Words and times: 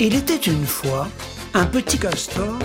Il 0.00 0.16
était 0.16 0.50
une 0.50 0.66
fois 0.66 1.06
un 1.54 1.66
petit 1.66 1.98
castor. 1.98 2.58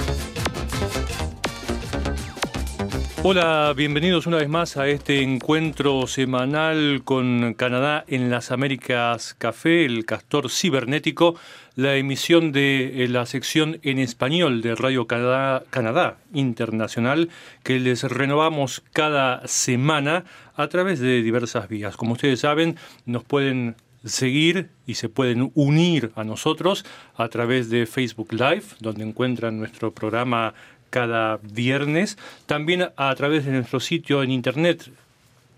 Hola, 3.22 3.72
bienvenidos 3.78 4.26
una 4.26 4.38
vez 4.38 4.50
más 4.50 4.78
a 4.78 4.88
este 4.88 5.22
encuentro 5.22 6.08
semanal 6.08 7.02
con 7.04 7.54
Canadá 7.54 8.04
en 8.08 8.32
las 8.32 8.50
Américas 8.50 9.36
Café, 9.38 9.86
el 9.86 10.06
castor 10.06 10.50
cibernético, 10.50 11.36
la 11.76 11.98
emisión 11.98 12.52
de 12.52 13.04
eh, 13.04 13.08
la 13.08 13.28
sección 13.28 13.80
en 13.84 14.00
español 14.00 14.62
de 14.64 14.74
Radio 14.74 15.06
Canadá, 15.06 15.64
Canadá 15.70 16.18
Internacional 16.34 17.30
que 17.62 17.80
les 17.80 18.02
renovamos 18.04 18.82
cada 18.92 19.48
semana 19.48 20.24
a 20.56 20.68
través 20.68 21.00
de 21.00 21.22
diversas 21.22 21.70
vías. 21.70 21.96
Como 21.96 22.14
ustedes 22.14 22.40
saben, 22.40 22.76
nos 23.06 23.24
pueden 23.24 23.76
seguir 24.06 24.70
y 24.86 24.96
se 24.96 25.10
pueden 25.10 25.52
unir 25.56 26.12
a 26.16 26.24
nosotros 26.24 26.86
a 27.16 27.28
través 27.28 27.70
de 27.70 27.86
Facebook 27.86 28.32
Live, 28.32 28.64
donde 28.80 29.04
encuentran 29.04 29.60
nuestro 29.60 29.92
programa 29.92 30.54
cada 30.90 31.38
viernes, 31.38 32.18
también 32.46 32.90
a 32.96 33.14
través 33.16 33.46
de 33.46 33.52
nuestro 33.52 33.80
sitio 33.80 34.24
en 34.24 34.32
internet 34.32 34.90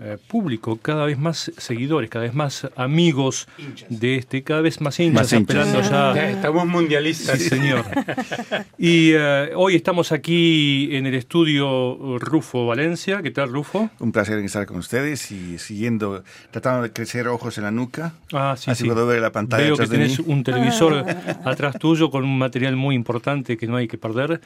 eh, 0.01 0.17
público, 0.29 0.77
cada 0.77 1.05
vez 1.05 1.17
más 1.17 1.51
seguidores, 1.57 2.09
cada 2.09 2.23
vez 2.23 2.33
más 2.33 2.65
amigos 2.77 3.49
de 3.89 4.15
este, 4.15 4.43
cada 4.43 4.61
vez 4.61 4.79
más 4.79 4.97
hinchas, 4.97 5.33
esperando 5.33 5.81
ya. 5.81 6.29
Estamos 6.29 6.65
mundialistas. 6.67 7.37
Sí, 7.37 7.49
señor. 7.49 7.83
y 8.77 9.11
eh, 9.11 9.51
hoy 9.57 9.75
estamos 9.75 10.13
aquí 10.13 10.95
en 10.95 11.05
el 11.05 11.15
estudio 11.15 12.17
Rufo 12.17 12.65
Valencia. 12.65 13.21
¿Qué 13.21 13.31
tal, 13.31 13.51
Rufo? 13.51 13.89
Un 13.99 14.13
placer 14.13 14.39
estar 14.39 14.65
con 14.65 14.77
ustedes 14.77 15.31
y 15.31 15.57
siguiendo, 15.57 16.23
tratando 16.51 16.83
de 16.83 16.93
crecer 16.93 17.27
ojos 17.27 17.57
en 17.57 17.65
la 17.65 17.71
nuca. 17.71 18.13
Ah, 18.31 18.55
sí, 18.57 18.71
así 18.71 18.83
sí. 18.83 18.89
puedo 18.89 19.05
ver 19.05 19.19
la 19.19 19.33
pantalla. 19.33 19.65
Veo 19.65 19.75
que 19.75 19.87
tenés 19.87 20.19
mí. 20.19 20.25
un 20.33 20.45
televisor 20.45 21.05
atrás 21.43 21.77
tuyo 21.77 22.09
con 22.09 22.23
un 22.23 22.37
material 22.37 22.77
muy 22.77 22.95
importante 22.95 23.57
que 23.57 23.67
no 23.67 23.75
hay 23.75 23.89
que 23.89 23.97
perder. 23.97 24.39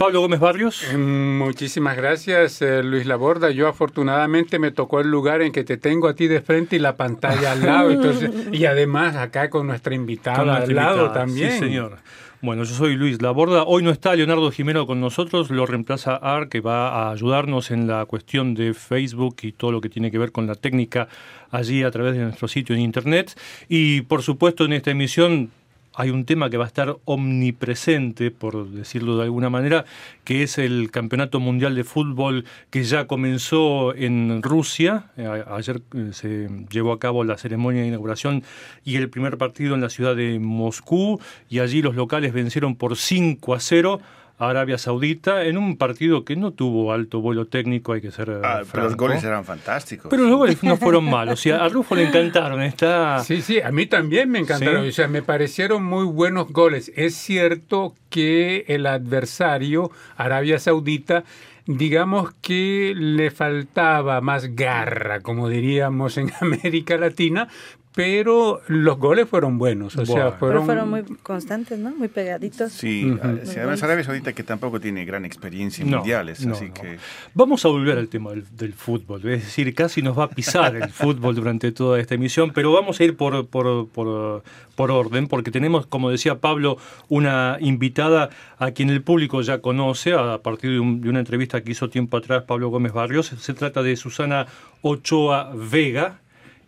Pablo 0.00 0.22
Gómez 0.22 0.40
Barrios. 0.40 0.82
Eh, 0.90 0.96
Muchísimas 0.96 1.94
gracias, 1.94 2.62
eh, 2.62 2.82
Luis 2.82 3.04
Laborda. 3.04 3.50
Yo 3.50 3.68
afortunadamente 3.68 4.58
me 4.58 4.70
tocó 4.70 5.00
el 5.00 5.10
lugar 5.10 5.42
en 5.42 5.52
que 5.52 5.62
te 5.62 5.76
tengo 5.76 6.08
a 6.08 6.14
ti 6.14 6.26
de 6.26 6.40
frente 6.40 6.76
y 6.76 6.78
la 6.78 6.96
pantalla 6.96 7.52
al 7.52 7.60
lado. 7.60 7.90
Entonces, 7.90 8.30
y 8.50 8.64
además 8.64 9.14
acá 9.16 9.50
con 9.50 9.66
nuestra 9.66 9.94
invitada 9.94 10.38
Con 10.38 10.48
al 10.48 10.74
lado 10.74 10.96
invitada. 11.02 11.12
también. 11.12 11.52
Sí, 11.52 11.58
señor. 11.58 11.98
Bueno, 12.40 12.64
yo 12.64 12.72
soy 12.74 12.96
Luis 12.96 13.20
Laborda. 13.20 13.64
Hoy 13.64 13.82
no 13.82 13.90
está 13.90 14.16
Leonardo 14.16 14.50
Jimeno 14.50 14.86
con 14.86 15.02
nosotros, 15.02 15.50
lo 15.50 15.66
reemplaza 15.66 16.16
Ar, 16.16 16.48
que 16.48 16.62
va 16.62 16.88
a 16.88 17.10
ayudarnos 17.10 17.70
en 17.70 17.86
la 17.86 18.06
cuestión 18.06 18.54
de 18.54 18.72
Facebook 18.72 19.36
y 19.42 19.52
todo 19.52 19.70
lo 19.70 19.82
que 19.82 19.90
tiene 19.90 20.10
que 20.10 20.16
ver 20.16 20.32
con 20.32 20.46
la 20.46 20.54
técnica 20.54 21.08
allí 21.50 21.82
a 21.82 21.90
través 21.90 22.14
de 22.14 22.20
nuestro 22.22 22.48
sitio 22.48 22.74
en 22.74 22.80
Internet. 22.80 23.38
Y 23.68 24.00
por 24.00 24.22
supuesto 24.22 24.64
en 24.64 24.72
esta 24.72 24.90
emisión 24.92 25.50
hay 25.94 26.10
un 26.10 26.24
tema 26.24 26.50
que 26.50 26.56
va 26.56 26.64
a 26.64 26.66
estar 26.68 26.96
omnipresente, 27.04 28.30
por 28.30 28.68
decirlo 28.70 29.16
de 29.16 29.24
alguna 29.24 29.50
manera, 29.50 29.84
que 30.24 30.42
es 30.42 30.58
el 30.58 30.90
Campeonato 30.90 31.40
Mundial 31.40 31.74
de 31.74 31.84
Fútbol 31.84 32.44
que 32.70 32.84
ya 32.84 33.06
comenzó 33.06 33.94
en 33.94 34.42
Rusia. 34.42 35.10
Eh, 35.16 35.44
Ayer 35.50 35.82
eh, 35.94 36.10
se 36.12 36.48
llevó 36.70 36.92
a 36.92 36.98
cabo 36.98 37.24
la 37.24 37.38
ceremonia 37.38 37.82
de 37.82 37.88
inauguración 37.88 38.44
y 38.84 38.96
el 38.96 39.10
primer 39.10 39.36
partido 39.38 39.74
en 39.74 39.80
la 39.80 39.90
ciudad 39.90 40.14
de 40.14 40.38
Moscú 40.38 41.20
y 41.48 41.58
allí 41.58 41.82
los 41.82 41.96
locales 41.96 42.32
vencieron 42.32 42.76
por 42.76 42.96
5 42.96 43.54
a 43.54 43.60
0 43.60 44.00
a 44.00 44.19
Arabia 44.48 44.78
Saudita 44.78 45.44
en 45.44 45.58
un 45.58 45.76
partido 45.76 46.24
que 46.24 46.36
no 46.36 46.52
tuvo 46.52 46.92
alto 46.92 47.20
vuelo 47.20 47.46
técnico, 47.46 47.92
hay 47.92 48.00
que 48.00 48.10
ser 48.10 48.30
eh, 48.30 48.40
Ah, 48.42 48.62
pero 48.70 48.84
los 48.84 48.96
goles 48.96 49.22
eran 49.22 49.44
fantásticos. 49.44 50.08
Pero 50.08 50.24
los 50.24 50.36
goles 50.38 50.62
no 50.62 50.76
fueron 50.78 51.04
malos. 51.04 51.44
Y 51.44 51.50
a 51.50 51.64
a 51.64 51.68
Rufo 51.68 51.94
le 51.94 52.08
encantaron. 52.08 52.62
Está... 52.62 53.22
Sí, 53.24 53.42
sí, 53.42 53.60
a 53.60 53.70
mí 53.70 53.86
también 53.86 54.30
me 54.30 54.38
encantaron. 54.38 54.82
Sí. 54.82 54.88
O 54.88 54.92
sea, 54.92 55.08
me 55.08 55.22
parecieron 55.22 55.84
muy 55.84 56.04
buenos 56.04 56.48
goles. 56.48 56.90
Es 56.96 57.14
cierto 57.14 57.94
que 58.08 58.64
el 58.68 58.86
adversario, 58.86 59.90
Arabia 60.16 60.58
Saudita, 60.58 61.24
digamos 61.66 62.32
que 62.40 62.94
le 62.96 63.30
faltaba 63.30 64.20
más 64.20 64.56
garra, 64.56 65.20
como 65.20 65.48
diríamos 65.48 66.16
en 66.18 66.32
América 66.40 66.96
Latina, 66.96 67.48
pero 67.94 68.60
los 68.68 68.98
goles 68.98 69.28
fueron 69.28 69.58
buenos. 69.58 69.96
O 69.96 70.06
sea, 70.06 70.14
Bueno. 70.14 70.30
Pero 70.38 70.62
fueron, 70.62 70.64
fueron 70.66 70.90
muy 70.90 71.02
constantes, 71.22 71.78
¿no? 71.78 71.90
Muy 71.90 72.06
pegaditos. 72.08 72.70
Sí, 72.72 73.04
Ujú. 73.10 73.18
ah, 73.22 73.34
sí, 73.44 73.58
además 73.58 73.82
Arabia 73.82 74.04
Saudita 74.04 74.32
que 74.32 74.44
tampoco 74.44 74.80
tiene 74.80 75.04
gran 75.04 75.24
experiencia 75.24 75.82
en 75.84 75.90
No, 75.90 75.96
mundiales, 75.98 76.46
no, 76.46 76.54
así 76.54 76.66
no. 76.68 76.74
que... 76.74 76.98
Vamos 77.34 77.64
a 77.64 77.68
volver 77.68 77.98
al 77.98 78.08
tema 78.08 78.30
del, 78.30 78.44
del 78.56 78.74
fútbol, 78.74 79.20
es 79.28 79.44
decir, 79.44 79.74
casi 79.74 80.02
nos 80.02 80.16
va 80.16 80.24
a 80.24 80.28
pisar 80.30 80.76
el 80.76 80.88
fútbol 80.90 81.34
durante 81.34 81.72
toda 81.72 81.98
esta 81.98 82.14
emisión, 82.14 82.52
pero 82.54 82.72
vamos 82.72 83.00
a 83.00 83.04
ir 83.04 83.16
por, 83.16 83.46
por, 83.48 83.88
por, 83.88 84.44
por 84.76 84.90
orden, 84.92 85.26
porque 85.26 85.50
tenemos, 85.50 85.86
como 85.86 86.10
decía 86.10 86.36
Pablo, 86.38 86.78
una 87.08 87.56
invitada 87.60 88.30
a 88.58 88.70
quien 88.70 88.90
el 88.90 89.02
público 89.02 89.42
ya 89.42 89.58
conoce 89.60 90.14
a 90.14 90.38
partir 90.38 90.70
de, 90.70 90.78
un- 90.80 91.00
de 91.00 91.08
una 91.10 91.18
entrevista 91.18 91.60
que 91.62 91.72
hizo 91.72 91.90
tiempo 91.90 92.16
atrás 92.16 92.44
Pablo 92.44 92.68
Gómez 92.68 92.92
Barrios. 92.92 93.26
Se 93.26 93.52
trata 93.52 93.82
de 93.82 93.96
Susana 93.96 94.46
Ochoa 94.82 95.52
Vega, 95.54 96.20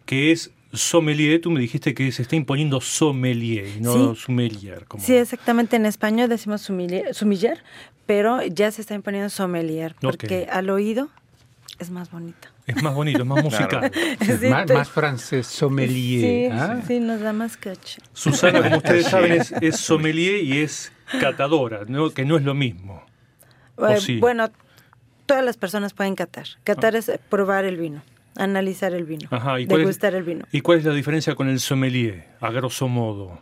que 0.04 0.32
es 0.32 0.50
sommelier. 0.72 1.40
Tú 1.40 1.50
me 1.50 1.60
dijiste 1.60 1.94
que 1.94 2.10
se 2.12 2.22
está 2.22 2.36
imponiendo 2.36 2.80
sommelier 2.80 3.66
y 3.78 3.80
no 3.80 4.14
sommelier. 4.14 4.86
Como... 4.86 5.02
Sí, 5.02 5.14
exactamente. 5.14 5.76
En 5.76 5.86
español 5.86 6.28
decimos 6.28 6.62
sumiller, 6.62 7.14
sumiller, 7.14 7.62
pero 8.06 8.42
ya 8.44 8.70
se 8.70 8.80
está 8.80 8.94
imponiendo 8.94 9.30
sommelier, 9.30 9.94
porque 10.00 10.48
al 10.50 10.70
oído 10.70 11.08
es 11.78 11.90
más 11.90 12.10
bonito. 12.10 12.48
Es 12.66 12.80
más 12.82 12.94
bonito, 12.94 13.20
es 13.20 13.26
más 13.26 13.42
musical. 13.42 13.90
Sí, 14.20 14.48
más, 14.48 14.70
más 14.70 14.88
francés, 14.88 15.46
sommelier. 15.46 16.50
Sí, 16.52 16.58
¿ah? 16.58 16.80
sí, 16.86 17.00
nos 17.00 17.20
da 17.20 17.32
más 17.32 17.56
cacho. 17.56 18.00
Susana, 18.12 18.62
como 18.62 18.76
ustedes 18.78 19.06
saben, 19.06 19.32
es, 19.32 19.52
es 19.60 19.76
sommelier 19.78 20.42
y 20.42 20.58
es 20.58 20.92
catadora, 21.20 21.84
¿no? 21.86 22.10
que 22.10 22.24
no 22.24 22.36
es 22.36 22.44
lo 22.44 22.54
mismo. 22.54 23.02
¿O 23.76 23.86
Eh, 23.88 24.00
sí? 24.00 24.18
Bueno, 24.18 24.50
todas 25.26 25.44
las 25.44 25.56
personas 25.56 25.92
pueden 25.92 26.14
catar. 26.14 26.46
Catar 26.62 26.94
es 26.94 27.10
probar 27.28 27.64
el 27.64 27.76
vino, 27.76 28.02
analizar 28.37 28.94
el 28.94 29.04
vino, 29.04 29.28
Ajá, 29.31 29.60
¿y 29.60 29.65
es, 29.65 29.69
degustar 29.69 30.15
el 30.15 30.22
vino. 30.22 30.44
¿Y 30.53 30.60
cuál 30.60 30.78
es 30.78 30.84
la 30.84 30.94
diferencia 30.94 31.34
con 31.34 31.48
el 31.48 31.60
sommelier, 31.60 32.25
a 32.41 32.50
grosso 32.50 32.88
modo? 32.88 33.38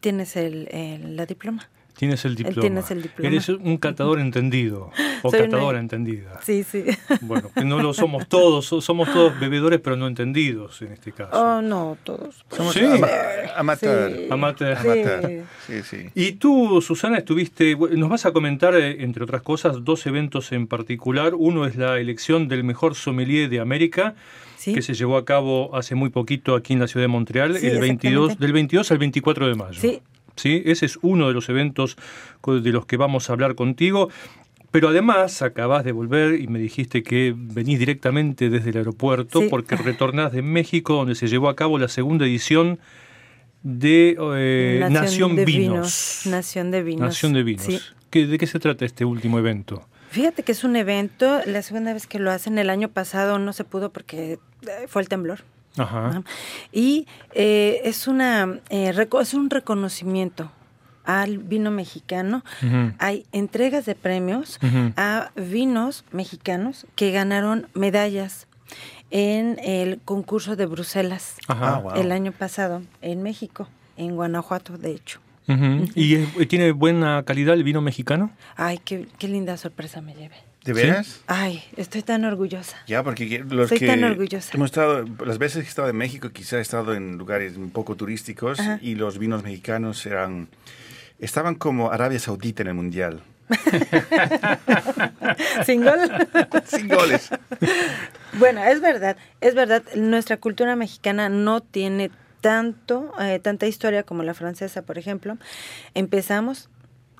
Tienes 0.00 0.36
el, 0.36 0.68
el- 0.70 1.16
la 1.16 1.26
diploma. 1.26 1.68
Tienes 1.98 2.24
el 2.24 2.36
diploma. 2.36 2.60
tienes 2.60 2.90
el 2.92 3.02
diploma. 3.02 3.28
Eres 3.28 3.48
un 3.48 3.76
catador 3.76 4.20
entendido 4.20 4.90
o 5.22 5.30
Soy 5.30 5.40
una- 5.40 5.48
catadora 5.50 5.80
entendida. 5.80 6.40
Sí, 6.44 6.62
sí. 6.62 6.84
Bueno, 7.22 7.50
no 7.64 7.82
lo 7.82 7.92
somos 7.92 8.28
todos, 8.28 8.66
so- 8.66 8.80
somos 8.80 9.12
todos 9.12 9.38
bebedores 9.40 9.80
pero 9.80 9.96
no 9.96 10.06
entendidos 10.06 10.80
en 10.82 10.92
este 10.92 11.10
caso. 11.12 11.30
Oh, 11.32 11.60
no, 11.60 11.98
todos. 12.04 12.44
Somos 12.56 12.72
Sí. 12.72 12.84
ama- 12.84 13.08
amateur. 13.56 14.12
Sí. 14.16 14.26
Amateur. 14.30 14.76
Amateur. 14.78 15.42
Sí, 15.66 15.82
sí. 15.82 15.96
Y 16.14 16.32
tú, 16.32 16.80
Susana, 16.80 17.18
estuviste, 17.18 17.74
bueno, 17.74 17.96
nos 17.96 18.08
vas 18.10 18.26
a 18.26 18.32
comentar, 18.32 18.74
eh, 18.76 19.02
entre 19.02 19.24
otras 19.24 19.42
cosas, 19.42 19.84
dos 19.84 20.06
eventos 20.06 20.52
en 20.52 20.68
particular. 20.68 21.34
Uno 21.34 21.66
es 21.66 21.74
la 21.76 21.98
elección 21.98 22.46
del 22.46 22.62
mejor 22.62 22.94
sommelier 22.94 23.48
de 23.50 23.58
América, 23.60 24.14
Sí. 24.56 24.72
que 24.72 24.82
se 24.82 24.94
llevó 24.94 25.16
a 25.16 25.24
cabo 25.24 25.74
hace 25.76 25.94
muy 25.94 26.10
poquito 26.10 26.54
aquí 26.54 26.72
en 26.74 26.80
la 26.80 26.86
ciudad 26.88 27.04
de 27.04 27.08
Montreal, 27.08 27.56
Sí, 27.58 27.66
el 27.66 27.78
22, 27.80 28.30
exactamente. 28.30 28.44
del 28.44 28.52
22 28.52 28.90
al 28.92 28.98
24 28.98 29.46
de 29.48 29.54
mayo. 29.54 29.80
Sí. 29.80 30.00
Sí, 30.38 30.62
ese 30.64 30.86
es 30.86 30.98
uno 31.02 31.28
de 31.28 31.34
los 31.34 31.48
eventos 31.48 31.96
de 32.46 32.70
los 32.72 32.86
que 32.86 32.96
vamos 32.96 33.28
a 33.28 33.32
hablar 33.34 33.54
contigo. 33.54 34.08
Pero 34.70 34.88
además 34.88 35.40
acabas 35.40 35.82
de 35.82 35.92
volver 35.92 36.38
y 36.40 36.46
me 36.46 36.58
dijiste 36.58 37.02
que 37.02 37.34
venís 37.34 37.78
directamente 37.78 38.50
desde 38.50 38.68
el 38.70 38.76
aeropuerto 38.76 39.40
Sí. 39.40 39.46
porque 39.48 39.76
retornás 39.76 40.32
de 40.32 40.42
México 40.42 40.94
donde 40.94 41.14
se 41.14 41.26
llevó 41.26 41.48
a 41.48 41.56
cabo 41.56 41.78
la 41.78 41.88
segunda 41.88 42.26
edición 42.26 42.78
de 43.62 44.16
eh, 44.36 44.86
Nación, 44.90 45.36
de 45.36 45.44
Vinos. 45.44 46.22
Nación 46.26 46.70
de 46.70 46.82
Vinos. 46.82 47.00
Nación 47.00 47.32
de 47.32 47.42
Vinos. 47.42 47.64
Sí. 47.64 47.78
¿Qué- 48.10 48.26
¿De 48.26 48.38
qué 48.38 48.46
se 48.46 48.58
trata 48.58 48.84
este 48.84 49.04
último 49.04 49.38
evento? 49.38 49.86
Fíjate 50.10 50.42
que 50.42 50.52
es 50.52 50.64
un 50.64 50.76
evento, 50.76 51.40
la 51.44 51.60
segunda 51.62 51.92
vez 51.92 52.06
que 52.06 52.18
lo 52.18 52.30
hacen, 52.30 52.56
el 52.58 52.70
año 52.70 52.88
pasado 52.88 53.38
no 53.38 53.52
se 53.52 53.64
pudo 53.64 53.90
porque 53.92 54.32
eh, 54.34 54.38
fue 54.86 55.02
el 55.02 55.08
temblor. 55.08 55.40
Ajá. 55.78 56.10
¿no? 56.14 56.24
Y 56.72 57.06
eh, 57.32 57.80
es, 57.84 58.06
una, 58.08 58.60
eh, 58.70 58.92
reco- 58.94 59.20
es 59.20 59.34
un 59.34 59.48
reconocimiento 59.50 60.50
al 61.04 61.38
vino 61.38 61.70
mexicano. 61.70 62.44
Hay 62.98 63.24
entregas 63.32 63.86
de 63.86 63.94
premios 63.94 64.58
a 64.96 65.30
vinos 65.36 66.04
mexicanos 66.12 66.86
que 66.96 67.12
ganaron 67.12 67.66
medallas 67.74 68.46
en 69.10 69.58
el 69.64 70.00
concurso 70.04 70.54
de 70.54 70.66
Bruselas 70.66 71.36
Ajá. 71.46 71.76
Ah, 71.76 71.78
wow. 71.80 71.92
el 71.96 72.12
año 72.12 72.32
pasado 72.32 72.82
en 73.00 73.22
México, 73.22 73.68
en 73.96 74.16
Guanajuato, 74.16 74.76
de 74.76 74.90
hecho. 74.92 75.20
¿Y 75.94 76.16
es- 76.16 76.48
tiene 76.48 76.72
buena 76.72 77.22
calidad 77.22 77.54
el 77.54 77.64
vino 77.64 77.80
mexicano? 77.80 78.30
Ay, 78.54 78.78
qué, 78.84 79.08
qué 79.18 79.28
linda 79.28 79.56
sorpresa 79.56 80.02
me 80.02 80.14
llevé. 80.14 80.36
¿De 80.68 80.74
veras? 80.74 81.22
Ay, 81.26 81.64
estoy 81.78 82.02
tan 82.02 82.26
orgullosa. 82.26 82.76
Ya, 82.86 83.02
porque 83.02 83.42
los 83.48 83.72
Estoy 83.72 83.78
que 83.78 83.86
tan 83.86 84.04
orgullosa. 84.04 84.50
hemos 84.52 84.66
estado, 84.66 85.06
las 85.24 85.38
veces 85.38 85.62
que 85.62 85.66
he 85.66 85.70
estado 85.70 85.88
en 85.88 85.96
México, 85.96 86.28
quizá 86.28 86.58
he 86.58 86.60
estado 86.60 86.94
en 86.94 87.16
lugares 87.16 87.56
un 87.56 87.70
poco 87.70 87.96
turísticos 87.96 88.60
Ajá. 88.60 88.78
y 88.82 88.94
los 88.94 89.18
vinos 89.18 89.42
mexicanos 89.42 90.04
eran, 90.04 90.48
estaban 91.20 91.54
como 91.54 91.90
Arabia 91.90 92.18
Saudita 92.18 92.60
en 92.60 92.68
el 92.68 92.74
mundial. 92.74 93.22
¿Sin 95.64 95.82
gol? 95.82 96.00
Sin 96.66 96.86
goles. 96.86 97.30
Bueno, 98.34 98.62
es 98.62 98.82
verdad, 98.82 99.16
es 99.40 99.54
verdad. 99.54 99.82
Nuestra 99.96 100.36
cultura 100.36 100.76
mexicana 100.76 101.30
no 101.30 101.62
tiene 101.62 102.10
tanto, 102.42 103.14
eh, 103.18 103.40
tanta 103.42 103.66
historia 103.66 104.02
como 104.02 104.22
la 104.22 104.34
francesa, 104.34 104.82
por 104.82 104.98
ejemplo. 104.98 105.38
Empezamos 105.94 106.68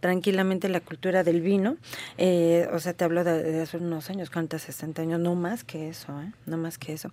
tranquilamente 0.01 0.69
la 0.69 0.81
cultura 0.81 1.25
del 1.25 1.41
vino. 1.41 1.77
eh, 2.17 2.69
o 2.73 2.79
sea, 2.79 2.93
te 2.93 3.05
hablo 3.05 3.25
de, 3.25 3.43
de 3.43 3.63
hace 3.63 3.77
unos 3.79 4.11
años, 4.11 4.31
40, 4.31 4.59
60 4.59 5.03
años, 5.03 5.21
no 5.21 5.35
más 5.35 5.65
que 5.65 5.89
eso, 5.89 6.21
¿eh? 6.23 6.33
no 6.47 6.57
más 6.57 6.79
que 6.79 6.93
eso. 6.93 7.11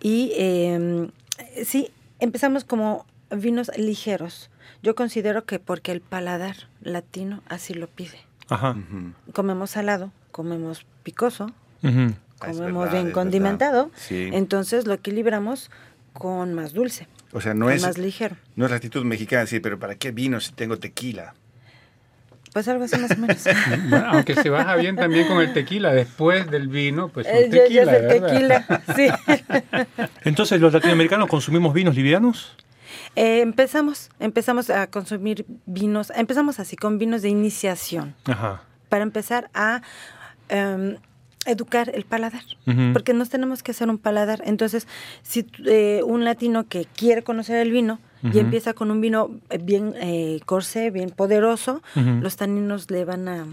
Y 0.00 0.32
eh, 0.36 1.08
sí, 1.64 1.90
empezamos 2.20 2.64
como 2.64 3.06
vinos 3.30 3.70
ligeros. 3.76 4.50
Yo 4.82 4.94
considero 4.94 5.44
que 5.44 5.58
porque 5.58 5.92
el 5.92 6.00
paladar 6.00 6.56
latino 6.80 7.42
así 7.48 7.74
lo 7.74 7.86
pide. 7.88 8.18
Ajá. 8.48 8.76
Comemos 9.32 9.70
salado, 9.70 10.12
comemos 10.30 10.86
picoso. 11.02 11.50
Ah, 11.82 12.12
comemos 12.38 12.84
verdad, 12.84 13.02
bien 13.02 13.12
condimentado. 13.12 13.90
Sí. 13.96 14.30
entonces 14.32 14.86
lo 14.86 14.94
equilibramos 14.94 15.70
con 16.12 16.54
más 16.54 16.72
dulce, 16.72 17.06
O 17.32 17.40
sea, 17.40 17.54
no 17.54 17.66
con 17.66 17.74
es, 17.74 17.82
más 17.82 17.98
ligero. 17.98 18.36
no 18.56 18.64
es 18.64 18.70
la 18.70 18.76
actitud 18.78 19.04
mexicana 19.04 19.42
decir, 19.42 19.62
pero 19.62 19.78
¿para 19.78 19.94
qué 19.94 20.10
vino 20.10 20.40
si 20.40 20.52
tengo 20.52 20.76
tequila? 20.78 21.34
Pues 22.58 22.66
algo 22.66 22.86
así 22.86 22.98
más 22.98 23.12
o 23.12 23.16
menos. 23.18 23.44
Bueno, 23.88 24.06
aunque 24.10 24.34
se 24.34 24.50
baja 24.50 24.74
bien 24.74 24.96
también 24.96 25.28
con 25.28 25.40
el 25.40 25.52
tequila. 25.52 25.92
Después 25.92 26.50
del 26.50 26.66
vino, 26.66 27.08
pues 27.08 27.24
un 27.28 27.32
Eh, 27.32 27.48
ya 27.52 27.62
tequila, 27.62 27.82
es 27.82 27.88
el 28.02 28.08
¿verdad? 28.08 28.26
tequila, 28.26 28.82
sí. 28.96 29.08
Entonces, 30.24 30.60
¿los 30.60 30.72
latinoamericanos 30.72 31.28
consumimos 31.28 31.72
vinos 31.72 31.94
livianos? 31.94 32.56
Eh, 33.14 33.42
empezamos, 33.42 34.10
empezamos 34.18 34.70
a 34.70 34.88
consumir 34.88 35.46
vinos, 35.66 36.10
empezamos 36.16 36.58
así 36.58 36.74
con 36.74 36.98
vinos 36.98 37.22
de 37.22 37.28
iniciación, 37.28 38.16
Ajá. 38.24 38.62
para 38.88 39.04
empezar 39.04 39.50
a 39.54 39.82
em, 40.48 40.96
educar 41.50 41.90
el 41.94 42.04
paladar, 42.04 42.42
porque 42.92 43.14
nos 43.14 43.28
tenemos 43.28 43.62
que 43.62 43.72
hacer 43.72 43.88
un 43.88 43.98
paladar. 43.98 44.42
Entonces, 44.44 44.86
si 45.22 45.46
eh, 45.66 46.02
un 46.04 46.24
latino 46.24 46.68
que 46.68 46.86
quiere 46.86 47.22
conocer 47.22 47.56
el 47.56 47.72
vino 47.72 47.98
y 48.22 48.38
empieza 48.38 48.74
con 48.74 48.90
un 48.90 49.00
vino 49.00 49.30
bien 49.60 49.94
eh, 50.00 50.40
corsé, 50.44 50.90
bien 50.90 51.10
poderoso, 51.10 51.82
los 51.94 52.36
taninos 52.36 52.90
le 52.90 53.04
van 53.04 53.28
a 53.28 53.46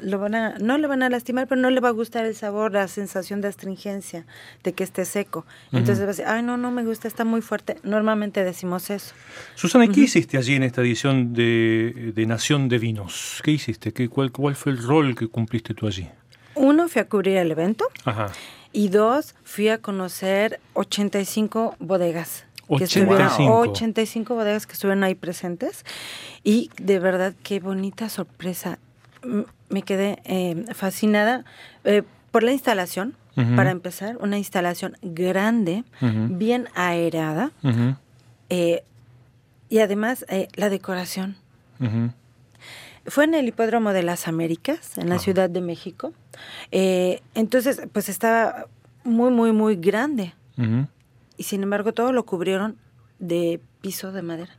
lo 0.00 0.18
van 0.18 0.34
a, 0.34 0.58
no 0.58 0.78
le 0.78 0.86
van 0.86 1.02
a 1.02 1.08
lastimar, 1.08 1.46
pero 1.48 1.60
no 1.60 1.70
le 1.70 1.80
va 1.80 1.88
a 1.88 1.92
gustar 1.92 2.26
el 2.26 2.34
sabor, 2.34 2.72
la 2.72 2.88
sensación 2.88 3.40
de 3.40 3.48
astringencia, 3.48 4.26
de 4.62 4.72
que 4.72 4.84
esté 4.84 5.04
seco. 5.04 5.46
Entonces 5.72 6.00
va 6.00 6.04
a 6.04 6.08
decir, 6.08 6.24
ay, 6.26 6.42
no, 6.42 6.56
no 6.56 6.70
me 6.70 6.84
gusta, 6.84 7.08
está 7.08 7.24
muy 7.24 7.40
fuerte. 7.40 7.76
Normalmente 7.82 8.44
decimos 8.44 8.90
eso. 8.90 9.14
Susana, 9.54 9.88
¿qué 9.88 10.00
hiciste 10.00 10.36
allí 10.36 10.54
en 10.54 10.64
esta 10.64 10.82
edición 10.82 11.32
de, 11.32 12.12
de 12.14 12.26
Nación 12.26 12.68
de 12.68 12.78
Vinos? 12.78 13.40
¿Qué 13.42 13.52
hiciste? 13.52 13.92
¿Qué, 13.92 14.08
cuál, 14.08 14.32
¿Cuál 14.32 14.54
fue 14.54 14.72
el 14.72 14.78
rol 14.78 15.14
que 15.14 15.28
cumpliste 15.28 15.74
tú 15.74 15.86
allí? 15.86 16.08
Uno, 16.56 16.88
fui 16.88 17.00
a 17.02 17.08
cubrir 17.08 17.36
el 17.36 17.50
evento. 17.50 17.84
Ajá. 18.04 18.32
Y 18.72 18.88
dos, 18.88 19.34
fui 19.44 19.68
a 19.68 19.78
conocer 19.78 20.60
85 20.74 21.76
bodegas. 21.78 22.44
que 22.66 22.74
85. 22.74 23.28
estuvieron- 23.28 23.68
85 23.70 24.34
bodegas 24.34 24.66
que 24.66 24.72
estuvieron 24.72 25.04
ahí 25.04 25.14
presentes. 25.14 25.84
Y 26.42 26.70
de 26.80 26.98
verdad, 26.98 27.32
qué 27.44 27.60
bonita 27.60 28.08
sorpresa. 28.08 28.78
Me 29.68 29.82
quedé 29.82 30.18
eh, 30.24 30.64
fascinada 30.74 31.44
eh, 31.84 32.02
por 32.32 32.42
la 32.42 32.52
instalación, 32.52 33.14
para 33.54 33.70
empezar, 33.70 34.16
una 34.18 34.38
instalación 34.38 34.96
grande, 35.02 35.84
bien 36.00 36.68
aerada. 36.74 37.50
Eh, 38.50 38.82
y 39.68 39.78
además, 39.80 40.24
eh, 40.28 40.48
la 40.54 40.68
decoración. 40.70 41.36
Fue 43.08 43.24
en 43.24 43.34
el 43.34 43.48
Hipódromo 43.48 43.92
de 43.92 44.02
las 44.02 44.26
Américas, 44.28 44.98
en 44.98 45.08
la 45.08 45.18
Ciudad 45.18 45.48
de 45.50 45.60
México. 45.60 46.12
Eh, 46.70 47.20
entonces, 47.34 47.82
pues 47.92 48.08
estaba 48.08 48.66
muy, 49.04 49.30
muy, 49.30 49.52
muy 49.52 49.76
grande. 49.76 50.34
Y 51.36 51.42
sin 51.44 51.62
embargo, 51.62 51.92
todo 51.92 52.12
lo 52.12 52.24
cubrieron 52.26 52.76
de 53.18 53.60
piso 53.80 54.12
de 54.12 54.22
madera. 54.22 54.56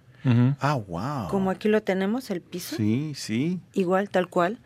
Ah, 0.60 0.76
wow. 0.76 1.30
Como 1.30 1.50
aquí 1.52 1.68
lo 1.70 1.82
tenemos, 1.84 2.30
el 2.32 2.42
piso, 2.42 2.76
Sí, 2.76 3.14
sí. 3.16 3.60
igual, 3.74 4.10
tal 4.10 4.28
cual. 4.28 4.60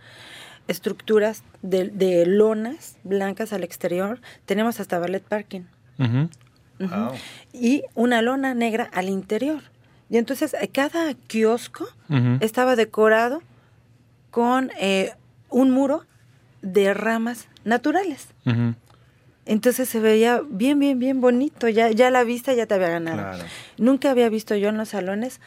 Estructuras 0.67 1.43
de, 1.61 1.89
de 1.89 2.25
lonas 2.25 2.97
blancas 3.03 3.53
al 3.53 3.63
exterior. 3.63 4.19
Tenemos 4.45 4.79
hasta 4.79 4.99
ballet 4.99 5.23
parking. 5.23 5.61
Wow. 5.97 7.11
Y 7.53 7.83
una 7.93 8.21
lona 8.21 8.53
negra 8.55 8.89
al 8.93 9.09
interior. 9.09 9.61
Y 10.09 10.17
entonces, 10.17 10.55
eh, 10.59 10.67
cada 10.67 11.13
kiosco 11.13 11.87
estaba 12.41 12.75
decorado 12.75 13.41
con 14.31 14.71
eh, 14.79 15.13
un 15.49 15.71
muro 15.71 16.05
de 16.61 16.93
ramas 16.93 17.47
naturales. 17.63 18.27
Entonces 19.45 19.89
se 19.89 19.99
veía 19.99 20.41
bien, 20.47 20.79
bien, 20.79 20.97
bien 20.99 21.19
bonito. 21.21 21.67
Ya, 21.67 21.89
ya 21.91 22.09
la 22.11 22.23
vista 22.23 22.53
ya 22.53 22.65
te 22.65 22.73
había 22.75 22.89
ganado. 22.89 23.17
Claro. 23.17 23.43
Nunca 23.77 24.11
había 24.11 24.29
visto 24.29 24.55
yo 24.55 24.69
en 24.69 24.77
los 24.77 24.89
salones 24.89 25.39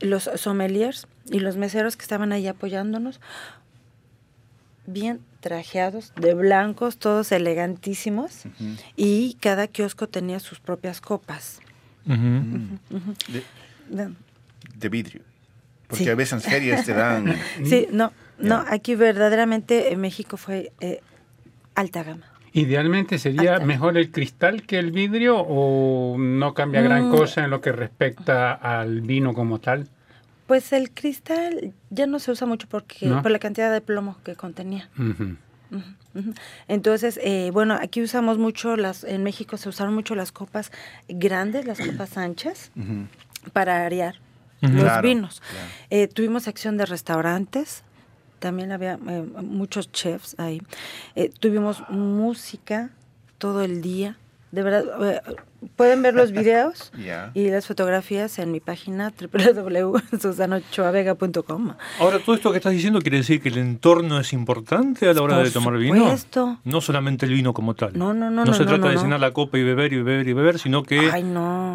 los 0.00 0.28
sommeliers 0.34 1.06
y 1.30 1.38
los 1.38 1.56
meseros 1.56 1.96
que 1.96 2.02
estaban 2.02 2.32
ahí 2.32 2.48
apoyándonos, 2.48 3.20
bien 4.86 5.20
trajeados, 5.40 6.12
de 6.16 6.34
blancos, 6.34 6.98
todos 6.98 7.30
elegantísimos. 7.32 8.42
Y 8.96 9.34
cada 9.40 9.66
kiosco 9.68 10.08
tenía 10.08 10.40
sus 10.40 10.58
propias 10.60 11.00
copas. 11.00 11.60
Ujú. 12.06 13.14
De, 14.74 14.88
vidrio. 14.88 15.22
Porque 15.86 16.04
Sí. 16.04 16.10
a 16.10 16.14
veces 16.14 16.32
en 16.44 16.50
ferias 16.50 16.84
te 16.84 16.94
dan... 16.94 17.36
Sí, 17.64 17.86
no, 17.92 18.12
no, 18.38 18.64
aquí 18.68 18.94
verdaderamente 18.94 19.92
en 19.92 20.00
México 20.00 20.36
fue 20.36 20.72
eh, 20.80 21.00
alta 21.74 22.02
gama. 22.02 22.26
Idealmente 22.54 23.18
sería 23.18 23.54
Alta. 23.54 23.64
mejor 23.66 23.96
el 23.96 24.10
cristal 24.10 24.62
que 24.64 24.78
el 24.78 24.90
vidrio 24.92 25.38
o 25.38 26.16
no 26.18 26.52
cambia 26.52 26.82
gran 26.82 27.08
Mm. 27.08 27.16
cosa 27.16 27.44
en 27.44 27.50
lo 27.50 27.60
que 27.62 27.72
respecta 27.72 28.52
al 28.52 29.00
vino 29.00 29.32
como 29.32 29.58
tal. 29.58 29.88
Pues 30.46 30.72
el 30.74 30.90
cristal 30.90 31.72
ya 31.88 32.06
no 32.06 32.18
se 32.18 32.30
usa 32.30 32.46
mucho 32.46 32.66
porque 32.68 33.06
¿No? 33.06 33.22
por 33.22 33.30
la 33.30 33.38
cantidad 33.38 33.72
de 33.72 33.80
plomo 33.80 34.18
que 34.22 34.34
contenía. 34.36 34.90
Entonces, 36.68 37.18
eh, 37.22 37.50
bueno, 37.52 37.78
aquí 37.80 38.02
usamos 38.02 38.36
mucho 38.36 38.76
las, 38.76 39.04
en 39.04 39.22
México 39.22 39.56
se 39.56 39.68
usaron 39.70 39.94
mucho 39.94 40.14
las 40.14 40.30
copas 40.32 40.70
grandes, 41.08 41.64
las 41.66 41.78
copas 41.80 42.16
anchas, 42.18 42.70
para 43.54 43.86
arear 43.86 44.16
los 44.60 44.70
Claro, 44.82 45.08
vinos. 45.08 45.40
claro. 45.40 45.66
Eh, 45.90 46.08
tuvimos 46.08 46.48
acción 46.48 46.76
de 46.76 46.84
restaurantes, 46.86 47.82
también 48.42 48.72
había 48.72 48.94
eh, 48.94 49.22
muchos 49.40 49.92
chefs 49.92 50.34
ahí. 50.36 50.60
Eh, 51.14 51.30
tuvimos 51.30 51.88
música 51.88 52.90
todo 53.38 53.62
el 53.62 53.80
día. 53.82 54.18
De 54.52 54.62
verdad, 54.62 55.22
pueden 55.76 56.02
ver 56.02 56.14
los 56.14 56.30
videos 56.30 56.92
y 57.34 57.48
las 57.48 57.66
fotografías 57.66 58.38
en 58.38 58.52
mi 58.52 58.60
página 58.60 59.10
www.susanochoavega.com. 59.18 61.74
Ahora, 61.98 62.18
todo 62.18 62.36
esto 62.36 62.50
que 62.50 62.58
estás 62.58 62.72
diciendo 62.72 63.00
quiere 63.00 63.16
decir 63.16 63.40
que 63.40 63.48
el 63.48 63.56
entorno 63.56 64.20
es 64.20 64.34
importante 64.34 65.08
a 65.08 65.14
la 65.14 65.22
hora 65.22 65.36
Por 65.36 65.44
de 65.44 65.50
tomar 65.50 65.78
vino. 65.78 65.96
supuesto. 65.96 66.58
No 66.64 66.82
solamente 66.82 67.24
el 67.26 67.32
vino 67.32 67.54
como 67.54 67.72
tal. 67.74 67.96
No, 67.98 68.12
no, 68.12 68.28
no, 68.30 68.44
No 68.44 68.50
no, 68.50 68.52
se 68.54 68.64
no, 68.64 68.68
trata 68.68 68.84
no, 68.84 68.90
de 68.90 68.96
llenar 68.98 69.20
la 69.20 69.30
copa 69.32 69.56
y 69.58 69.62
beber 69.62 69.94
y 69.94 70.02
beber 70.02 70.28
y 70.28 70.32
beber, 70.34 70.58
sino 70.58 70.82
que 70.82 70.98
Ay, 71.10 71.24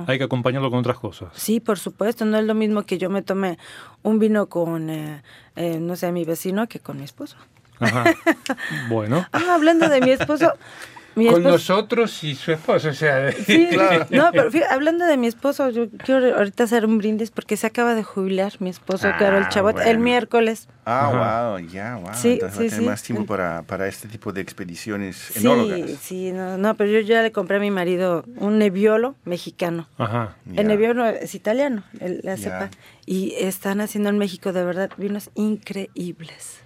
hay 0.07 0.17
que 0.19 0.24
acompañarlo 0.24 0.69
con 0.69 0.77
otras 0.79 1.00
cosas. 1.00 1.29
Sí, 1.34 1.60
por 1.60 1.79
supuesto, 1.79 2.25
no 2.25 2.38
es 2.38 2.46
lo 2.46 2.53
mismo 2.53 2.84
que 2.84 3.00
yo 3.00 3.10
me 3.10 3.24
tome 3.24 3.57
un 4.03 4.19
vino 4.19 4.50
con, 4.50 4.91
eh, 4.91 5.24
eh, 5.55 5.79
no 5.79 5.96
sé, 5.96 6.12
mi 6.12 6.25
vecino 6.25 6.67
que 6.67 6.79
con 6.79 6.98
mi 6.98 7.03
esposo. 7.03 7.38
Ajá. 7.79 8.03
bueno. 8.89 9.25
Ah, 9.31 9.55
hablando 9.55 9.89
de 9.89 10.00
mi 10.01 10.12
esposo, 10.12 10.53
mi 11.17 11.25
Con 11.25 11.36
esposo... 11.38 11.50
nosotros 11.50 12.24
y 12.24 12.36
su 12.36 12.51
esposo, 12.51 12.89
o 12.89 12.93
sea, 12.93 13.31
Sí, 13.31 13.67
no, 14.12 14.29
pero 14.31 14.50
fíjate, 14.51 14.74
hablando 14.74 15.05
de 15.05 15.17
mi 15.17 15.27
esposo, 15.27 15.69
yo 15.69 15.89
quiero 15.89 16.38
ahorita 16.38 16.63
hacer 16.63 16.86
un 16.86 16.97
brindis 17.00 17.31
porque 17.31 17.57
se 17.57 17.67
acaba 17.67 17.95
de 17.95 18.03
jubilar 18.03 18.53
mi 18.59 18.69
esposo, 18.69 19.09
Ah, 19.09 19.17
Carol 19.17 19.50
Chabot, 19.50 19.79
el 19.79 20.00
miércoles. 20.00 20.69
Ah, 20.86 21.09
Ajá. 21.09 21.50
wow, 21.50 21.59
ya, 21.67 21.95
wow. 21.97 22.12
Sí, 22.13 22.33
Entonces 22.33 22.57
va 22.57 22.62
sí, 22.62 22.67
a 22.67 22.69
tener 22.69 22.79
sí. 22.83 22.86
más 22.86 23.03
tiempo 23.03 23.25
para, 23.25 23.63
para 23.63 23.88
este 23.88 24.07
tipo 24.07 24.31
de 24.31 24.39
expediciones 24.41 25.17
Sí, 25.17 25.39
enólogas. 25.39 25.91
sí, 26.01 26.31
no, 26.31 26.57
no, 26.57 26.75
pero 26.75 26.91
yo 26.91 27.00
ya 27.01 27.21
le 27.21 27.31
compré 27.33 27.57
a 27.57 27.59
mi 27.59 27.71
marido 27.71 28.24
un 28.38 28.57
Nebbiolo 28.59 29.15
mexicano. 29.25 29.88
Ajá. 29.97 30.36
El 30.55 30.67
Nebbiolo 30.67 31.05
es 31.07 31.36
italiano, 31.36 31.83
el- 32.00 32.21
la 32.24 32.38
cepa. 32.38 32.69
Y 33.05 33.33
están 33.39 33.81
haciendo 33.81 34.09
en 34.09 34.17
México 34.17 34.53
de 34.53 34.63
verdad 34.63 34.89
vinos 34.97 35.29
increíbles. 35.36 36.59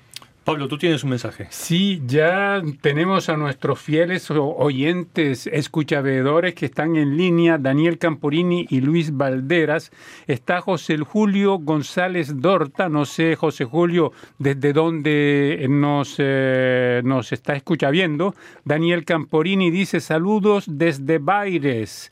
Pablo, 0.44 0.68
tú 0.68 0.80
tienes 0.80 1.04
un 1.04 1.12
mensaje. 1.12 1.46
Sí, 1.52 2.02
ya 2.08 2.64
tenemos 2.82 3.30
a 3.30 3.38
nuestros 3.38 3.80
fieles 3.80 4.32
oyentes, 4.32 5.46
escuchavedores 5.46 6.56
que 6.56 6.66
están 6.66 6.96
en 6.96 7.16
línea, 7.16 7.60
Daniel 7.60 8.00
Camporini 8.00 8.66
y 8.68 8.82
Luis 8.82 9.16
Valderas. 9.16 9.92
Está 10.26 10.60
José 10.62 10.98
Julio 10.98 11.60
González 11.60 12.42
Dorta, 12.42 12.90
no 12.90 13.06
sé, 13.06 13.36
José 13.36 13.66
Julio, 13.66 14.14
desde 14.40 14.74
dónde 14.74 15.64
nos, 15.70 16.16
eh, 16.18 17.02
nos 17.04 17.32
está 17.32 17.54
escuchando. 17.54 18.34
Daniel 18.66 19.06
Camporini 19.06 19.70
dice 19.70 20.00
saludos 20.00 20.66
desde 20.68 21.20
Baires. 21.20 22.10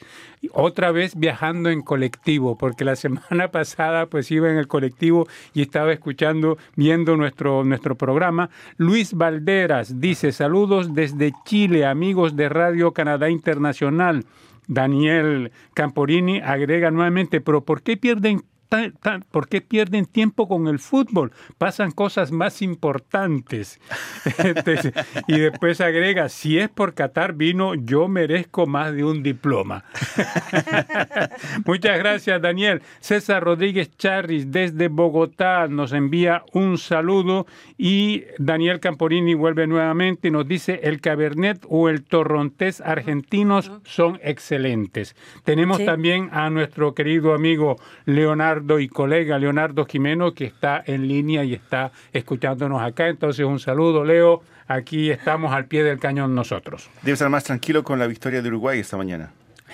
Otra 0.53 0.91
vez 0.91 1.17
viajando 1.17 1.69
en 1.69 1.81
colectivo, 1.81 2.57
porque 2.57 2.85
la 2.85 2.95
semana 2.95 3.49
pasada 3.51 4.05
pues 4.05 4.31
iba 4.31 4.49
en 4.49 4.57
el 4.57 4.67
colectivo 4.67 5.27
y 5.53 5.61
estaba 5.61 5.91
escuchando, 5.91 6.57
viendo 6.75 7.17
nuestro, 7.17 7.63
nuestro 7.63 7.95
programa. 7.95 8.49
Luis 8.77 9.13
Valderas 9.13 9.99
dice 9.99 10.31
saludos 10.31 10.93
desde 10.93 11.33
Chile, 11.45 11.85
amigos 11.85 12.35
de 12.35 12.49
Radio 12.49 12.93
Canadá 12.93 13.29
Internacional. 13.29 14.25
Daniel 14.67 15.51
Camporini 15.73 16.39
agrega 16.41 16.91
nuevamente, 16.91 17.41
pero 17.41 17.65
¿por 17.65 17.81
qué 17.81 17.97
pierden 17.97 18.43
tan- 18.69 18.93
tan- 18.93 19.23
¿por 19.31 19.47
qué 19.49 19.61
pierden 19.61 20.05
tiempo 20.05 20.47
con 20.47 20.67
el 20.67 20.79
fútbol? 20.79 21.31
Pasan 21.57 21.91
cosas 21.91 22.31
más 22.31 22.61
importantes. 22.61 23.79
Entonces, 24.37 24.93
y 25.27 25.39
después 25.39 25.81
agrega, 25.81 26.29
si 26.29 26.59
es 26.59 26.69
por 26.69 26.93
Qatar 26.93 27.33
vino, 27.33 27.73
yo 27.75 28.07
merezco 28.07 28.67
más 28.67 28.93
de 28.93 29.03
un 29.03 29.23
diploma. 29.23 29.83
Muchas 31.65 31.97
gracias, 31.97 32.41
Daniel. 32.41 32.81
César 32.99 33.43
Rodríguez 33.43 33.89
Charris 33.97 34.51
desde 34.51 34.87
Bogotá 34.87 35.67
nos 35.67 35.91
envía 35.93 36.43
un 36.53 36.77
saludo 36.77 37.47
y 37.77 38.23
Daniel 38.37 38.79
Camporini 38.79 39.33
vuelve 39.33 39.67
nuevamente 39.67 40.27
y 40.27 40.31
nos 40.31 40.47
dice 40.47 40.79
el 40.83 41.01
Cabernet 41.01 41.65
o 41.69 41.89
el 41.89 42.03
Torrontés 42.03 42.81
argentinos 42.81 43.71
son 43.83 44.19
excelentes. 44.23 45.15
Tenemos 45.43 45.77
Sí. 45.77 45.85
también 45.85 46.29
a 46.33 46.49
nuestro 46.49 46.93
querido 46.93 47.33
amigo 47.33 47.77
Leonardo 48.05 48.58
y 48.79 48.87
colega 48.87 49.37
Leonardo 49.39 49.85
Jimeno 49.85 50.33
que 50.33 50.45
está 50.45 50.83
en 50.85 51.07
línea 51.07 51.43
y 51.43 51.53
está 51.53 51.91
escuchándonos 52.13 52.81
acá. 52.81 53.07
Entonces 53.07 53.45
un 53.45 53.59
saludo, 53.59 54.03
Leo. 54.03 54.41
Aquí 54.67 55.09
estamos 55.09 55.51
al 55.53 55.65
pie 55.65 55.83
del 55.83 55.99
cañón 55.99 56.35
nosotros. 56.35 56.89
Debe 57.01 57.13
estar 57.13 57.29
más 57.29 57.43
tranquilo 57.43 57.83
con 57.83 57.97
la 57.97 58.07
victoria 58.07 58.41
de 58.41 58.49
Uruguay 58.49 58.79
esta 58.79 58.97
mañana. 58.97 59.31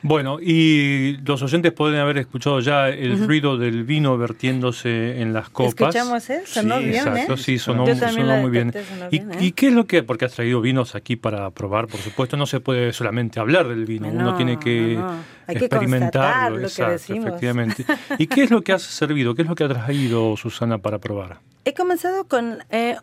Bueno, 0.07 0.37
y 0.39 1.17
los 1.25 1.41
oyentes 1.41 1.73
pueden 1.73 1.99
haber 1.99 2.19
escuchado 2.19 2.61
ya 2.61 2.91
el 2.91 3.27
ruido 3.27 3.57
del 3.57 3.85
vino 3.85 4.19
vertiéndose 4.19 5.23
en 5.23 5.33
las 5.33 5.49
copas. 5.49 5.71
Escuchamos, 5.71 6.29
¿eh? 6.29 6.43
Sonó 6.45 6.77
Sí, 6.77 6.85
bien, 6.85 7.09
Exacto, 7.09 7.33
¿eh? 7.33 7.37
sí, 7.39 7.59
sonó, 7.59 7.87
Yo 7.87 7.95
muy 8.43 8.51
bien. 8.51 8.67
detecté, 8.71 8.95
sonó 8.95 9.07
¿Y, 9.11 9.19
bien, 9.19 9.33
¿eh? 9.33 9.37
y 9.41 9.53
qué 9.53 9.69
es 9.69 9.73
lo 9.73 9.87
que, 9.87 10.03
porque 10.03 10.27
has 10.27 10.35
traído 10.35 10.61
vinos 10.61 10.95
aquí 10.95 11.17
para 11.17 11.49
probar, 11.53 11.87
por 11.87 12.01
supuesto, 12.01 12.37
no 12.37 12.45
se 12.45 12.61
puede 12.61 12.93
solamente 12.93 13.41
hablar 13.41 13.67
del 13.67 13.87
vino, 13.87 14.09
uno 14.09 14.25
No, 14.33 14.37
tiene 14.37 14.59
que 14.59 14.97
no, 14.99 15.09
no. 15.11 15.25
Hay 15.47 15.57
experimentarlo, 15.57 16.57
lo 16.57 16.61
que 16.61 16.67
exacto, 16.67 16.93
decimos. 16.93 17.27
efectivamente. 17.29 17.87
¿Y 18.19 18.27
qué 18.27 18.43
es 18.43 18.51
lo 18.51 18.61
que 18.61 18.75
has 18.75 18.83
servido? 18.83 19.35
¿Qué 19.35 19.41
es 19.41 19.49
lo 19.49 19.55
que 19.55 19.65
ha 19.65 19.69
traído 19.69 20.37
Susana 20.37 20.77
para 20.77 20.99
probar? 20.99 21.39
He 21.65 21.73
comenzado 21.73 22.25
con 22.29 22.59
eh, 22.69 22.97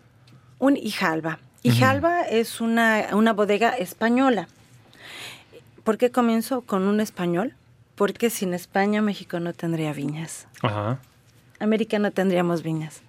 un 0.60 0.78
Ijalba. 0.78 1.40
Ijalba 1.64 2.22
es 2.22 2.62
una, 2.62 3.08
una 3.14 3.34
bodega 3.34 3.72
española. 3.72 4.48
¿Por 5.84 5.98
qué 5.98 6.12
comienzo 6.12 6.62
con 6.62 6.84
un 6.84 7.00
español? 7.00 7.54
Porque 7.96 8.30
sin 8.30 8.54
España 8.54 9.02
México 9.02 9.40
no 9.40 9.54
tendría 9.54 9.94
viñas. 9.94 10.48
Ajá. 10.62 11.00
América 11.60 12.00
no 12.00 12.12
tendríamos 12.12 12.64
viñas. 12.64 13.02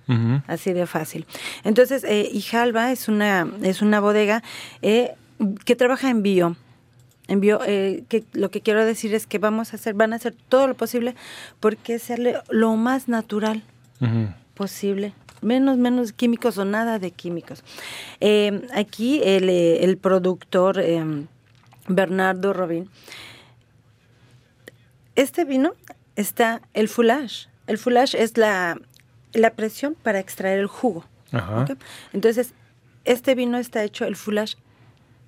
Así 0.47 0.73
de 0.75 0.87
fácil. 0.87 1.27
Entonces, 1.65 2.05
eh, 2.05 2.29
Ijalba 2.33 2.93
es 2.93 3.09
una, 3.09 3.49
es 3.63 3.81
una 3.81 3.99
bodega 4.01 4.43
eh, 4.83 5.15
que 5.65 5.75
trabaja 5.75 6.11
en 6.11 6.23
bio. 6.23 6.57
En 7.29 7.41
bio, 7.41 7.61
eh, 7.65 8.05
que 8.11 8.25
lo 8.35 8.51
que 8.51 8.61
quiero 8.61 8.85
decir 8.85 9.15
es 9.15 9.27
que 9.27 9.39
vamos 9.39 9.73
a 9.73 9.77
hacer, 9.77 9.95
van 9.95 10.13
a 10.13 10.17
hacer 10.17 10.35
todo 10.51 10.67
lo 10.67 10.75
posible 10.75 11.15
porque 11.61 11.99
serle 11.99 12.37
lo 12.51 12.77
más 12.77 13.09
natural 13.09 13.63
Ujú. 14.01 14.29
posible. 14.55 15.15
Menos, 15.41 15.79
menos 15.79 16.13
químicos 16.13 16.59
o 16.59 16.65
nada 16.67 16.99
de 16.99 17.11
químicos. 17.11 17.65
Eh, 18.21 18.69
aquí 18.75 19.23
el, 19.25 19.49
eh, 19.49 19.83
el 19.83 19.97
productor 19.97 20.79
eh, 20.79 21.03
Bernardo 21.89 22.53
Robin. 22.53 22.89
Este 25.15 25.45
vino 25.45 25.75
está 26.17 26.63
el 26.75 26.89
foulage. 26.89 27.49
El 27.67 27.79
foulage 27.79 28.23
es 28.23 28.37
la, 28.39 28.81
la 29.33 29.51
presión 29.51 29.95
para 30.03 30.19
extraer 30.21 30.59
el 30.59 30.67
jugo. 30.67 31.05
Ajá. 31.33 31.67
Entonces, 32.13 32.55
este 33.05 33.35
vino 33.35 33.59
está 33.59 33.85
hecho 33.85 34.05
el 34.05 34.17
foulage 34.17 34.57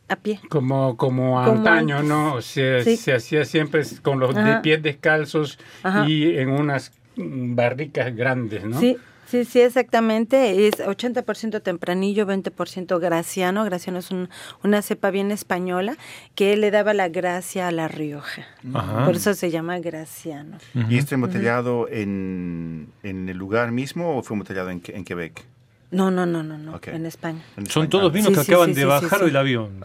a 0.08 0.16
pie. 0.16 0.40
Como, 0.48 0.96
como 0.96 1.42
Como 1.44 1.58
antaño, 1.58 1.96
antes. 1.96 2.08
¿no? 2.10 2.40
Se, 2.42 2.82
Sí. 2.84 2.96
se 2.96 3.14
hacía 3.14 3.44
siempre 3.44 3.82
con 4.02 4.20
los 4.20 4.34
de 4.34 4.58
pies 4.62 4.82
descalzos 4.82 5.58
Ajá. 5.82 6.06
y 6.08 6.36
en 6.38 6.50
unas 6.50 6.92
barricas 7.16 8.14
grandes, 8.14 8.64
¿no? 8.64 8.78
Sí, 8.80 8.96
sí, 9.34 9.44
sí, 9.44 9.60
exactamente. 9.60 10.66
Es 10.68 10.74
80% 10.74 11.60
tempranillo, 11.62 12.26
20% 12.26 12.98
graciano. 13.00 13.64
Graciano 13.64 13.98
es 13.98 14.10
un- 14.10 14.28
una 14.62 14.82
cepa 14.82 15.10
bien 15.10 15.30
española 15.30 15.96
que 16.34 16.56
le 16.56 16.70
daba 16.70 16.94
la 16.94 17.08
gracia 17.08 17.68
a 17.68 17.72
la 17.72 17.88
Rioja. 17.88 18.46
Ajá. 18.72 19.04
Por 19.04 19.16
eso 19.16 19.34
se 19.34 19.50
llama 19.50 19.78
graciano. 19.80 20.58
¿Y 20.88 20.98
este 20.98 21.14
embotellado 21.16 21.88
en, 21.90 22.88
en 23.02 23.28
el 23.28 23.36
lugar 23.36 23.72
mismo 23.72 24.18
o 24.18 24.22
fue 24.22 24.34
embotellado 24.36 24.70
en, 24.70 24.80
Que- 24.80 24.96
en 24.96 25.04
Quebec? 25.04 25.44
No, 25.90 26.10
no, 26.10 26.26
no, 26.26 26.42
no, 26.42 26.58
no, 26.58 26.80
en 26.86 27.06
España. 27.06 27.40
En 27.56 27.66
Son 27.66 27.88
todos 27.88 28.12
vinos 28.12 28.30
Sí, 28.30 28.34
que 28.34 28.44
sí, 28.44 28.52
acaban 28.52 28.70
sí, 28.70 28.74
de 28.74 28.80
sí, 28.80 28.86
bajar 28.86 29.18
sí. 29.20 29.24
del 29.26 29.36
avión. 29.36 29.80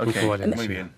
Muy 0.56 0.68
bien. 0.68 0.92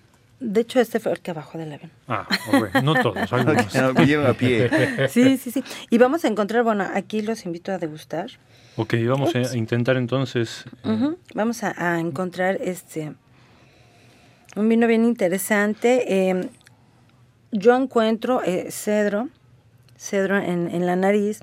De 0.44 0.62
hecho, 0.62 0.80
este 0.80 0.98
fue 0.98 1.12
el 1.12 1.20
que 1.20 1.32
bajó 1.32 1.56
del 1.56 1.72
avión. 1.72 1.90
Ah, 2.08 2.26
ok. 2.52 2.82
no 2.82 2.94
todos, 3.00 3.32
algunos. 3.32 3.72
No, 3.74 3.94
vinieron 3.94 4.26
a 4.26 4.34
pie. 4.34 5.08
Sí, 5.08 5.36
sí, 5.38 5.50
sí. 5.50 5.62
Y 5.88 5.98
vamos 5.98 6.24
a 6.24 6.28
encontrar, 6.28 6.64
bueno, 6.64 6.84
aquí 6.92 7.22
los 7.22 7.46
invito 7.46 7.70
a 7.72 7.78
degustar. 7.78 8.26
Ok, 8.76 8.94
vamos 9.06 9.34
a 9.34 9.56
intentar 9.56 9.96
entonces. 9.96 10.64
Ujú. 10.84 11.16
Vamos 11.34 11.62
a, 11.62 11.74
a 11.76 12.00
encontrar 12.00 12.58
este 12.60 13.12
un 14.56 14.68
vino 14.68 14.86
bien 14.86 15.04
interesante. 15.04 16.30
Eh, 16.30 16.48
yo 17.52 17.76
encuentro 17.76 18.42
eh, 18.44 18.68
cedro, 18.70 19.28
cedro 19.96 20.38
en, 20.38 20.68
en 20.74 20.86
la 20.86 20.96
nariz, 20.96 21.40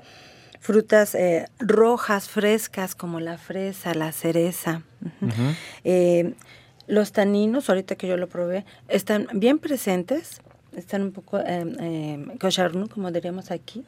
frutas 0.60 1.14
eh, 1.14 1.46
rojas, 1.58 2.28
frescas, 2.28 2.94
como 2.94 3.20
la 3.20 3.38
fresa, 3.38 3.94
la 3.94 4.12
cereza. 4.12 4.82
Ujú. 5.20 5.54
Los 6.90 7.12
taninos, 7.12 7.68
ahorita 7.68 7.94
que 7.94 8.08
yo 8.08 8.16
lo 8.16 8.28
probé, 8.28 8.64
están 8.88 9.28
bien 9.32 9.60
presentes, 9.60 10.42
están 10.76 11.02
un 11.02 11.12
poco 11.12 11.38
eh, 11.38 11.64
eh, 11.78 12.88
como 12.92 13.12
diríamos 13.12 13.52
aquí. 13.52 13.84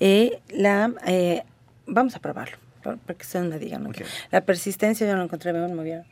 Eh, 0.00 0.40
la, 0.48 0.92
eh, 1.06 1.44
vamos 1.86 2.16
a 2.16 2.18
probarlo, 2.18 2.56
para 2.82 2.98
que 3.06 3.22
ustedes 3.22 3.46
me 3.46 3.60
digan. 3.60 3.88
La 4.32 4.40
persistencia 4.40 5.06
yo 5.06 5.14
lo 5.14 5.22
encontré 5.22 5.52
muy 5.52 5.84
bien. 5.84 6.04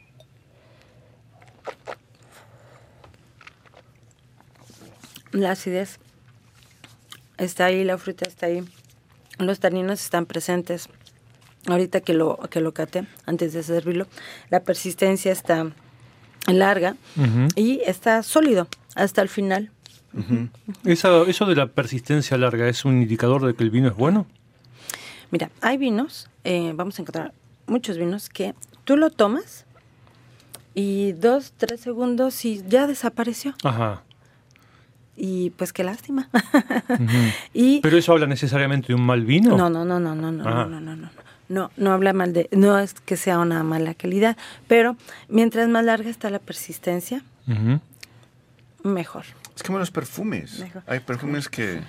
La 5.33 5.51
acidez 5.51 5.99
está 7.37 7.65
ahí, 7.65 7.83
la 7.83 7.99
fruta 7.99 8.27
está 8.29 8.47
ahí. 8.47 8.65
Los 9.39 9.59
taninos 9.59 10.05
están 10.05 10.25
presentes. 10.25 10.89
Ahorita 11.67 12.01
que 12.01 12.15
lo, 12.15 12.39
que 12.49 12.61
lo 12.61 12.73
cate, 12.73 13.09
antes 13.27 13.53
de 13.53 13.65
servirlo, 13.65 14.07
la 14.51 14.61
persistencia 14.61 15.33
está 15.33 15.73
larga 16.53 16.97
Ujú. 17.17 17.49
y 17.57 17.81
está 17.87 18.23
sólido 18.23 18.69
hasta 18.95 19.23
el 19.23 19.29
final. 19.29 19.71
Esa- 20.85 21.23
¿Eso 21.25 21.45
de 21.47 21.55
la 21.57 21.67
persistencia 21.67 22.39
larga 22.39 22.69
es 22.69 22.85
un 22.85 23.03
indicador 23.03 23.45
de 23.47 23.55
que 23.55 23.63
el 23.65 23.71
vino 23.71 23.89
es 23.89 23.95
bueno? 23.97 24.27
Mira, 25.31 25.51
hay 25.61 25.77
vinos, 25.77 26.29
eh, 26.45 26.73
vamos 26.75 26.99
a 26.99 27.03
encontrar 27.03 27.33
muchos 27.67 27.99
vinos 27.99 28.29
que 28.29 28.55
tú 28.85 28.97
lo 28.97 29.11
tomas 29.11 29.67
y 30.75 31.13
dos, 31.13 31.53
tres 31.57 31.81
segundos 31.81 32.45
y 32.45 32.63
ya 32.69 32.87
desapareció. 32.87 33.55
Ajá. 33.65 34.03
Y 35.19 35.51
pues 35.51 35.73
qué 35.73 35.83
lástima. 35.85 36.29
Ujú. 36.89 37.07
y 37.55 37.81
¿Pero 37.81 37.97
eso 37.99 38.13
habla 38.13 38.27
necesariamente 38.27 38.89
de 38.89 38.95
un 38.95 39.03
mal 39.05 39.25
vino? 39.25 39.57
no, 39.57 39.69
no, 39.69 39.85
no, 39.85 39.99
no, 40.01 40.15
no, 40.15 40.31
no, 40.33 40.45
Ah. 40.47 40.67
no, 40.67 40.67
no, 40.69 40.81
no, 40.81 40.97
no. 40.97 41.09
No, 41.49 41.71
no 41.77 41.93
habla 41.93 42.13
mal 42.13 42.33
de, 42.33 42.49
no 42.53 42.79
es 42.79 42.95
que 42.95 43.17
sea 43.17 43.39
una 43.39 43.63
mala 43.63 43.95
calidad, 43.95 44.37
pero 44.67 44.97
mientras 45.29 45.69
más 45.69 45.85
larga 45.85 46.11
está 46.11 46.29
la 46.31 46.41
persistencia, 46.41 47.23
mejor. 48.83 49.25
Es 49.55 49.63
como 49.63 49.79
los 49.79 49.91
perfumes. 49.91 50.59
Mejor. 50.59 50.83
Hay 50.87 51.01
perfumes 51.01 51.49
que 51.49 51.81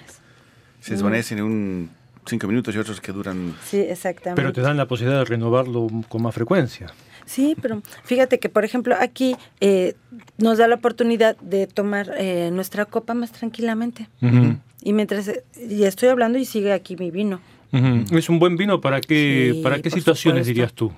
se 0.80 0.94
desvanecen 0.94 1.40
en 1.40 1.44
un 1.44 1.90
cinco 2.28 2.48
minutos 2.48 2.76
y 2.76 2.78
otros 2.78 3.02
que 3.02 3.12
duran... 3.12 3.56
Sí, 3.66 3.80
exactamente. 3.80 4.42
Pero 4.42 4.54
te 4.54 4.62
dan 4.62 4.78
la 4.78 4.86
posibilidad 4.88 5.20
de 5.20 5.26
renovarlo 5.26 5.88
con 6.10 6.22
más 6.22 6.36
frecuencia. 6.36 6.88
Sí, 7.26 7.56
pero 7.62 7.82
fíjate 8.04 8.40
que, 8.40 8.50
por 8.50 8.64
ejemplo, 8.64 8.96
aquí 9.00 9.36
eh, 9.60 9.96
nos 10.38 10.58
da 10.58 10.68
la 10.68 10.76
oportunidad 10.76 11.38
de 11.38 11.68
tomar 11.68 12.14
eh, 12.18 12.50
nuestra 12.52 12.86
copa 12.86 13.14
más 13.14 13.32
tranquilamente. 13.32 14.08
Y 14.82 14.94
mientras, 14.94 15.28
eh, 15.28 15.44
y 15.70 15.84
estoy 15.84 16.10
hablando 16.10 16.38
y 16.38 16.46
sigue 16.46 16.72
aquí 16.72 16.96
mi 16.96 17.12
vino. 17.12 17.42
¿Es 17.72 18.30
un 18.30 18.40
buen 18.40 18.56
vino 18.58 18.80
para 18.82 19.02
qué, 19.02 19.52
Sí, 19.56 19.62
para 19.62 19.82
qué 19.82 19.90
situaciones 19.90 20.46
supuesto. 20.48 20.48
dirías 20.48 20.74
tú? 20.74 20.92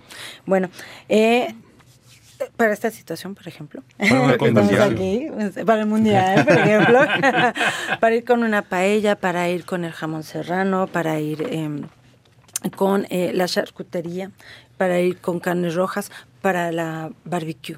Bueno, 0.46 0.70
eh, 1.08 1.54
para 2.56 2.74
esta 2.74 2.90
situación, 2.92 3.36
por 3.36 3.48
ejemplo, 3.48 3.84
Para 3.98 4.34
estamos 4.36 4.74
aquí, 4.74 5.28
para 5.66 5.82
el 5.82 5.88
mundial, 5.88 6.46
por 6.46 6.58
ejemplo, 6.58 7.00
para 8.00 8.16
ir 8.16 8.24
con 8.24 8.44
una 8.44 8.62
paella, 8.62 9.16
para 9.16 9.50
ir 9.50 9.66
con 9.66 9.84
el 9.84 9.92
jamón 9.92 10.24
serrano, 10.24 10.88
para 10.88 11.20
ir 11.20 11.46
em, 11.52 11.82
con 12.76 13.08
eh, 13.10 13.32
la 13.34 13.48
charcutería, 13.48 14.32
para 14.78 15.00
ir 15.00 15.18
con 15.18 15.40
carnes 15.40 15.76
rojas, 15.76 16.12
para 16.42 16.72
la 16.72 17.10
barbecue. 17.26 17.78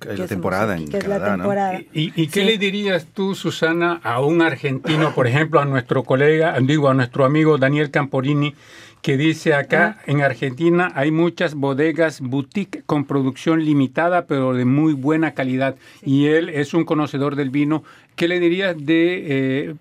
Que 0.00 0.12
Es 0.12 0.18
la 0.18 0.26
temporada 0.26 0.74
aquí, 0.74 0.84
en 0.84 0.88
que 0.90 0.96
es 0.98 1.06
la 1.06 1.16
Canadá, 1.18 1.36
¿no? 1.36 1.42
temporada. 1.44 1.80
¿Y, 1.92 2.12
y 2.20 2.26
qué 2.28 2.40
Sí. 2.40 2.46
le 2.46 2.58
dirías 2.58 3.06
tú, 3.12 3.34
Susana, 3.34 4.00
a 4.02 4.20
un 4.20 4.40
argentino, 4.42 5.14
por 5.14 5.26
ejemplo, 5.26 5.60
a 5.60 5.64
nuestro 5.66 6.04
colega, 6.04 6.58
digo, 6.60 6.88
a 6.88 6.94
nuestro 6.94 7.24
amigo 7.24 7.58
Daniel 7.58 7.90
Camporini, 7.90 8.54
que 9.02 9.16
dice 9.16 9.54
acá, 9.54 9.98
en 10.06 10.22
Argentina 10.22 10.90
hay 10.94 11.10
muchas 11.10 11.54
bodegas 11.54 12.20
boutique 12.20 12.82
con 12.86 13.04
producción 13.04 13.64
limitada, 13.64 14.26
pero 14.26 14.54
de 14.54 14.64
muy 14.64 14.94
buena 14.94 15.32
calidad, 15.32 15.76
y 16.02 16.26
él 16.26 16.48
es 16.48 16.74
un 16.74 16.84
conocedor 16.84 17.36
del 17.36 17.50
vino. 17.50 17.84
¿Qué 18.16 18.26
le 18.28 18.40
dirías 18.40 18.74
de... 18.78 19.24
eh, 19.26 19.74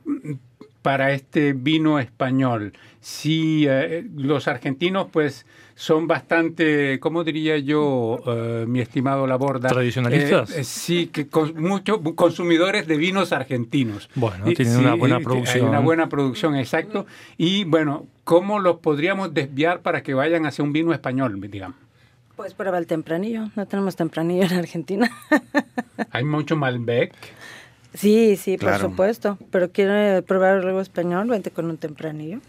para 0.86 1.14
este 1.14 1.54
vino 1.54 1.98
español. 1.98 2.74
Si 3.00 3.66
eh, 3.68 4.06
los 4.16 4.48
argentinos, 4.48 5.08
pues, 5.12 5.48
son 5.74 6.06
bastante, 6.06 7.00
¿cómo 7.00 7.24
diría 7.24 7.58
yo, 7.58 8.20
eh, 8.28 8.66
mi 8.68 8.82
estimado 8.82 9.26
Laborda? 9.26 9.70
¿Tradicionalistas? 9.70 10.52
Eh, 10.52 10.62
eh, 10.62 10.64
sí, 10.64 11.08
que 11.08 11.28
con, 11.28 11.60
muchos 11.60 12.02
consumidores 12.14 12.86
de 12.86 12.98
vinos 12.98 13.34
argentinos. 13.34 14.12
Bueno, 14.14 14.46
tienen 14.54 14.78
una 14.78 14.94
buena 14.94 15.20
producción. 15.20 15.64
Hay 15.64 15.70
una 15.70 15.80
buena 15.80 16.08
producción, 16.08 16.56
exacto. 16.56 17.08
Y 17.36 17.64
bueno, 17.64 18.06
¿cómo 18.24 18.60
los 18.60 18.78
podríamos 18.78 19.34
desviar 19.34 19.82
para 19.82 20.04
que 20.04 20.14
vayan 20.14 20.46
hacia 20.46 20.64
un 20.64 20.72
vino 20.72 20.94
español, 20.94 21.42
digamos? 21.50 21.80
Pues 22.36 22.54
prueba 22.54 22.78
el 22.78 22.86
tempranillo. 22.86 23.50
No 23.56 23.66
tenemos 23.66 23.96
tempranillo 23.96 24.44
en 24.44 24.54
Argentina. 24.54 25.10
Hay 26.12 26.26
mucho 26.26 26.56
Malbec. 26.56 27.12
Sí, 27.96 28.36
sí, 28.38 28.58
por 28.58 28.78
supuesto. 28.78 29.38
Pero 29.52 29.72
quiere 29.72 30.22
probar 30.22 30.58
algo 30.58 30.82
español, 30.82 31.28
vente 31.30 31.52
con 31.52 31.66
un 31.66 31.78
tempranillo. 31.78 32.40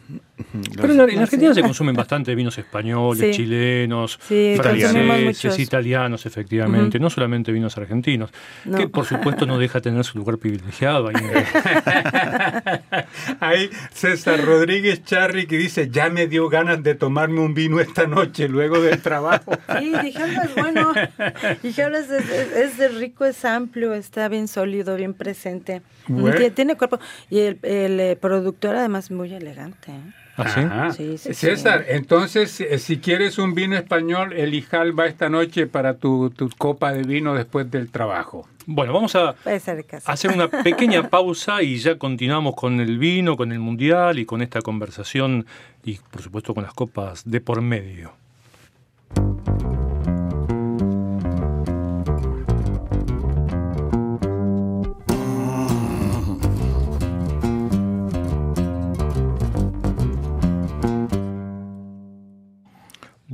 Pero 0.76 0.93
en, 0.93 1.19
Argentina 1.19 1.55
se 1.55 1.62
consumen 1.62 1.95
bastante 1.95 2.35
vinos 2.35 2.59
españoles, 2.59 3.37
Sí. 3.37 3.43
chilenos, 3.43 4.19
Sí, 4.29 4.55
franceses, 4.57 5.59
italianos, 5.59 6.26
efectivamente, 6.26 6.99
no 6.99 7.11
solamente 7.11 7.53
vinos 7.53 7.76
argentinos, 7.79 8.31
No. 8.65 8.79
que 8.79 8.88
por 8.88 9.05
supuesto 9.07 9.47
no 9.47 9.59
deja 9.59 9.81
tener 9.81 10.05
su 10.05 10.19
lugar 10.19 10.38
privilegiado. 10.38 11.09
ahí 11.09 11.15
Hay 13.41 13.71
César 13.93 14.45
Rodríguez 14.45 15.05
Charri 15.05 15.47
que 15.47 15.57
dice, 15.57 15.88
ya 15.91 16.11
me 16.11 16.26
dio 16.26 16.49
ganas 16.49 16.83
de 16.83 16.95
tomarme 16.95 17.41
un 17.41 17.55
vino 17.55 17.81
esta 17.81 18.07
noche 18.07 18.49
luego 18.49 18.81
del 18.81 19.00
trabajo. 19.00 19.53
Sí, 19.79 19.93
Dijalba 20.03 20.43
es 20.43 20.55
bueno. 20.55 20.93
Dijalba 21.62 21.99
es, 21.99 22.11
es, 22.11 22.79
es 22.79 22.95
rico, 22.95 23.25
es 23.25 23.45
amplio, 23.45 23.95
está 23.95 24.29
bien 24.29 24.49
sólido, 24.49 24.97
bien 24.97 25.12
presente. 25.12 25.36
Bueno. 26.09 26.37
Tiene, 26.37 26.50
tiene 26.50 26.76
cuerpo. 26.76 26.99
Y 27.31 27.40
el, 27.40 27.59
el, 27.62 28.00
eh, 28.00 28.16
productor 28.16 28.76
además 28.76 29.11
muy 29.11 29.33
elegante. 29.33 29.93
¿eh? 29.93 30.12
¿Ah, 30.37 30.90
sí? 30.90 31.19
Sí, 31.19 31.19
sí, 31.19 31.35
César, 31.35 31.85
sí. 31.87 31.95
entonces, 31.95 32.61
eh, 32.61 32.78
si 32.78 32.99
quieres 32.99 33.38
un 33.38 33.55
vino 33.55 33.76
español, 33.76 34.35
el 34.35 34.55
Ijal 34.55 34.99
va 34.99 35.07
esta 35.07 35.28
noche 35.31 35.66
para 35.66 35.95
tu, 35.95 36.31
tu 36.31 36.50
copa 36.50 36.93
de 36.93 37.02
vino 37.02 37.35
después 37.35 37.71
del 37.71 37.90
trabajo. 37.90 38.47
Bueno, 38.66 38.93
vamos 38.93 39.14
a 39.14 39.35
hacer 40.05 40.33
una 40.33 40.49
pequeña 40.49 41.05
pausa 41.09 41.62
y 41.62 41.76
ya 41.78 41.97
continuamos 41.99 42.55
con 42.57 42.81
el 42.81 42.99
vino, 42.99 43.37
con 43.37 43.52
el 43.52 43.61
mundial 43.61 44.19
y 44.19 44.26
con 44.26 44.43
esta 44.43 44.61
conversación 44.61 45.47
y 45.85 45.99
por 46.11 46.21
supuesto 46.21 46.52
con 46.52 46.64
las 46.64 46.75
copas 46.75 47.23
de 47.25 47.40
por 47.40 47.62
medio. 47.62 48.12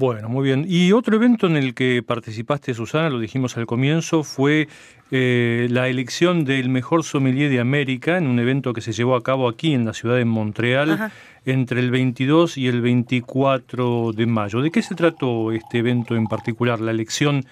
Bueno, 0.03 0.29
muy 0.29 0.43
bien. 0.43 0.65
Y 0.69 0.91
otro 0.91 1.15
evento 1.15 1.47
en 1.47 1.55
el 1.55 1.75
que 1.75 2.03
participaste, 2.03 2.75
Susana, 2.75 3.09
lo 3.09 3.21
dijimos 3.21 3.57
al 3.57 3.67
comienzo, 3.67 4.25
fue 4.25 4.67
eh, 5.13 5.69
la 5.71 5.87
elección 5.87 6.45
del 6.45 6.71
mejor 6.71 7.05
sommelier 7.05 7.49
de 7.49 7.61
América 7.61 8.19
en 8.19 8.27
un 8.27 8.41
evento 8.41 8.73
que 8.73 8.81
se 8.81 8.91
llevó 8.91 9.15
a 9.15 9.23
cabo 9.23 9.49
aquí 9.49 9.75
en 9.75 9.85
la 9.85 9.95
ciudad 9.95 10.17
de 10.17 10.25
Montreal 10.25 10.91
Ajá. 10.91 11.13
entre 11.47 11.79
el 11.79 11.93
22 11.93 12.59
y 12.59 12.67
el 12.67 12.81
24 12.81 14.11
de 14.11 14.27
mayo. 14.27 14.61
¿De 14.61 14.73
qué 14.73 14.83
se 14.83 14.97
trató 14.97 15.53
este 15.53 15.79
evento 15.79 16.17
en 16.17 16.27
particular, 16.27 16.81
la 16.81 16.91
elección 16.91 17.47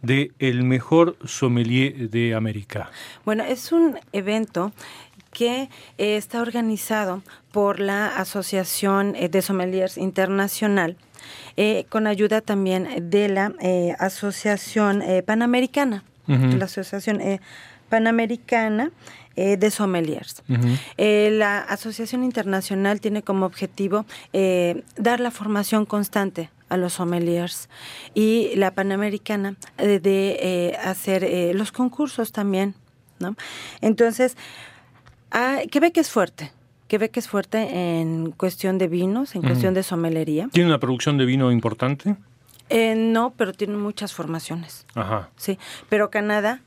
de 0.00 0.32
el 0.40 0.64
mejor 0.64 1.14
sommelier 1.24 2.10
de 2.10 2.34
América? 2.34 2.90
Bueno, 3.24 3.44
es 3.44 3.70
un 3.70 3.96
evento 4.12 4.72
que 5.32 5.70
eh, 5.98 6.16
está 6.16 6.42
organizado 6.42 7.22
por 7.52 7.80
la 7.80 8.08
Asociación 8.08 9.14
eh, 9.16 9.28
de 9.28 9.40
Sommeliers 9.40 9.98
Internacional, 9.98 10.96
eh, 11.56 11.84
con 11.88 12.06
ayuda 12.06 12.40
también 12.40 13.10
de 13.10 13.28
la 13.28 13.52
eh, 13.60 13.94
Asociación 13.98 15.02
eh, 15.02 15.22
Panamericana, 15.22 16.04
la 16.26 16.64
Asociación 16.64 17.20
eh, 17.20 17.40
Panamericana 17.88 18.90
eh, 19.36 19.56
de 19.56 19.70
Sommeliers. 19.70 20.42
Eh, 20.96 21.30
la 21.32 21.58
Asociación 21.58 22.24
Internacional 22.24 23.00
tiene 23.00 23.22
como 23.22 23.46
objetivo 23.46 24.04
eh, 24.32 24.82
dar 24.96 25.20
la 25.20 25.30
formación 25.30 25.84
constante 25.86 26.50
a 26.68 26.76
los 26.78 26.94
sommeliers 26.94 27.68
y 28.14 28.52
la 28.56 28.70
Panamericana 28.70 29.56
eh, 29.76 30.00
de 30.00 30.38
eh, 30.40 30.76
hacer 30.82 31.22
eh, 31.22 31.52
los 31.54 31.70
concursos 31.70 32.32
también, 32.32 32.74
¿no? 33.18 33.36
Entonces, 33.82 34.36
ah, 35.30 35.58
Quebec 35.70 35.98
es 35.98 36.10
fuerte. 36.10 36.50
Quebec 36.92 37.16
es 37.16 37.26
fuerte 37.26 38.00
en 38.00 38.32
cuestión 38.32 38.76
de 38.76 38.86
vinos, 38.86 39.34
en 39.34 39.40
cuestión 39.40 39.72
de 39.72 39.82
somelería. 39.82 40.50
¿Tiene 40.52 40.68
una 40.68 40.78
producción 40.78 41.16
de 41.16 41.24
vino 41.24 41.50
importante? 41.50 42.16
Eh, 42.68 42.94
no, 42.94 43.32
pero 43.34 43.54
tiene 43.54 43.78
muchas 43.78 44.12
formaciones. 44.12 44.84
Ajá. 44.94 45.30
Sí, 45.38 45.58
pero 45.88 46.10
Canadá 46.10 46.60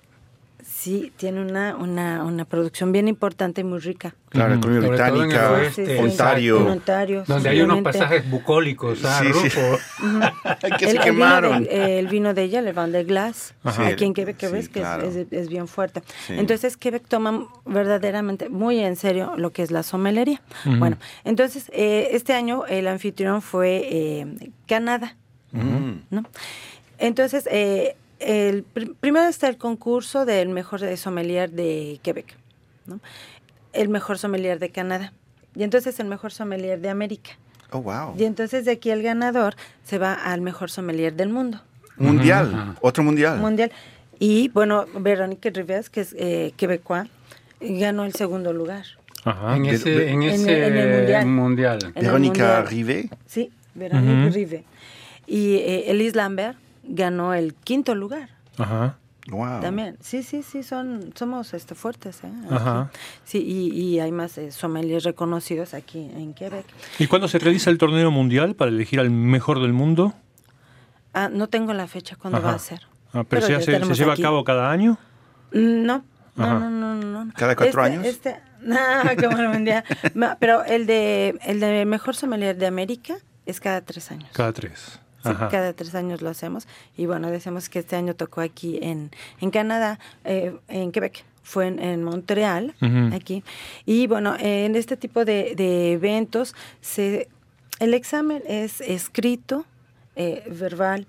sí 0.68 1.12
tiene 1.16 1.42
una, 1.42 1.76
una, 1.76 2.24
una 2.24 2.44
producción 2.46 2.92
bien 2.92 3.08
importante 3.08 3.62
y 3.62 3.64
muy 3.64 3.80
rica. 3.80 4.16
Claro, 4.30 4.54
Ujú. 4.56 4.62
Colonia 4.64 4.82
Sobre 4.88 4.98
todo 4.98 5.08
en 5.08 5.14
el 5.14 5.28
Británica, 5.28 5.52
oeste, 5.52 6.00
Ontario. 6.00 6.58
En 6.62 6.68
Ontario. 6.68 7.24
Donde 7.28 7.50
hay 7.50 7.62
unos 7.62 7.82
pasajes 7.82 8.30
bucólicos, 8.30 9.00
¿ah, 9.06 9.22
Sí, 9.24 9.50
sí. 9.50 9.58
Que 10.78 10.86
el, 10.86 10.92
se 10.92 10.98
el 10.98 11.04
quemaron. 11.04 11.60
Vino 11.64 11.70
de, 11.72 12.00
el 12.00 12.08
vino 12.08 12.34
de 12.34 12.44
ella, 12.44 12.60
el 12.60 12.74
Van 12.74 12.92
de 12.92 13.04
Glass, 13.04 13.54
Ajá. 13.64 13.88
aquí 13.88 14.04
en 14.06 14.14
Quebec, 14.14 14.36
que 14.38 14.48
Sí, 14.48 14.54
ves 14.54 14.70
que 14.70 14.80
es- 14.80 14.86
claro. 14.86 15.04
es, 15.08 15.16
es 15.32 15.50
bien 15.50 15.68
fuerte. 15.68 16.02
Sí. 16.28 16.34
Entonces, 16.38 16.76
Quebec 16.78 17.08
toma 17.08 17.48
verdaderamente 17.66 18.50
muy 18.50 18.80
en 18.80 18.96
serio 18.96 19.34
lo 19.38 19.52
que 19.52 19.64
es 19.64 19.72
la 19.72 19.84
somelería. 19.84 20.42
Bueno, 20.66 20.98
entonces, 21.24 21.70
eh, 21.74 22.10
este 22.12 22.34
año 22.34 22.66
el 22.66 22.88
anfitrión 22.88 23.42
fue 23.42 23.82
eh, 23.90 24.50
Canadá. 24.68 25.16
Mm. 25.52 25.92
¿no? 26.10 26.24
Entonces, 26.98 27.48
eh, 27.52 27.96
el, 28.26 28.66
pr- 28.74 28.96
primero 29.00 29.28
está 29.28 29.48
el 29.48 29.58
concurso 29.58 30.26
del 30.26 30.50
mejor 30.50 30.82
sommelier 30.98 31.52
de 31.52 32.00
Quebec, 32.04 32.36
¿no? 32.88 33.00
el 33.74 33.90
mejor 33.90 34.18
sommelier 34.18 34.60
de 34.60 34.70
Canadá 34.70 35.14
y 35.56 35.64
entonces 35.64 36.00
el 36.00 36.08
mejor 36.08 36.32
sommelier 36.32 36.80
de 36.80 36.90
América. 36.90 37.32
Oh, 37.72 37.82
wow. 37.82 38.16
Y 38.18 38.24
entonces 38.26 38.66
de 38.66 38.72
aquí 38.72 38.90
el 38.90 39.02
ganador 39.04 39.56
se 39.84 39.98
va 39.98 40.14
al 40.14 40.42
mejor 40.42 40.70
sommelier 40.72 41.14
del 41.14 41.30
mundo, 41.30 41.62
Mundial, 41.98 42.76
otro 42.82 43.04
mundial. 43.04 43.40
mundial. 43.40 43.72
Y 44.20 44.50
bueno, 44.50 44.86
Verónica 45.00 45.50
Rivers, 45.50 45.90
que 45.90 46.02
es 46.02 46.16
eh, 46.18 46.54
quebecoa, 46.58 47.08
ganó 47.60 48.06
el 48.06 48.14
segundo 48.14 48.54
lugar. 48.54 48.86
Ajá. 49.24 49.56
En 49.58 49.66
ese, 49.66 49.90
de- 49.90 50.10
en 50.12 50.24
En 50.24 50.30
ese 50.30 50.68
el- 50.68 50.78
en 50.78 51.10
el 51.16 51.26
mundial. 51.26 51.80
Verónica. 51.96 52.62
Rivet. 52.64 53.10
Sí, 53.26 53.52
Verónica 53.74 54.28
Ujú. 54.28 54.34
Rive. 54.36 54.64
Y 55.28 55.56
eh, 55.56 55.92
Elise 55.92 56.16
Lambert 56.16 56.58
ganó 56.88 57.34
el 57.34 57.54
quinto 57.54 57.96
lugar. 57.96 58.30
Ajá. 58.58 58.98
Wow. 59.28 59.60
También, 59.62 59.98
sí, 60.02 60.22
sí, 60.22 60.44
sí, 60.44 60.62
son, 60.62 61.12
somos 61.16 61.56
este, 61.56 61.74
fuertes. 61.74 62.24
¿eh? 62.24 62.32
Ajá. 62.52 62.92
Sí, 63.24 63.40
y, 63.40 63.72
y 63.76 64.00
hay 64.00 64.12
más 64.12 64.38
eh, 64.38 64.52
sommeliers 64.52 65.04
reconocidos 65.04 65.74
aquí 65.74 66.12
en 66.16 66.34
Quebec. 66.36 66.66
¿Y 67.00 67.08
cuándo 67.08 67.28
se 67.28 67.40
realiza 67.40 67.72
el 67.72 67.80
torneo 67.80 68.12
mundial 68.12 68.56
para 68.56 68.70
elegir 68.70 69.00
al 69.00 69.10
mejor 69.10 69.62
del 69.62 69.74
mundo? 69.74 70.14
Ah, 71.14 71.30
no 71.30 71.48
tengo 71.48 71.74
la 71.74 71.88
fecha 71.88 72.16
cuándo 72.18 72.38
Ajá. 72.38 72.48
va 72.50 72.54
a 72.54 72.60
ser. 72.60 72.82
Ah, 73.14 73.24
pero 73.28 73.42
se, 73.48 73.54
lleva 73.96 74.14
aquí. 74.14 74.22
a 74.22 74.26
cabo 74.26 74.44
cada 74.44 74.70
año. 74.70 74.98
Mm, 75.54 75.86
No, 75.86 76.04
Ajá. 76.38 76.60
no, 76.60 76.70
no, 76.70 76.96
no, 76.96 77.26
no. 77.26 77.34
¿Cada 77.36 77.56
cuatro 77.56 77.84
Este- 77.84 77.94
años? 77.94 78.06
Este, 78.06 78.36
no. 78.62 78.76
Ma- 80.14 80.38
Pero 80.40 80.64
el 80.66 80.86
de, 80.86 81.40
el 81.46 81.60
de 81.62 81.86
mejor 81.86 82.16
sommelier 82.16 82.58
de 82.58 82.68
América 82.68 83.16
es 83.48 83.60
cada 83.60 83.82
tres 83.82 84.12
años. 84.12 84.30
Cada 84.34 84.54
tres. 84.54 85.00
Sí, 85.32 85.36
cada 85.52 85.74
tres 85.74 85.96
años 85.96 86.22
lo 86.22 86.30
hacemos. 86.30 86.68
Y 86.98 87.06
bueno, 87.06 87.30
decimos 87.32 87.70
que 87.70 87.80
este 87.80 87.96
año 87.96 88.16
tocó 88.16 88.42
aquí 88.42 88.80
en, 88.82 89.12
en 89.42 89.52
Canadá, 89.52 90.00
eh, 90.24 90.56
en 90.68 90.92
Quebec. 90.92 91.24
Fue 91.44 91.68
en, 91.68 91.78
en 91.80 92.04
Montreal, 92.04 92.74
aquí. 93.14 93.44
Y 93.86 94.08
bueno, 94.08 94.36
en 94.40 94.76
este 94.76 94.98
tipo 94.98 95.26
de, 95.26 95.54
de 95.56 95.92
eventos 95.94 96.56
se 96.82 97.28
el 97.80 97.94
examen 97.94 98.42
es 98.48 98.82
escrito, 98.82 99.66
eh, 100.16 100.44
verbal, 100.50 101.06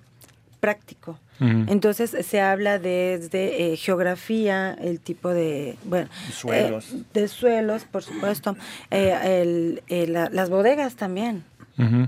práctico. 0.61 1.19
Entonces 1.39 2.17
se 2.27 2.41
habla 2.41 2.79
desde 2.79 3.73
eh, 3.73 3.77
geografía, 3.77 4.73
el 4.81 5.01
tipo 5.01 5.29
de 5.31 5.77
bueno, 5.85 6.09
Suelos. 6.33 6.93
eh, 6.95 7.03
de 7.13 7.29
suelos, 7.29 7.85
por 7.85 8.03
supuesto, 8.03 8.57
eh, 8.91 9.15
el- 9.43 9.83
eh, 9.89 10.07
la- 10.07 10.31
las 10.31 10.49
bodegas 10.51 10.97
también. 10.97 11.45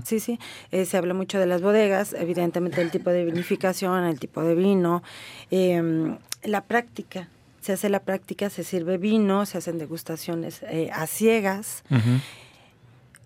Sí, 0.03 0.19
sí, 0.19 0.39
eh, 0.71 0.85
se 0.85 0.97
habla 0.97 1.13
mucho 1.13 1.37
de 1.39 1.45
las 1.45 1.61
bodegas, 1.61 2.13
evidentemente 2.13 2.81
el 2.81 2.89
tipo 2.91 3.09
de 3.11 3.23
vinificación, 3.25 4.03
el 4.05 4.19
tipo 4.19 4.41
de 4.43 4.55
vino, 4.55 5.03
eh, 5.51 6.15
la 6.43 6.61
práctica. 6.61 7.27
Se 7.61 7.73
hace 7.73 7.89
la 7.89 7.99
práctica, 7.99 8.49
se 8.49 8.63
sirve 8.63 8.97
vino, 8.97 9.45
se 9.45 9.57
hacen 9.59 9.77
degustaciones 9.77 10.63
eh, 10.63 10.89
a 10.93 11.05
ciegas. 11.07 11.83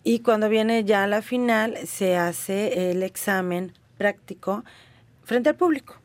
Y 0.03 0.19
cuando 0.19 0.49
viene 0.49 0.83
ya 0.83 1.07
la 1.07 1.21
final, 1.21 1.77
se 1.85 2.17
hace 2.17 2.91
el 2.91 3.03
examen 3.03 3.71
práctico 3.97 4.65
frente 5.23 5.49
al 5.49 5.55
público. 5.55 5.95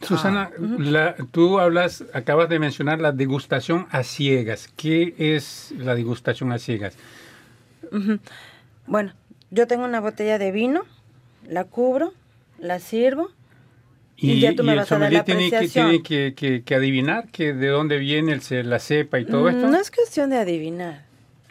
Susana, 0.00 0.50
la- 0.78 1.14
tú 1.30 1.58
hablas, 1.58 2.04
acabas 2.14 2.48
de 2.48 2.58
mencionar 2.58 3.00
la 3.00 3.12
degustación 3.12 3.86
a 3.90 4.02
ciegas. 4.02 4.68
¿Qué 4.76 5.14
es 5.18 5.72
la 5.76 5.94
degustación 5.94 6.52
a 6.52 6.58
ciegas? 6.58 6.94
Bueno, 8.86 9.12
yo 9.54 9.66
tengo 9.66 9.84
una 9.84 10.00
botella 10.00 10.38
de 10.38 10.50
vino, 10.52 10.82
la 11.48 11.64
cubro, 11.64 12.12
la 12.58 12.78
sirvo 12.80 13.30
Y 14.16 14.40
ya 14.40 14.54
tú 14.54 14.62
me 14.64 14.72
el 14.72 14.78
vas 14.78 14.92
a 14.92 14.98
dar 14.98 15.12
la 15.12 15.24
tiene, 15.24 15.48
que, 15.50 15.56
apreciación. 15.56 15.88
tiene 15.90 16.02
que, 16.02 16.34
que- 16.34 16.62
que 16.62 16.74
adivinar 16.74 17.28
que 17.30 17.52
de 17.52 17.68
dónde 17.68 17.98
viene 17.98 18.32
el, 18.50 18.70
la 18.70 18.78
cepa 18.78 19.18
y 19.18 19.24
todo 19.26 19.48
esto. 19.48 19.66
Mm, 19.66 19.70
No 19.70 19.78
es 19.78 19.90
cuestión 19.90 20.30
de 20.30 20.36
adivinar. 20.38 21.04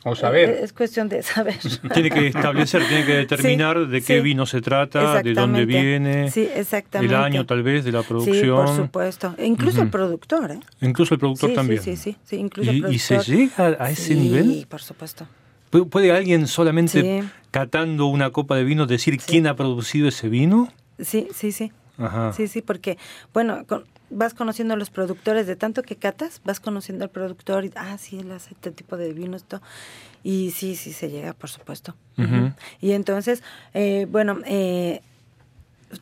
o 0.06 0.16
saber. 0.16 0.50
Es, 0.50 0.63
es 0.63 0.74
cuestión 0.74 1.08
de 1.10 1.22
saber. 1.24 1.56
Tiene 1.94 2.10
que 2.10 2.28
establecer, 2.28 2.86
tiene 2.88 3.06
que 3.06 3.13
determinar 3.13 3.78
Sí, 3.86 3.92
de 3.92 4.02
qué 4.02 4.18
sí. 4.18 4.22
vino 4.22 4.46
se 4.46 4.60
trata, 4.62 5.22
de 5.22 5.34
dónde 5.34 5.66
viene, 5.66 6.30
Sí, 6.32 6.48
exactamente. 6.54 7.13
el 7.16 7.22
año 7.22 7.46
tal 7.46 7.63
vez 7.63 7.86
de 7.86 7.92
la 7.94 8.02
Sí, 8.02 8.08
producción. 8.10 8.56
por 8.66 8.76
supuesto. 8.76 9.36
E 9.38 9.46
incluso 9.46 9.82
el 9.82 9.89
productor, 9.89 10.52
¿eh? 10.52 10.60
Incluso 10.82 11.13
el 11.13 11.20
productor 11.22 11.50
sí, 11.52 11.56
también. 11.56 11.82
Sí, 11.82 11.96
sí, 11.96 12.13
sí, 12.13 12.18
sí, 12.26 12.36
incluso 12.38 12.70
el 12.72 12.76
¿Y, 12.76 12.80
y 12.80 12.82
productor. 12.82 13.24
se 13.24 13.32
llega 13.38 13.78
a 13.80 13.92
ese 13.92 14.04
Sí, 14.04 14.16
nivel? 14.16 14.66
por 14.70 14.82
supuesto. 14.82 15.26
¿Pu- 15.74 15.90
¿Puede 15.90 16.12
alguien 16.12 16.46
solamente 16.48 17.02
Sí. 17.02 17.28
catando 17.50 18.06
una 18.06 18.30
copa 18.30 18.56
de 18.56 18.64
vino 18.64 18.86
decir 18.86 19.18
quién 19.18 19.48
ha 19.48 19.56
producido 19.56 20.08
ese 20.08 20.30
vino? 20.30 20.72
Sí, 21.00 21.28
sí, 21.34 21.52
sí. 21.52 21.72
Ajá. 21.98 22.32
Sí, 22.34 22.48
sí, 22.48 22.62
porque, 22.62 22.98
bueno, 23.34 23.66
con- 23.66 23.86
vas 24.12 24.36
conociendo 24.36 24.76
a 24.76 24.78
los 24.78 24.92
productores, 24.92 25.48
de 25.48 25.56
tanto 25.56 25.82
que 25.82 25.96
catas, 25.96 26.42
vas 26.46 26.60
conociendo 26.60 27.04
al 27.06 27.10
productor 27.10 27.66
y, 27.66 27.72
ah, 27.76 27.98
sí, 27.98 28.20
él 28.20 28.32
hace 28.32 28.52
este 28.54 28.70
tipo 28.72 28.98
de 28.98 29.12
vinos, 29.14 29.42
esto. 29.42 29.62
Y 30.24 30.52
sí, 30.52 30.76
sí, 30.76 30.94
se 30.94 31.10
llega, 31.10 31.34
por 31.34 31.50
supuesto. 31.50 31.96
Y 32.80 32.92
entonces, 32.92 33.42
eh, 33.74 34.06
bueno, 34.10 34.38
eh, 34.46 35.02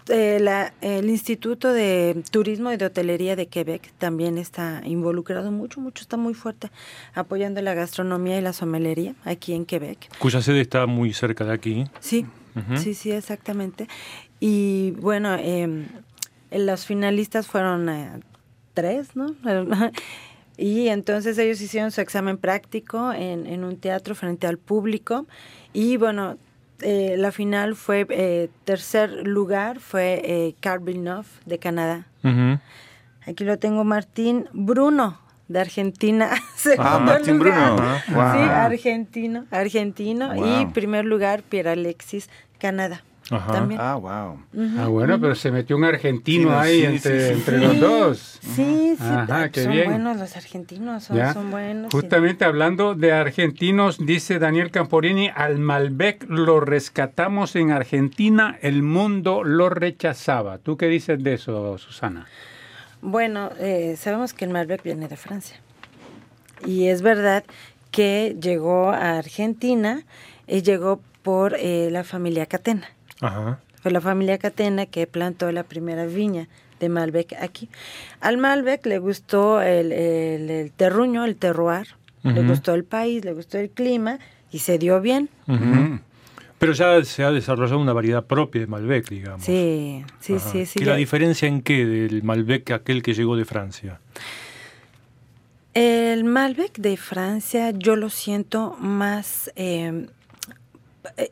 eh, 0.09 0.39
la- 0.41 0.73
el 0.81 1.09
Instituto 1.09 1.71
de 1.73 2.23
Turismo 2.31 2.71
y 2.71 2.77
de 2.77 2.85
Hotelería 2.85 3.35
de 3.35 3.47
Quebec 3.47 3.91
también 3.97 4.37
está 4.37 4.81
involucrado 4.85 5.51
mucho, 5.51 5.79
mucho, 5.81 6.01
está 6.01 6.17
muy 6.17 6.33
fuerte 6.33 6.69
apoyando 7.13 7.61
la 7.61 7.73
gastronomía 7.73 8.37
y 8.37 8.41
la 8.41 8.53
somelería 8.53 9.15
aquí 9.23 9.53
en 9.53 9.65
Quebec. 9.65 10.09
Cuya 10.19 10.41
sede 10.41 10.61
está 10.61 10.85
muy 10.87 11.13
cerca 11.13 11.43
de 11.45 11.53
aquí. 11.53 11.85
Sí, 11.99 12.25
sí, 12.77 12.93
sí, 12.93 13.11
exactamente. 13.11 13.87
Y 14.39 14.91
bueno, 14.99 15.35
eh, 15.39 15.85
los 16.51 16.85
finalistas 16.85 17.47
fueron 17.47 17.87
eh, 17.89 18.09
tres, 18.73 19.15
¿no? 19.15 19.35
Y 20.57 20.89
entonces 20.89 21.37
ellos 21.39 21.59
hicieron 21.61 21.89
su 21.91 22.01
examen 22.01 22.37
práctico 22.37 23.13
en, 23.13 23.47
en 23.47 23.63
un 23.63 23.77
teatro 23.77 24.13
frente 24.13 24.45
al 24.45 24.59
público. 24.59 25.25
Y 25.73 25.97
bueno, 25.97 26.37
eh, 26.81 27.15
la 27.17 27.31
final 27.31 27.75
fue, 27.75 28.05
eh, 28.09 28.49
tercer 28.65 29.27
lugar 29.27 29.79
fue 29.79 30.21
eh, 30.23 30.55
Carl 30.59 30.83
Villeneuve 30.83 31.27
de 31.45 31.59
Canadá. 31.59 32.05
Aquí 33.25 33.43
lo 33.43 33.57
tengo 33.59 33.83
Martín 33.83 34.47
Bruno 34.53 35.19
de 35.47 35.59
Argentina. 35.59 36.29
Segundo 36.55 36.89
Ah, 36.89 36.99
Martín 36.99 37.37
lugar. 37.37 37.73
Bruno. 37.75 37.95
Sí, 38.05 38.13
Wow. 38.13 38.23
argentino, 38.23 39.45
argentino. 39.51 40.61
Y 40.61 40.65
primer 40.67 41.05
lugar, 41.05 41.43
Pierre 41.43 41.71
Alexis, 41.71 42.29
Canadá. 42.57 43.03
Ajá. 43.31 43.53
También. 43.53 43.79
Ah, 43.81 43.95
wow. 43.95 44.39
Ah, 44.77 44.87
bueno, 44.87 45.19
pero 45.19 45.33
se 45.35 45.51
metió 45.51 45.77
un 45.77 45.85
argentino 45.85 46.49
Sí, 46.49 46.55
ahí 46.57 46.79
sí, 46.81 46.85
entre, 46.85 47.19
sí, 47.19 47.27
sí. 47.27 47.33
entre 47.33 47.59
Sí, 47.59 47.65
los 47.65 47.79
dos. 47.79 48.39
Sí, 48.41 48.95
sí, 48.97 49.03
Ajá, 49.03 49.25
ah, 49.29 49.49
qué 49.49 49.63
son 49.63 49.71
bien. 49.71 49.85
buenos 49.85 50.17
los 50.17 50.35
argentinos, 50.35 51.03
son, 51.05 51.49
buenos. 51.49 51.93
Justamente 51.93 52.43
hablando 52.45 52.93
de 52.93 53.13
argentinos, 53.13 53.97
dice 54.05 54.37
Daniel 54.37 54.69
Camporini, 54.69 55.29
al 55.33 55.59
Malbec 55.59 56.25
lo 56.29 56.59
rescatamos 56.59 57.55
en 57.55 57.71
Argentina, 57.71 58.57
el 58.61 58.83
mundo 58.83 59.43
lo 59.43 59.69
rechazaba. 59.69 60.57
¿Tú 60.57 60.75
qué 60.75 60.87
dices 60.87 61.23
de 61.23 61.33
eso, 61.35 61.77
Susana? 61.77 62.27
Bueno, 63.01 63.49
eh, 63.59 63.95
sabemos 63.97 64.33
que 64.33 64.45
el 64.45 64.51
Malbec 64.51 64.83
viene 64.83 65.07
de 65.07 65.15
Francia. 65.17 65.57
Y 66.65 66.87
es 66.87 67.01
verdad 67.01 67.43
que 67.89 68.35
llegó 68.39 68.91
a 68.91 69.17
Argentina 69.17 70.03
y 70.47 70.61
llegó 70.61 71.01
por 71.23 71.55
eh, 71.57 71.89
la 71.91 72.03
familia 72.03 72.45
Catena. 72.45 72.87
Ajá. 73.21 73.59
Fue 73.81 73.91
la 73.91 74.01
familia 74.01 74.37
Catena 74.37 74.85
que 74.85 75.07
plantó 75.07 75.51
la 75.51 75.63
primera 75.63 76.05
viña 76.05 76.47
de 76.79 76.89
Malbec 76.89 77.33
aquí. 77.41 77.69
Al 78.19 78.37
Malbec 78.37 78.85
le 78.85 78.99
gustó 78.99 79.61
el, 79.61 79.91
el- 79.91 80.49
el 80.49 80.71
terruño, 80.71 81.25
el 81.25 81.35
terroir, 81.35 81.87
le 82.23 82.43
gustó 82.43 82.73
el 82.75 82.83
país, 82.83 83.23
le 83.25 83.33
gustó 83.33 83.57
el 83.57 83.69
clima 83.69 84.19
y 84.51 84.59
se 84.59 84.77
dio 84.77 85.01
bien. 85.01 85.29
Pero 86.59 86.73
ya 86.73 87.03
se 87.03 87.23
ha 87.23 87.31
desarrollado 87.31 87.79
una 87.79 87.93
variedad 87.93 88.23
propia 88.23 88.61
de 88.61 88.67
Malbec, 88.67 89.09
digamos. 89.09 89.43
Sí, 89.43 90.05
sí, 90.19 90.35
Ajá. 90.35 90.51
sí, 90.51 90.65
sí. 90.67 90.79
¿Y 90.81 90.85
la 90.85 90.95
diferencia 90.95 91.47
en 91.47 91.61
qué 91.63 91.85
del 91.87 92.21
Malbec 92.21 92.69
aquel 92.71 93.01
que 93.01 93.15
llegó 93.15 93.35
de 93.35 93.45
Francia? 93.45 93.99
El 95.73 96.23
Malbec 96.25 96.77
de 96.77 96.97
Francia 96.97 97.71
yo 97.71 97.95
lo 97.95 98.09
siento 98.09 98.75
más 98.79 99.51
eh, 99.55 100.05
eh, 101.17 101.31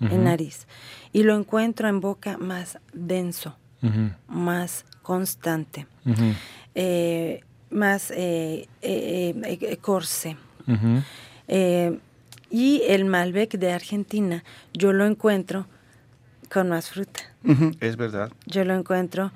en 0.00 0.24
nariz 0.24 0.66
y 1.12 1.22
lo 1.24 1.36
encuentro 1.36 1.88
en 1.88 2.00
boca 2.00 2.38
más 2.38 2.78
denso, 2.92 3.56
más 4.28 4.84
constante, 5.02 5.86
eh, 6.74 7.40
más 7.70 8.10
eh, 8.10 8.68
eh, 8.82 9.58
eh, 9.60 9.76
corse. 9.78 10.36
Eh, 11.48 11.98
y 12.50 12.82
el 12.86 13.04
Malbec 13.04 13.52
de 13.58 13.72
Argentina 13.72 14.44
yo 14.72 14.92
lo 14.92 15.06
encuentro 15.06 15.66
con 16.50 16.68
más 16.68 16.90
fruta. 16.90 17.20
Es 17.80 17.96
verdad. 17.96 18.30
Yo 18.46 18.64
lo 18.64 18.74
encuentro, 18.74 19.32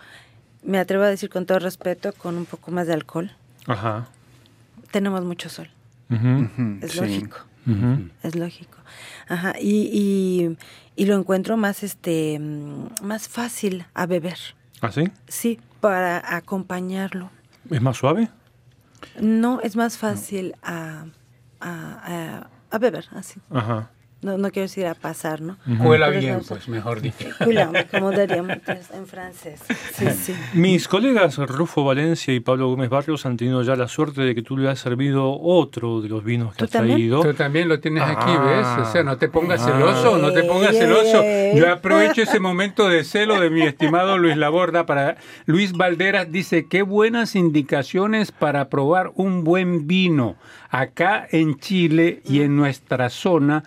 me 0.62 0.78
atrevo 0.78 1.04
a 1.04 1.08
decir 1.08 1.30
con 1.30 1.46
todo 1.46 1.58
respeto, 1.58 2.12
con 2.12 2.36
un 2.36 2.46
poco 2.46 2.70
más 2.70 2.86
de 2.86 2.94
alcohol. 2.94 3.32
Ajá. 3.66 4.08
Tenemos 4.90 5.24
mucho 5.24 5.48
sol, 5.48 5.70
es 6.82 6.92
sí. 6.92 7.00
lógico. 7.00 7.38
Es 8.22 8.34
lógico. 8.34 8.78
Ajá. 9.28 9.54
Y, 9.60 9.88
y, 9.92 10.56
y 10.96 11.06
lo 11.06 11.14
encuentro 11.16 11.56
más 11.56 11.82
este 11.82 12.38
mm, 12.38 12.86
más 13.02 13.28
fácil 13.28 13.86
a 13.94 14.06
beber. 14.06 14.38
¿Ah, 14.80 14.90
sí? 14.90 15.04
Sí, 15.28 15.60
para 15.80 16.36
acompañarlo. 16.36 17.30
¿Es 17.70 17.80
más 17.80 17.96
suave? 17.96 18.28
No, 19.20 19.60
es 19.60 19.76
más 19.76 19.96
fácil 19.98 20.54
a, 20.62 21.04
a, 21.60 21.70
a- 21.70 22.48
a 22.70 22.78
beber, 22.78 23.06
así. 23.12 23.40
Ajá. 23.50 23.90
No, 24.22 24.38
no 24.38 24.50
quiero 24.52 24.68
decir 24.68 24.86
a 24.86 24.94
pasar, 24.94 25.40
¿no? 25.40 25.56
Cuela 25.82 26.06
Pero 26.08 26.20
bien, 26.20 26.32
no 26.34 26.42
sé. 26.42 26.48
pues, 26.54 26.68
mejor 26.68 27.00
dicho. 27.02 27.26
Culam, 27.42 27.72
como 27.90 28.12
diríamos 28.12 28.56
en 28.94 29.06
francés. 29.06 29.60
Sí, 29.94 30.06
sí. 30.10 30.34
Mis 30.54 30.86
colegas 30.86 31.38
Rufo 31.38 31.82
Valencia 31.84 32.32
y 32.32 32.38
Pablo 32.38 32.68
Gómez 32.68 32.88
Barrios 32.88 33.26
han 33.26 33.36
tenido 33.36 33.62
ya 33.62 33.74
la 33.74 33.88
suerte 33.88 34.20
de 34.20 34.34
que 34.36 34.42
tú 34.42 34.56
le 34.56 34.68
has 34.70 34.78
servido 34.78 35.38
otro 35.40 36.00
de 36.00 36.08
los 36.08 36.22
vinos 36.22 36.52
que 36.52 36.58
¿Tú 36.58 36.64
has 36.66 36.70
también? 36.70 36.98
traído. 36.98 37.22
Tú 37.22 37.34
también 37.34 37.68
lo 37.68 37.80
tienes 37.80 38.04
aquí, 38.04 38.24
Ah. 38.28 38.76
¿ves? 38.78 38.88
O 38.88 38.92
sea, 38.92 39.02
no 39.02 39.16
te 39.16 39.28
pongas 39.28 39.60
Ah. 39.62 39.72
celoso, 39.72 40.18
no 40.18 40.32
te 40.32 40.44
pongas 40.44 40.76
celoso. 40.76 41.22
Yo 41.56 41.72
aprovecho 41.72 42.22
ese 42.22 42.38
momento 42.38 42.88
de 42.88 43.02
celo 43.02 43.40
de 43.40 43.50
mi 43.50 43.62
estimado 43.62 44.18
Luis 44.18 44.36
Laborda 44.36 44.86
para... 44.86 45.16
Luis 45.46 45.72
Valderas 45.72 46.30
dice, 46.30 46.66
qué 46.68 46.82
buenas 46.82 47.34
indicaciones 47.34 48.30
para 48.30 48.68
probar 48.68 49.10
un 49.16 49.42
buen 49.42 49.88
vino. 49.88 50.36
Acá 50.70 51.26
en 51.30 51.58
Chile 51.58 52.22
y 52.24 52.40
en 52.40 52.56
nuestra 52.56 53.10
zona 53.10 53.62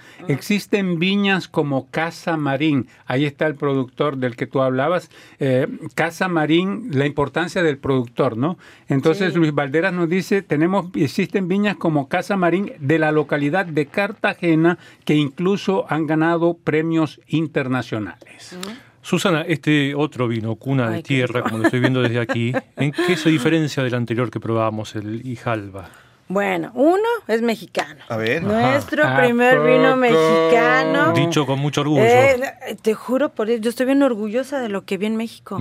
existen 0.45 0.99
viñas 0.99 1.47
como 1.47 1.89
Casa 1.89 2.37
Marín. 2.37 2.87
Ahí 3.07 3.25
está 3.25 3.47
el 3.47 3.55
productor 3.55 4.17
del 4.17 4.35
que 4.35 4.45
tú 4.45 4.61
hablabas. 4.61 5.09
Eh, 5.39 5.67
Casa 5.95 6.27
Marín, 6.27 6.91
la 6.91 7.07
importancia 7.07 7.63
del 7.63 7.79
productor, 7.79 8.37
¿no? 8.37 8.59
Entonces 8.87 9.33
Sí. 9.33 9.39
Luis 9.39 9.55
Valderas 9.55 9.91
nos 9.91 10.07
dice, 10.07 10.43
tenemos, 10.43 10.85
existen 10.93 11.47
viñas 11.47 11.77
como 11.77 12.07
Casa 12.09 12.37
Marín 12.37 12.73
de 12.77 12.99
la 12.99 13.11
localidad 13.11 13.65
de 13.65 13.87
Cartagena 13.87 14.77
que 15.03 15.15
incluso 15.15 15.87
han 15.89 16.05
ganado 16.05 16.53
premios 16.53 17.19
internacionales. 17.25 18.55
Susana, 19.01 19.41
este 19.47 19.95
otro 19.95 20.27
vino, 20.27 20.55
cuna 20.57 20.91
de 20.91 20.97
Ay, 20.97 21.03
tierra, 21.03 21.41
como 21.41 21.57
lo 21.57 21.63
estoy 21.63 21.79
viendo 21.79 22.03
desde 22.03 22.19
aquí, 22.19 22.53
¿en 22.75 22.91
qué 22.91 23.17
se 23.17 23.29
diferencia 23.31 23.81
del 23.81 23.95
anterior 23.95 24.29
que 24.29 24.39
probábamos, 24.39 24.95
el 24.95 25.25
Ijalba? 25.25 26.04
Bueno, 26.27 26.71
uno 26.73 27.03
es 27.27 27.41
mexicano. 27.43 28.03
A 28.09 28.17
ver. 28.17 28.41
Nuestro 28.41 29.05
¿A 29.05 29.17
primer 29.21 29.59
vino 29.61 29.95
mexicano. 29.95 31.13
Dicho 31.13 31.45
con 31.45 31.59
mucho 31.59 31.81
orgullo. 31.81 32.01
Eh, 32.03 32.41
te 32.81 32.95
juro 32.95 33.29
por 33.29 33.47
Dios, 33.47 33.61
yo 33.61 33.69
estoy 33.69 33.85
bien 33.85 34.01
orgullosa 34.01 34.59
de 34.59 34.69
lo 34.69 34.85
que 34.85 34.97
vi 34.97 35.05
en 35.05 35.17
México. 35.17 35.59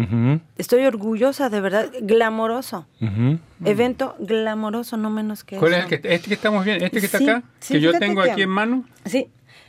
Estoy 0.56 0.86
orgullosa, 0.86 1.50
de 1.50 1.60
verdad, 1.60 1.90
glamoroso. 2.00 2.86
Evento 3.64 4.16
glamoroso, 4.18 4.96
no 4.96 5.10
menos 5.10 5.44
que 5.44 5.56
¿Cuál 5.58 5.74
es 5.74 5.78
el 5.84 5.86
que, 6.00 6.14
este 6.14 6.28
que 6.28 6.34
estamos 6.34 6.64
viendo? 6.64 6.84
¿Este 6.84 7.00
que 7.00 7.06
está 7.06 7.18
Sí, 7.18 7.28
acá? 7.28 7.42
sí, 7.60 7.74
que 7.74 7.80
yo 7.80 7.98
tengo 7.98 8.22
que- 8.22 8.30
aquí 8.32 8.42
en 8.42 8.50
mano. 8.50 8.84
Sí, 9.04 9.28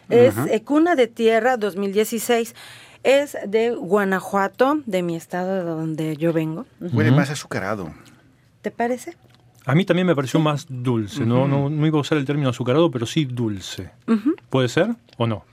es 0.10 0.36
eh, 0.50 0.62
Cuna 0.64 0.96
de 0.96 1.08
Tierra 1.08 1.58
2016. 1.58 2.56
Es 3.04 3.38
de 3.46 3.72
Guanajuato, 3.72 4.80
de 4.86 5.04
mi 5.04 5.16
estado 5.16 5.56
de 5.56 5.62
donde 5.62 6.18
yo 6.18 6.34
vengo. 6.34 6.66
Huele 6.80 7.12
más 7.12 7.30
azucarado. 7.30 7.92
¿Te 8.62 8.72
parece? 8.72 9.14
A 9.66 9.74
mí 9.76 9.86
también 9.86 10.06
me 10.08 10.16
pareció 10.16 10.40
más 10.40 10.66
dulce. 10.70 11.26
no, 11.26 11.48
no, 11.48 11.70
no 11.70 11.88
iba 11.88 11.98
a 11.98 12.02
usar 12.02 12.18
el 12.18 12.26
término 12.26 12.50
azucarado, 12.50 12.92
pero 12.92 13.06
sí 13.06 13.26
dulce. 13.26 13.92
¿Puede 14.50 14.68
ser 14.70 14.90
o 15.18 15.26
no? 15.28 15.44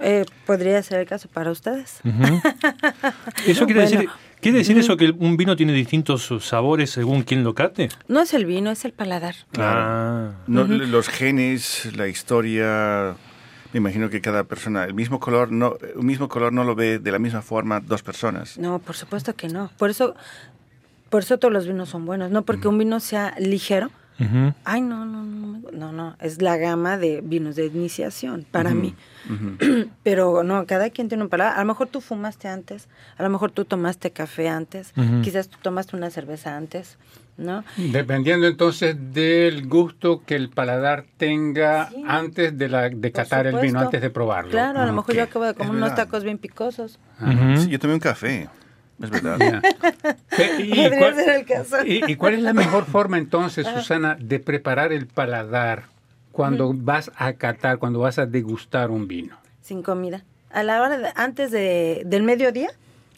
Eh, 0.00 0.24
podría 0.44 0.82
ser 0.82 1.00
el 1.00 1.06
caso 1.06 1.28
para 1.28 1.50
ustedes. 1.50 2.00
Eso 3.46 3.64
quiere 3.66 3.80
Bueno. 3.82 3.90
decir, 3.90 4.08
quiere 4.40 4.58
decir 4.58 4.76
eso 4.78 4.96
que 4.96 5.10
un 5.10 5.36
vino 5.38 5.56
tiene 5.56 5.72
distintos 5.72 6.30
sabores 6.40 6.90
según 6.90 7.22
quien 7.22 7.42
lo 7.44 7.54
cate. 7.54 7.88
No 8.06 8.20
es 8.20 8.34
el 8.34 8.44
vino, 8.44 8.70
es 8.70 8.84
el 8.84 8.92
paladar. 8.92 9.34
Ah. 9.58 10.32
No, 10.46 10.64
Los 10.64 11.08
genes, 11.08 11.90
la 11.96 12.08
historia. 12.08 13.16
Me 13.72 13.78
imagino 13.78 14.08
que 14.10 14.20
cada 14.20 14.44
persona, 14.44 14.84
el 14.84 14.94
mismo 14.94 15.18
color, 15.18 15.50
no, 15.50 15.76
el 15.96 16.02
mismo 16.02 16.28
color 16.28 16.52
no 16.52 16.62
lo 16.64 16.74
ve 16.74 16.98
de 16.98 17.10
la 17.10 17.18
misma 17.18 17.42
forma 17.42 17.80
dos 17.80 18.02
personas. 18.02 18.56
No, 18.58 18.78
por 18.78 18.96
supuesto 18.96 19.34
que 19.34 19.48
no. 19.48 19.70
Por 19.76 19.90
eso, 19.90 20.14
por 21.16 21.22
eso 21.22 21.38
todos 21.38 21.54
los 21.54 21.66
vinos 21.66 21.88
son 21.88 22.04
buenos. 22.04 22.30
No 22.30 22.42
porque 22.42 22.68
un 22.68 22.76
vino 22.76 23.00
sea 23.00 23.34
ligero. 23.38 23.90
Ujú. 24.20 24.52
Ay, 24.64 24.82
no, 24.82 25.06
no, 25.06 25.24
no, 25.24 25.62
no, 25.72 25.90
no. 25.92 26.14
Es 26.20 26.42
la 26.42 26.58
gama 26.58 26.98
de 26.98 27.22
vinos 27.24 27.56
de 27.56 27.64
iniciación 27.64 28.44
para 28.50 28.74
mí. 28.74 28.94
Pero 30.02 30.42
no, 30.42 30.66
cada 30.66 30.90
quien 30.90 31.08
tiene 31.08 31.24
un 31.24 31.30
paladar. 31.30 31.56
A 31.56 31.60
lo 31.60 31.66
mejor 31.68 31.88
tú 31.88 32.02
fumaste 32.02 32.48
antes, 32.48 32.88
a 33.16 33.22
lo 33.22 33.30
mejor 33.30 33.50
tú 33.50 33.64
tomaste 33.64 34.10
café 34.10 34.50
antes, 34.50 34.92
quizás 35.22 35.48
tú 35.48 35.56
tomaste 35.62 35.96
una 35.96 36.10
cerveza 36.10 36.54
antes, 36.54 36.98
¿no? 37.38 37.64
Dependiendo 37.78 38.46
entonces 38.46 38.94
del 39.14 39.66
gusto 39.68 40.22
que 40.26 40.36
el 40.36 40.50
paladar 40.50 41.06
tenga 41.16 41.88
Sí. 41.88 42.04
antes 42.06 42.58
de, 42.58 42.68
la, 42.68 42.90
de 42.90 43.10
catar 43.10 43.46
el 43.46 43.56
vino, 43.56 43.80
antes 43.80 44.02
de 44.02 44.10
probarlo. 44.10 44.50
Claro, 44.50 44.80
a 44.80 44.86
lo 44.86 44.92
mejor 44.92 45.14
yo 45.14 45.22
acabo 45.22 45.46
de 45.46 45.54
comer 45.54 45.72
unos 45.72 45.94
tacos 45.94 46.24
bien 46.24 46.36
picosos. 46.36 46.98
Sí, 47.56 47.68
yo 47.68 47.78
tomé 47.78 47.94
un 47.94 48.00
café. 48.00 48.48
Es 49.02 49.10
verdad. 49.10 49.62
¿Y, 50.58 50.70
Podría 50.70 50.98
cuál, 50.98 51.14
ser 51.14 51.28
el 51.36 51.44
caso. 51.46 51.76
y- 51.84 52.02
y 52.06 52.16
cuál 52.16 52.34
es 52.34 52.42
la 52.42 52.52
mejor 52.52 52.84
forma 52.86 53.18
entonces, 53.18 53.66
Susana, 53.66 54.16
de 54.18 54.38
preparar 54.40 54.92
el 54.92 55.06
paladar 55.06 55.84
cuando 56.32 56.72
vas 56.74 57.10
a 57.16 57.32
catar, 57.34 57.78
cuando 57.78 57.98
vas 58.00 58.18
a 58.18 58.26
degustar 58.26 58.90
un 58.90 59.06
vino? 59.08 59.36
Sin 59.62 59.82
comida. 59.82 60.22
A 60.50 60.62
la 60.62 60.80
hora 60.80 60.96
de, 60.98 61.08
antes 61.14 61.50
de, 61.50 62.02
del 62.06 62.22
mediodía, 62.22 62.68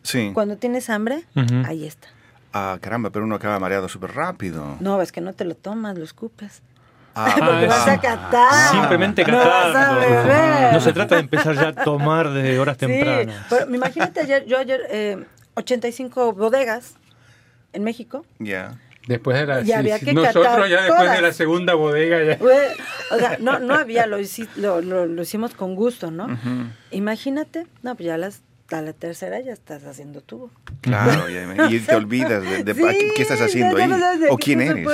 Sí. 0.02 0.30
cuando 0.34 0.56
tienes 0.56 0.88
hambre, 0.90 1.24
ahí 1.66 1.86
está. 1.86 2.08
Ah, 2.52 2.78
caramba, 2.80 3.10
pero 3.10 3.24
uno 3.26 3.34
acaba 3.34 3.58
mareado 3.60 3.88
súper 3.88 4.12
rápido. 4.14 4.76
No, 4.80 5.00
es 5.02 5.12
que 5.12 5.20
no 5.20 5.32
te 5.34 5.44
lo 5.44 5.54
tomas, 5.54 5.96
lo 5.98 6.02
escupes. 6.04 6.62
Ah, 7.14 7.34
Porque 7.38 7.66
Ah, 7.66 7.68
vas 7.68 7.88
a 7.88 8.00
catar. 8.00 8.70
Simplemente 8.72 9.24
No 9.24 9.36
vas 9.36 9.46
a 9.46 9.72
catando. 9.72 10.00
beber. 10.00 10.72
No 10.72 10.80
se 10.80 10.92
trata 10.92 11.16
de 11.16 11.20
empezar 11.20 11.54
ya 11.56 11.68
a 11.68 11.72
tomar 11.74 12.30
desde 12.30 12.58
horas 12.58 12.76
Sí, 12.80 12.86
tempranas. 12.86 13.46
pero 13.50 13.74
imagínate 13.74 14.20
ayer, 14.20 14.46
yo 14.46 14.56
ayer, 14.58 14.80
eh, 14.90 15.24
85 15.58 16.32
bodegas 16.32 16.94
en 17.72 17.84
México. 17.84 18.24
Ya. 18.38 18.78
Después 19.06 19.38
de 19.38 19.46
la, 19.46 19.60
Y 19.62 19.66
sí, 19.66 19.72
había 19.72 19.98
sí, 19.98 20.04
que 20.06 20.12
nosotros 20.12 20.68
ya 20.68 20.82
después 20.82 21.00
de 21.00 21.06
todas. 21.06 21.22
la 21.22 21.32
segunda 21.32 21.74
bodega 21.74 22.22
ya. 22.24 22.38
O 23.10 23.18
sea, 23.18 23.38
no, 23.40 23.58
no 23.58 23.74
había, 23.74 24.06
lo, 24.06 24.18
hici- 24.20 24.48
lo, 24.56 24.82
lo- 24.82 25.06
lo 25.06 25.22
hicimos 25.22 25.54
con 25.54 25.74
gusto, 25.74 26.10
¿no? 26.10 26.28
Imagínate, 26.90 27.66
no, 27.82 27.94
pues 27.94 28.06
ya 28.06 28.18
las, 28.18 28.42
a 28.76 28.82
la 28.82 28.92
tercera 28.92 29.40
ya 29.40 29.52
estás 29.52 29.84
haciendo 29.84 30.20
tubo. 30.20 30.50
Claro, 30.82 31.28
ya 31.30 31.70
y 31.70 31.80
te 31.80 31.94
olvidas 31.94 32.42
de, 32.42 32.64
de- 32.64 32.74
¿qué, 32.74 33.12
qué 33.16 33.22
estás 33.22 33.40
haciendo 33.40 33.76
ya 33.78 33.84
ahí? 33.84 33.90
no 33.90 33.98
sabes 33.98 34.20
de 34.20 34.28
¿O 34.30 34.36
qué 34.36 34.44
quién 34.44 34.60
eres? 34.60 34.86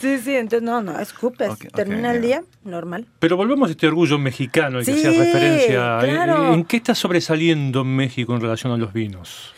Sí, 0.00 0.18
sí, 0.18 0.34
entonces 0.36 0.62
no, 0.62 0.82
no, 0.82 0.98
escupes. 0.98 1.50
Ok, 1.50 1.64
ok, 1.68 1.74
Termina 1.74 2.12
el 2.12 2.22
día, 2.22 2.42
normal. 2.64 3.06
Pero 3.18 3.36
volvemos 3.36 3.68
a 3.68 3.72
este 3.72 3.86
orgullo 3.86 4.18
mexicano 4.18 4.78
al 4.78 4.84
que 4.84 4.92
Sí, 4.94 4.98
hacías 5.06 5.16
referencia. 5.16 6.00
¿En- 6.00 6.10
claro. 6.14 6.54
¿En 6.54 6.64
qué 6.64 6.76
está 6.78 6.94
sobresaliendo 6.94 7.84
México 7.84 8.34
en 8.34 8.40
relación 8.40 8.72
a 8.72 8.76
los 8.76 8.92
vinos? 8.92 9.52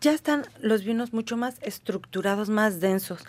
Ya 0.00 0.12
están 0.12 0.44
los 0.60 0.84
vinos 0.84 1.12
mucho 1.12 1.36
más 1.36 1.56
estructurados, 1.62 2.48
más 2.48 2.80
densos. 2.80 3.24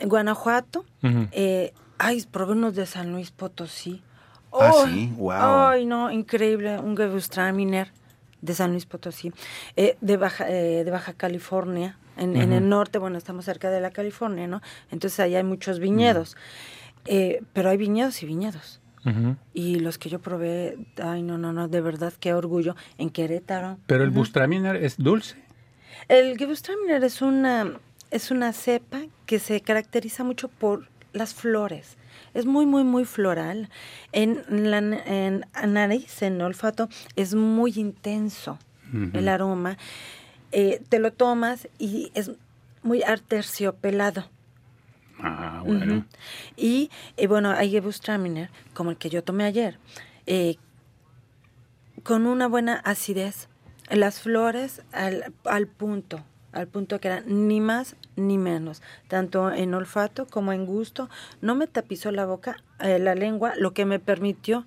En 0.00 0.08
Guanajuato, 0.08 0.84
Ujú. 1.04 1.28
eh, 1.30 1.72
ay, 1.98 2.26
probé 2.30 2.52
unos 2.54 2.74
de 2.74 2.86
San 2.86 3.12
Luis 3.12 3.30
Potosí. 3.30 4.02
Ah, 4.52 4.70
Oh, 4.74 4.86
sí, 4.86 5.12
wow. 5.16 5.32
Ay, 5.70 5.86
no, 5.86 6.10
increíble, 6.10 6.78
un 6.78 6.96
Gewürztraminer 6.96 7.90
de 8.40 8.54
San 8.54 8.72
Luis 8.72 8.86
Potosí, 8.86 9.32
Eh, 9.76 9.96
de, 10.00 10.16
Baja, 10.16 10.48
eh, 10.50 10.84
de 10.84 10.90
Baja 10.90 11.12
California, 11.14 11.96
en, 12.16 12.36
en 12.36 12.52
el 12.52 12.68
norte, 12.68 12.98
bueno, 12.98 13.16
estamos 13.16 13.44
cerca 13.46 13.70
de 13.70 13.80
la 13.80 13.90
California, 13.90 14.46
¿no? 14.46 14.60
Entonces 14.90 15.18
allá 15.20 15.38
hay 15.38 15.44
muchos 15.44 15.78
viñedos, 15.78 16.36
Eh, 17.06 17.42
pero 17.52 17.70
hay 17.70 17.76
viñedos 17.78 18.22
y 18.22 18.26
viñedos. 18.26 18.78
Y 19.52 19.80
los 19.80 19.98
que 19.98 20.08
yo 20.08 20.20
probé, 20.20 20.78
ay, 21.02 21.22
no, 21.24 21.36
no, 21.36 21.52
no, 21.52 21.66
de 21.66 21.80
verdad, 21.80 22.12
qué 22.20 22.34
orgullo, 22.34 22.76
en 22.98 23.10
Querétaro. 23.10 23.78
Pero 23.86 24.04
el 24.04 24.10
Bustraminer 24.10 24.76
es 24.76 24.96
dulce. 24.96 25.34
El 26.06 26.36
Gewürztraminer 26.38 27.02
es 27.02 27.20
una, 27.22 27.72
es 28.12 28.30
una 28.30 28.52
cepa 28.52 29.00
que 29.26 29.40
se 29.40 29.60
caracteriza 29.60 30.22
mucho 30.22 30.46
por 30.48 30.88
las 31.12 31.34
flores. 31.34 31.96
Es 32.34 32.46
muy, 32.46 32.66
muy, 32.66 32.84
muy 32.84 33.04
floral. 33.04 33.68
En 34.12 34.42
la 34.48 34.78
en 34.78 35.44
nariz, 35.66 36.22
en 36.22 36.40
olfato, 36.40 36.88
es 37.16 37.34
muy 37.34 37.72
intenso 37.76 38.58
el 39.14 39.28
aroma. 39.28 39.78
Eh, 40.50 40.82
te 40.88 40.98
lo 40.98 41.12
tomas 41.12 41.68
y 41.78 42.10
es 42.14 42.30
muy 42.82 43.02
arterciopelado. 43.02 44.28
Ah, 45.18 45.62
bueno. 45.64 45.98
Ujú. 45.98 46.04
Y 46.56 46.90
eh, 47.16 47.26
bueno, 47.26 47.50
hay 47.50 47.70
Gewürztraminer, 47.70 48.50
como 48.74 48.90
el 48.90 48.96
que 48.96 49.08
yo 49.08 49.22
tomé 49.22 49.44
ayer, 49.44 49.78
eh, 50.26 50.56
con 52.02 52.26
una 52.26 52.48
buena 52.48 52.74
acidez. 52.74 53.48
Las 53.88 54.20
flores 54.20 54.82
al, 54.92 55.32
al 55.44 55.66
punto, 55.66 56.24
al 56.52 56.68
punto 56.68 57.00
que 57.00 57.08
eran 57.08 57.24
ni 57.48 57.60
más 57.60 57.96
ni 58.16 58.38
menos, 58.38 58.82
tanto 59.08 59.50
en 59.50 59.74
olfato 59.74 60.26
como 60.26 60.52
en 60.52 60.66
gusto. 60.66 61.08
No 61.40 61.54
me 61.54 61.66
tapizó 61.66 62.10
la 62.12 62.26
boca, 62.26 62.62
eh, 62.80 62.98
la 62.98 63.14
lengua, 63.14 63.54
lo 63.56 63.72
que 63.72 63.84
me 63.84 63.98
permitió 63.98 64.64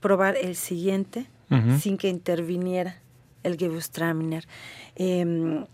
probar 0.00 0.36
el 0.36 0.56
siguiente 0.56 1.26
sin 1.78 1.96
que 1.96 2.08
interviniera 2.08 2.96
el 3.44 3.56
Gewürztraminer. 3.56 4.46
Eh, 4.96 5.64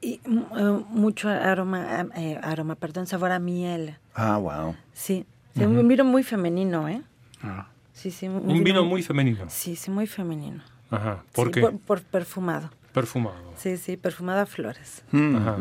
y 0.00 0.20
mm, 0.26 0.36
eh, 0.58 0.84
mucho 0.90 1.28
aroma, 1.28 2.06
eh, 2.16 2.38
aroma, 2.42 2.74
perdón, 2.74 3.06
sabor 3.06 3.30
a 3.30 3.38
miel. 3.38 3.96
Ah, 4.14 4.36
wow. 4.38 4.74
Sí, 4.92 5.24
un 5.56 5.86
vino 5.88 6.04
muy 6.04 6.22
femenino, 6.24 6.88
¿eh? 6.88 7.00
Ah. 7.42 7.68
Sí, 7.92 8.10
sí, 8.10 8.26
Un 8.26 8.64
vino 8.64 8.84
muy 8.84 9.02
femenino. 9.04 9.44
Sí, 9.48 9.76
sí, 9.76 9.90
muy 9.90 10.08
femenino. 10.08 10.62
Ajá. 10.90 11.22
¿Por 11.32 11.46
Sí, 11.46 11.52
qué? 11.52 11.60
Por, 11.60 11.78
por 11.78 12.02
perfumado. 12.02 12.70
Perfumado. 12.94 13.36
Sí, 13.56 13.76
sí, 13.76 13.96
perfumado 13.96 14.40
a 14.40 14.46
flores. 14.46 15.02
Mm. 15.10 15.36
Ajá. 15.36 15.56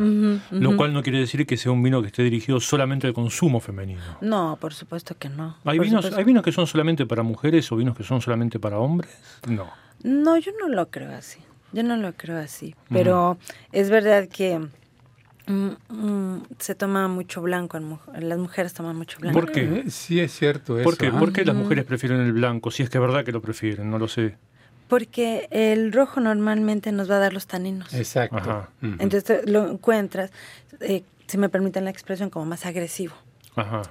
Lo 0.52 0.78
cual 0.78 0.94
no 0.94 1.02
quiere 1.02 1.18
decir 1.20 1.46
que 1.48 1.58
sea 1.58 1.72
un 1.72 1.82
vino 1.82 2.00
que 2.02 2.08
esté 2.08 2.22
dirigido 2.24 2.60
solamente 2.60 3.08
al 3.08 3.14
consumo 3.14 3.60
femenino. 3.60 4.02
No, 4.22 4.58
por 4.62 4.74
supuesto 4.74 5.18
que 5.18 5.30
no. 5.30 5.58
¿Hay 5.66 5.78
por 5.80 5.86
vinos, 5.88 6.02
supuesto. 6.04 6.20
¿Hay 6.20 6.24
vinos 6.26 6.44
que 6.44 6.52
son 6.52 6.68
solamente 6.68 7.06
para 7.08 7.24
mujeres 7.24 7.72
o 7.72 7.76
vinos 7.76 7.98
que 7.98 8.04
son 8.04 8.22
solamente 8.22 8.60
para 8.60 8.78
hombres? 8.78 9.10
No. 9.48 9.68
No, 10.04 10.38
yo 10.38 10.52
no 10.62 10.70
lo 10.70 10.90
creo 10.92 11.12
así. 11.12 11.40
Yo 11.72 11.82
no 11.82 11.98
lo 11.98 12.14
creo 12.14 12.38
así. 12.38 12.76
Pero 12.92 13.40
es 13.72 13.90
verdad 13.90 14.28
que 14.28 14.60
mm, 15.48 15.70
mm, 15.90 16.44
se 16.60 16.76
toma 16.76 17.08
mucho 17.08 17.42
blanco. 17.42 17.78
en 17.78 17.86
mu- 17.86 17.98
las 18.20 18.38
mujeres 18.38 18.76
toman 18.76 18.96
mucho 18.96 19.18
blanco. 19.20 19.40
¿Por 19.40 19.52
qué? 19.52 19.62
Eh, 19.80 19.90
Sí, 19.90 20.20
es 20.20 20.32
cierto 20.38 20.78
eso. 20.78 20.84
¿Por 20.84 20.98
qué? 20.98 21.08
¿ah? 21.08 21.18
¿Por 21.18 21.34
qué 21.34 21.44
las 21.46 21.56
mujeres 21.56 21.86
prefieren 21.86 22.20
el 22.22 22.34
blanco? 22.34 22.70
Si 22.70 22.84
es 22.84 22.92
que 22.92 23.00
es 23.00 23.02
verdad 23.02 23.26
que 23.26 23.32
lo 23.32 23.42
prefieren, 23.42 23.90
no 23.90 23.98
lo 23.98 24.08
sé. 24.08 24.38
Porque 24.88 25.48
el 25.52 25.92
rojo 25.92 26.20
normalmente 26.20 26.92
nos 26.92 27.10
va 27.10 27.16
a 27.16 27.20
dar 27.20 27.34
los 27.34 27.48
taninos. 27.48 27.94
Exacto. 27.94 28.38
Ajá. 28.38 28.70
Entonces 28.82 29.50
lo 29.50 29.70
encuentras, 29.70 30.32
eh, 30.82 31.04
si 31.28 31.38
me 31.38 31.50
permiten 31.50 31.86
la 31.86 31.90
expresión, 31.90 32.30
como 32.30 32.46
más 32.46 32.66
agresivo. 32.66 33.14
Ajá. 33.56 33.82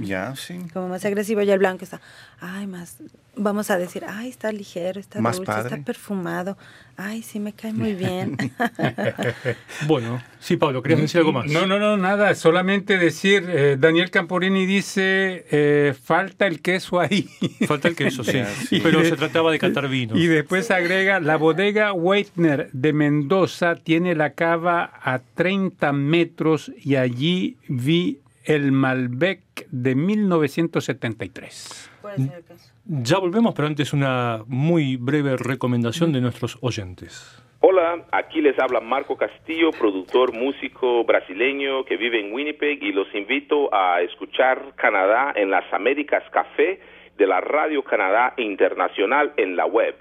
Ya, 0.00 0.34
sí. 0.36 0.58
Como 0.72 0.88
más 0.88 1.04
agresivo, 1.04 1.42
ya 1.42 1.54
el 1.54 1.58
blanco 1.58 1.84
está, 1.84 2.00
ay, 2.40 2.66
más, 2.66 2.96
vamos 3.36 3.70
a 3.70 3.78
decir, 3.78 4.04
ay, 4.06 4.28
está 4.28 4.52
ligero, 4.52 5.00
está 5.00 5.20
Más 5.20 5.36
dulce, 5.36 5.52
padre. 5.52 5.68
está 5.74 5.84
perfumado, 5.84 6.56
ay, 6.96 7.22
sí, 7.22 7.40
me 7.40 7.52
cae 7.52 7.72
muy 7.72 7.94
bien. 7.94 8.36
Bueno, 9.86 10.22
sí, 10.38 10.56
Pablo, 10.56 10.82
¿querías 10.82 11.00
decir 11.00 11.18
algo 11.18 11.32
más? 11.32 11.46
No, 11.50 11.66
no, 11.66 11.78
no, 11.78 11.96
nada. 11.96 12.34
Solamente 12.34 12.98
decir, 12.98 13.44
eh, 13.48 13.76
Daniel 13.78 14.10
Camporini 14.10 14.66
dice, 14.66 15.44
eh, 15.50 15.94
falta 16.00 16.46
el 16.46 16.60
queso 16.60 17.00
ahí. 17.00 17.28
Falta 17.66 17.88
el 17.88 17.96
queso, 17.96 18.22
sí. 18.24 18.40
Pero 18.82 19.00
de- 19.00 19.08
se 19.10 19.16
trataba 19.16 19.50
de 19.50 19.58
catar 19.58 19.88
vinos. 19.88 20.18
Y 20.18 20.26
después 20.26 20.70
agrega, 20.70 21.20
la 21.20 21.36
bodega 21.36 21.92
Weitner 21.92 22.70
de 22.72 22.92
Mendoza 22.92 23.76
tiene 23.76 24.14
la 24.14 24.30
cava 24.34 24.92
a 25.02 25.20
30 25.34 25.92
metros 25.92 26.70
y 26.82 26.96
allí 26.96 27.56
vi 27.68 28.18
el 28.44 28.72
Malbec 28.72 29.66
de 29.70 29.94
1973. 29.94 31.90
Puede 32.02 32.16
ser 32.16 32.36
el 32.38 32.44
caso. 32.44 32.72
Ya 32.84 33.18
volvemos, 33.18 33.54
pero 33.54 33.68
antes 33.68 33.92
una 33.92 34.42
muy 34.46 34.96
breve 34.96 35.36
recomendación 35.36 36.12
de 36.12 36.20
nuestros 36.20 36.58
oyentes. 36.60 37.42
Hola, 37.60 38.06
aquí 38.10 38.40
les 38.40 38.58
habla 38.58 38.80
Marco 38.80 39.16
Castillo, 39.16 39.70
productor 39.70 40.32
músico 40.32 41.04
brasileño 41.04 41.84
que 41.84 41.96
vive 41.96 42.18
en 42.18 42.32
Winnipeg 42.32 42.82
y 42.82 42.90
los 42.90 43.06
invito 43.14 43.72
a 43.72 44.02
escuchar 44.02 44.74
Canadá 44.74 45.32
en 45.36 45.50
las 45.50 45.72
Américas 45.72 46.24
Café 46.32 46.80
de 47.16 47.26
la 47.26 47.40
Radio 47.40 47.84
Canadá 47.84 48.34
Internacional 48.36 49.32
en 49.36 49.54
la 49.54 49.66
web. 49.66 49.94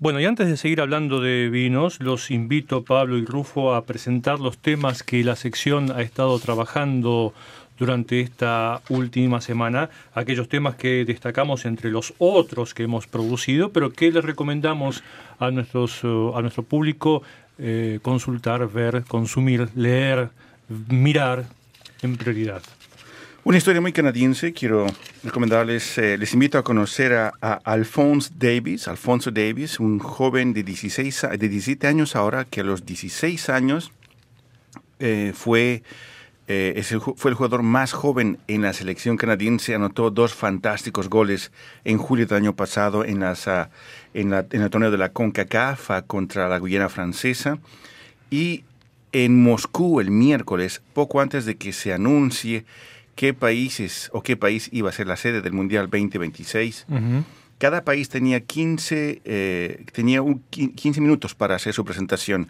Bueno, 0.00 0.18
y 0.20 0.24
antes 0.24 0.48
de 0.48 0.56
seguir 0.56 0.80
hablando 0.80 1.20
de 1.20 1.48
vinos, 1.48 2.00
los 2.00 2.32
invito, 2.32 2.84
Pablo 2.84 3.16
y 3.16 3.24
Rufo, 3.24 3.74
a 3.74 3.84
presentar 3.84 4.40
los 4.40 4.58
temas 4.58 5.04
que 5.04 5.22
la 5.22 5.36
sección 5.36 5.92
ha 5.92 6.02
estado 6.02 6.36
trabajando 6.40 7.32
durante 7.78 8.20
esta 8.20 8.82
última 8.88 9.40
semana, 9.40 9.90
aquellos 10.12 10.48
temas 10.48 10.74
que 10.74 11.04
destacamos 11.04 11.64
entre 11.64 11.90
los 11.92 12.12
otros 12.18 12.74
que 12.74 12.82
hemos 12.82 13.06
producido, 13.06 13.70
pero 13.70 13.92
que 13.92 14.10
les 14.10 14.24
recomendamos 14.24 15.04
a, 15.38 15.52
nuestros, 15.52 16.02
eh, 16.02 16.30
a 16.34 16.42
nuestro 16.42 16.64
público 16.64 17.22
eh, 17.58 18.00
consultar, 18.02 18.68
ver, 18.68 19.04
consumir, 19.04 19.68
leer, 19.76 20.30
mirar 20.88 21.44
en 22.02 22.16
prioridad. 22.16 22.62
Una 23.44 23.58
historia 23.58 23.82
muy 23.82 23.92
canadiense, 23.92 24.54
quiero 24.54 24.86
recomendarles, 25.22 25.98
eh, 25.98 26.16
les 26.16 26.32
invito 26.32 26.56
a 26.56 26.64
conocer 26.64 27.12
a, 27.12 27.32
a 27.42 27.60
Alphonse 27.64 28.30
Davis, 28.38 28.88
Alfonso 28.88 29.30
Davis, 29.30 29.78
un 29.80 29.98
joven 29.98 30.54
de, 30.54 30.62
16, 30.62 31.24
a- 31.24 31.28
de 31.36 31.48
17 31.50 31.86
años 31.86 32.16
ahora, 32.16 32.46
que 32.46 32.60
a 32.60 32.64
los 32.64 32.86
16 32.86 33.50
años 33.50 33.92
eh, 34.98 35.32
fue, 35.34 35.82
eh, 36.48 36.72
es 36.76 36.90
el 36.92 37.00
fue 37.02 37.30
el 37.32 37.34
jugador 37.34 37.62
más 37.62 37.92
joven 37.92 38.38
en 38.48 38.62
la 38.62 38.72
selección 38.72 39.18
canadiense, 39.18 39.74
anotó 39.74 40.10
dos 40.10 40.32
fantásticos 40.32 41.10
goles 41.10 41.52
en 41.84 41.98
julio 41.98 42.24
del 42.26 42.38
año 42.38 42.56
pasado 42.56 43.04
en, 43.04 43.20
las, 43.20 43.46
ah, 43.46 43.68
en, 44.14 44.30
la- 44.30 44.46
en 44.52 44.62
el 44.62 44.70
torneo 44.70 44.90
de 44.90 44.96
la 44.98 45.12
CONCACAF 45.12 45.90
ah, 45.90 46.02
contra 46.06 46.48
la 46.48 46.56
Guyana 46.58 46.88
francesa. 46.88 47.58
Y 48.30 48.64
en 49.12 49.42
Moscú 49.42 50.00
el 50.00 50.10
miércoles, 50.10 50.80
poco 50.94 51.20
antes 51.20 51.44
de 51.44 51.56
que 51.56 51.74
se 51.74 51.92
anuncie 51.92 52.64
qué 53.14 53.34
países 53.34 54.10
o 54.12 54.22
qué 54.22 54.36
país 54.36 54.68
iba 54.72 54.88
a 54.90 54.92
ser 54.92 55.06
la 55.06 55.16
sede 55.16 55.40
del 55.42 55.52
Mundial 55.52 55.86
2026, 55.90 56.86
cada 57.58 57.84
país 57.84 58.08
tenía 58.08 58.40
15, 58.40 59.22
eh, 59.24 59.84
tenía 59.92 60.22
un 60.22 60.42
qui- 60.50 60.74
15 60.74 61.00
minutos 61.00 61.34
para 61.34 61.54
hacer 61.54 61.72
su 61.72 61.84
presentación. 61.84 62.48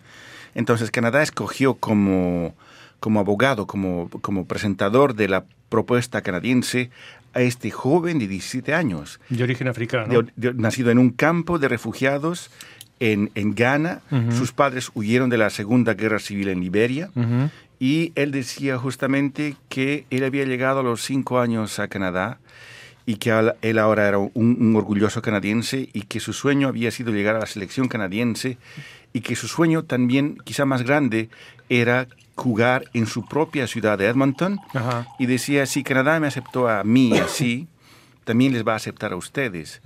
Entonces 0.54 0.90
Canadá 0.90 1.22
escogió 1.22 1.74
como, 1.74 2.54
como 3.00 3.20
abogado, 3.20 3.66
como, 3.66 4.08
como 4.22 4.46
presentador 4.46 5.14
de 5.14 5.28
la 5.28 5.44
propuesta 5.68 6.22
canadiense 6.22 6.90
a 7.34 7.42
este 7.42 7.70
joven 7.70 8.18
de 8.18 8.28
17 8.28 8.72
años 8.74 9.20
De 9.28 9.42
origen 9.42 9.68
africano. 9.68 10.22
de- 10.22 10.32
de- 10.36 10.54
nacido 10.54 10.90
en 10.90 10.98
un 10.98 11.10
campo 11.10 11.58
de 11.58 11.68
refugiados 11.68 12.50
en, 13.00 13.30
en 13.34 13.54
Ghana. 13.56 14.00
Sus 14.30 14.52
padres 14.52 14.90
huyeron 14.94 15.28
de 15.28 15.36
la 15.36 15.50
Segunda 15.50 15.94
Guerra 15.94 16.20
Civil 16.20 16.48
en 16.48 16.60
Liberia. 16.60 17.10
Ujú. 17.16 17.50
Y 17.84 18.12
él 18.14 18.30
decía 18.30 18.78
justamente 18.78 19.56
que 19.68 20.06
él 20.10 20.24
había 20.24 20.44
llegado 20.44 20.80
a 20.80 20.82
los 20.82 21.02
cinco 21.02 21.38
años 21.38 21.78
a 21.78 21.88
Canadá 21.88 22.38
y 23.04 23.16
que 23.16 23.30
él 23.60 23.78
ahora 23.78 24.08
era 24.08 24.16
un, 24.18 24.30
un 24.34 24.74
orgulloso 24.76 25.20
canadiense 25.20 25.90
y 25.92 26.02
que 26.02 26.18
su 26.20 26.32
sueño 26.32 26.68
había 26.68 26.90
sido 26.90 27.12
llegar 27.12 27.36
a 27.36 27.40
la 27.40 27.46
selección 27.46 27.88
canadiense 27.88 28.56
y 29.12 29.20
que 29.20 29.36
su 29.36 29.48
sueño 29.48 29.84
también, 29.84 30.38
quizá 30.44 30.64
más 30.64 30.82
grande, 30.82 31.28
era 31.68 32.06
jugar 32.36 32.84
en 32.94 33.06
su 33.06 33.26
propia 33.26 33.66
ciudad 33.66 33.98
de 33.98 34.06
Edmonton. 34.06 34.58
Ajá. 34.72 35.06
Y 35.18 35.26
decía, 35.26 35.66
si 35.66 35.82
Canadá 35.82 36.18
me 36.20 36.26
aceptó 36.28 36.68
a 36.68 36.82
mí 36.84 37.18
así, 37.18 37.68
también 38.24 38.54
les 38.54 38.66
va 38.66 38.72
a 38.72 38.76
aceptar 38.76 39.12
a 39.12 39.16
ustedes. 39.16 39.82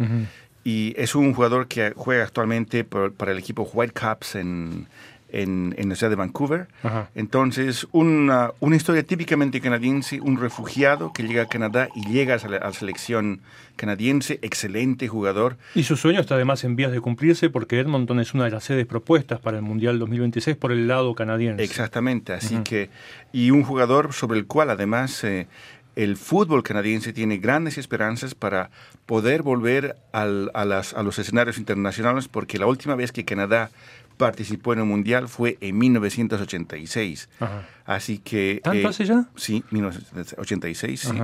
Y 0.63 0.95
es 0.97 1.15
un 1.17 1.35
jugador 1.35 1.67
que 1.67 1.93
juega 1.97 2.23
actualmente 2.25 2.85
por- 2.85 3.13
para 3.13 3.33
el 3.33 3.39
equipo 3.39 3.69
Whitecaps 3.73 4.37
en, 4.37 4.87
en, 5.31 5.75
en 5.79 5.89
la 5.89 5.95
ciudad 5.95 6.11
de 6.11 6.17
Vancouver. 6.17 6.69
Ajá. 6.83 7.11
Entonces, 7.15 7.87
una, 7.93 8.53
una 8.61 8.77
historia 8.77 9.03
típicamente 9.03 9.61
canadiense, 9.61 10.21
un 10.21 10.39
refugiado 10.41 11.13
que 11.13 11.23
llega 11.25 11.43
a 11.43 11.47
Canadá 11.49 11.89
y 11.95 12.07
llega 12.11 12.35
a 12.35 12.49
la, 12.49 12.57
a 12.57 12.67
la 12.69 12.73
selección 12.73 13.41
canadiense, 13.77 14.39
excelente 14.43 15.07
jugador. 15.09 15.57
Y 15.75 15.85
su 15.85 15.97
sueño 15.97 16.21
está 16.21 16.35
además 16.35 16.65
en 16.65 16.75
vías 16.77 16.91
de 16.93 17.01
cumplirse 17.01 17.49
porque 17.51 17.79
Edmonton 17.79 18.19
es 18.21 18.35
una 18.35 18.45
de 18.45 18.51
las 18.51 18.65
sedes 18.65 18.87
propuestas 18.87 19.39
para 19.41 19.57
el 19.59 19.63
Mundial 19.63 19.99
2026 19.99 20.57
por 20.57 20.73
el 20.73 20.89
lado 20.89 21.15
canadiense. 21.15 21.63
Exactamente, 21.63 22.33
así 22.33 22.57
que, 22.65 22.91
y 23.33 23.51
un 23.51 23.63
jugador 23.63 24.13
sobre 24.13 24.39
el 24.39 24.47
cual 24.47 24.71
además 24.71 25.23
eh, 25.25 25.47
el 25.95 26.17
fútbol 26.17 26.63
canadiense 26.63 27.13
tiene 27.13 27.39
grandes 27.39 27.77
esperanzas 27.79 28.35
para 28.35 28.71
poder 29.07 29.43
volver 29.43 29.97
al- 30.13 30.51
a, 30.55 30.65
las- 30.65 30.95
a 30.95 31.03
los 31.03 31.19
escenarios 31.19 31.59
internacionales, 31.59 32.29
porque 32.29 32.59
la 32.59 32.67
última 32.67 32.95
vez 32.97 33.11
que 33.13 33.25
Canadá 33.25 33.71
participó 34.19 34.75
en 34.75 34.83
un 34.83 34.89
mundial 34.89 35.29
fue 35.29 35.57
en 35.63 35.79
1986. 35.79 37.31
Ajá. 37.41 37.67
Así 37.87 38.19
que... 38.19 38.61
¿Tanto 38.63 38.89
hace 38.89 39.07
ya? 39.07 39.27
Sí, 39.37 39.65
1986, 39.71 41.01
sí. 41.01 41.19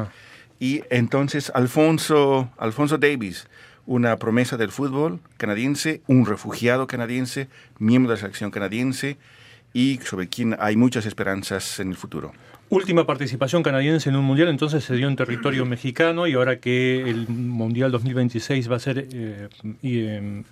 Y 0.58 0.82
entonces 0.88 1.52
Alfonso, 1.54 2.50
Alfonso 2.56 2.96
Davis, 2.96 3.48
una 3.84 4.16
promesa 4.16 4.56
del 4.56 4.70
fútbol 4.70 5.20
canadiense, 5.36 6.00
un 6.06 6.24
refugiado 6.24 6.86
canadiense, 6.86 7.48
miembro 7.78 8.10
de 8.10 8.16
la 8.16 8.20
selección 8.20 8.50
canadiense 8.50 9.18
y 9.74 9.98
sobre 9.98 10.28
quien 10.28 10.56
hay 10.58 10.76
muchas 10.76 11.04
esperanzas 11.04 11.80
en 11.80 11.88
el 11.90 11.96
futuro. 11.96 12.32
Última 12.70 13.04
participación 13.06 13.62
canadiense 13.62 14.08
en 14.08 14.16
un 14.16 14.24
mundial, 14.24 14.48
entonces 14.48 14.82
se 14.84 14.94
dio 14.94 15.08
en 15.08 15.16
territorio 15.16 15.66
mexicano 15.66 16.26
y 16.26 16.32
ahora 16.32 16.60
que 16.60 17.02
el 17.02 17.28
mundial 17.28 17.90
2026 17.92 18.70
va 18.70 18.76
a 18.76 18.78
ser 18.78 19.06
eh, 19.12 19.48
y, 19.82 19.98
eh, 19.98 20.42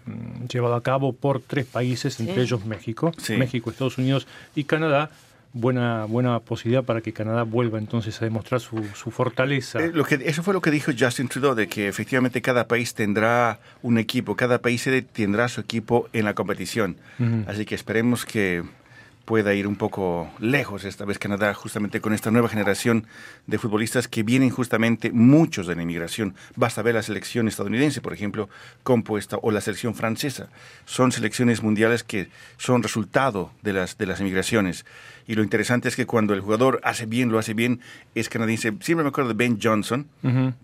llevado 0.53 0.75
a 0.75 0.83
cabo 0.83 1.15
por 1.15 1.41
tres 1.41 1.65
países, 1.65 2.21
entre 2.21 2.43
ellos 2.43 2.67
México, 2.67 3.13
Sí. 3.17 3.37
México, 3.37 3.71
Estados 3.71 3.97
Unidos 3.97 4.27
y 4.55 4.65
Canadá, 4.65 5.11
buena 5.55 6.05
buena 6.07 6.39
posibilidad 6.41 6.83
para 6.83 7.01
que 7.01 7.13
Canadá 7.13 7.45
vuelva 7.45 7.79
entonces 7.79 8.21
a 8.21 8.25
demostrar 8.25 8.61
su, 8.61 8.85
su 8.95 9.11
fortaleza. 9.11 9.79
Eh, 9.81 9.91
lo 9.95 10.05
que, 10.05 10.17
eso 10.25 10.43
fue 10.43 10.53
lo 10.53 10.61
que 10.61 10.71
dijo 10.71 10.93
Justin 10.99 11.29
Trudeau, 11.29 11.55
de 11.55 11.69
que 11.69 11.89
efectivamente 11.89 12.43
cada 12.43 12.67
país 12.69 12.95
tendrá 12.95 13.59
un 13.83 13.99
equipo, 13.99 14.35
cada 14.37 14.59
país 14.61 14.87
tendrá 15.13 15.49
su 15.49 15.61
equipo 15.61 16.09
en 16.13 16.25
la 16.25 16.35
competición. 16.35 16.97
Ujú. 17.19 17.45
Así 17.47 17.65
que 17.65 17.75
esperemos 17.75 18.25
que 18.27 18.63
pueda 19.25 19.55
ir 19.55 19.67
un 19.67 19.77
poco 19.77 20.31
lejos 20.39 20.85
esta 20.85 21.05
vez 21.05 21.19
Canadá, 21.19 21.55
justamente 21.55 22.01
con 22.01 22.13
esta 22.13 22.31
nueva 22.31 22.49
generación 22.49 23.07
de 23.47 23.59
futbolistas 23.59 24.09
que 24.09 24.23
vienen 24.23 24.51
justamente 24.51 25.13
muchos 25.13 25.67
de 25.67 25.77
la 25.77 25.83
inmigración. 25.83 26.35
Basta 26.57 26.83
ver 26.83 26.95
la 26.95 27.03
selección 27.03 27.49
estadounidense, 27.49 28.01
por 28.01 28.13
ejemplo, 28.13 28.49
compuesta, 28.83 29.39
o 29.43 29.51
la 29.51 29.61
selección 29.61 29.95
francesa. 29.95 30.49
Son 30.85 31.13
selecciones 31.13 31.63
mundiales 31.63 32.03
que 32.05 32.29
son 32.57 32.83
resultado 32.83 33.53
de 33.63 33.73
las, 33.73 33.99
de 33.99 34.07
las 34.07 34.21
inmigraciones. 34.21 34.85
Y 35.27 35.35
lo 35.35 35.43
interesante 35.43 35.89
es 35.89 35.97
que 35.97 36.07
cuando 36.07 36.35
el 36.35 36.41
jugador 36.41 36.81
hace 36.85 37.07
bien, 37.07 37.31
lo 37.31 37.39
hace 37.39 37.55
bien, 37.55 37.81
es 38.15 38.29
canadiense. 38.29 38.73
Siempre 38.81 39.05
me 39.05 39.09
acuerdo 39.11 39.29
de 39.29 39.35
Ben 39.37 39.59
Johnson, 39.63 40.07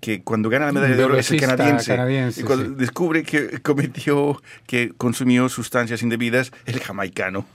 que 0.00 0.22
cuando 0.22 0.48
gana 0.50 0.66
la 0.66 0.72
medalla 0.72 0.96
de 0.96 1.04
oro 1.04 1.16
es 1.16 1.30
el 1.30 1.40
canadiense. 1.40 1.94
canadiense, 1.94 2.40
y 2.40 2.44
cuando 2.44 2.64
sí. 2.66 2.74
descubre 2.76 3.22
que 3.22 3.60
cometió, 3.62 4.40
que 4.66 4.92
consumió 4.96 5.48
sustancias 5.48 6.02
indebidas, 6.02 6.52
el 6.66 6.80
jamaicano. 6.80 7.46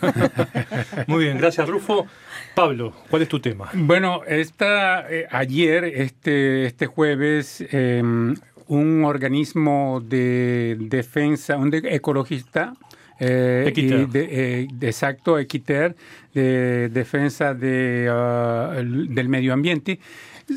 Muy 1.06 1.24
bien, 1.24 1.38
gracias 1.38 1.68
Rufo. 1.68 2.06
Pablo, 2.54 2.92
¿cuál 3.10 3.22
es 3.22 3.28
tu 3.28 3.40
tema? 3.40 3.70
Bueno, 3.74 4.22
esta, 4.26 5.10
eh, 5.10 5.26
ayer, 5.30 5.84
este, 5.84 6.66
este 6.66 6.86
jueves, 6.86 7.64
eh, 7.72 8.02
un 8.66 9.04
organismo 9.04 10.02
de 10.06 10.76
defensa, 10.78 11.56
un 11.56 11.70
de- 11.70 11.82
ecologista, 11.94 12.74
eh, 13.24 13.64
Equiter. 13.68 14.00
y 14.00 14.06
de, 14.06 14.28
eh, 14.62 14.68
de- 14.72 14.86
exacto, 14.88 15.38
Equiter, 15.38 15.94
de 16.34 16.88
defensa 16.88 17.54
de, 17.54 18.08
ah, 18.10 18.74
el- 18.76 19.14
del 19.14 19.28
medio 19.28 19.52
ambiente, 19.52 19.98